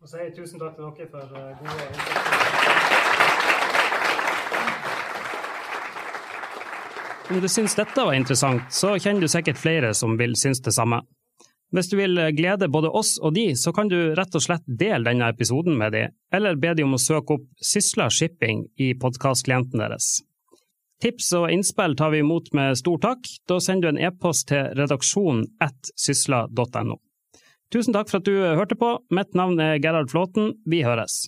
Og 0.00 0.08
så 0.08 0.16
sier 0.16 0.34
tusen 0.34 0.58
takk 0.58 0.74
til 0.76 0.84
dere 0.88 1.08
for 1.12 1.24
gode 1.30 1.54
gode 1.60 2.50
Om 7.30 7.38
du 7.38 7.46
syns 7.46 7.76
dette 7.78 8.02
var 8.02 8.16
interessant, 8.18 8.72
så 8.74 8.96
kjenner 8.98 9.22
du 9.22 9.30
sikkert 9.30 9.58
flere 9.60 9.92
som 9.94 10.16
vil 10.18 10.34
synes 10.34 10.58
det 10.66 10.72
samme. 10.74 10.98
Hvis 11.70 11.90
du 11.90 11.96
vil 12.00 12.18
glede 12.34 12.66
både 12.68 12.90
oss 12.90 13.14
og 13.22 13.36
de, 13.36 13.52
så 13.54 13.70
kan 13.74 13.90
du 13.90 14.14
rett 14.18 14.34
og 14.34 14.42
slett 14.42 14.64
dele 14.66 15.06
denne 15.06 15.28
episoden 15.30 15.76
med 15.78 15.94
de, 15.94 16.08
eller 16.34 16.58
be 16.58 16.74
de 16.74 16.86
om 16.86 16.96
å 16.96 17.02
søke 17.02 17.36
opp 17.38 17.46
Sysla 17.62 18.08
Shipping 18.10 18.64
i 18.82 18.90
podkastklienten 18.98 19.78
deres. 19.78 20.18
Tips 21.00 21.30
og 21.38 21.48
innspill 21.54 21.94
tar 21.96 22.12
vi 22.12 22.20
imot 22.20 22.50
med 22.56 22.76
stor 22.76 22.98
takk. 23.00 23.24
Da 23.48 23.56
sender 23.62 23.88
du 23.88 23.94
en 23.94 24.02
e-post 24.10 24.50
til 24.50 24.68
redaksjon 24.76 25.46
at 25.64 25.94
sysla.no. 25.96 26.98
Tusen 27.72 27.94
takk 27.94 28.10
for 28.10 28.20
at 28.20 28.28
du 28.28 28.34
hørte 28.58 28.76
på. 28.76 28.96
Mitt 29.14 29.32
navn 29.38 29.62
er 29.62 29.78
Gerhard 29.80 30.10
Flåten. 30.12 30.58
Vi 30.68 30.82
høres. 30.84 31.22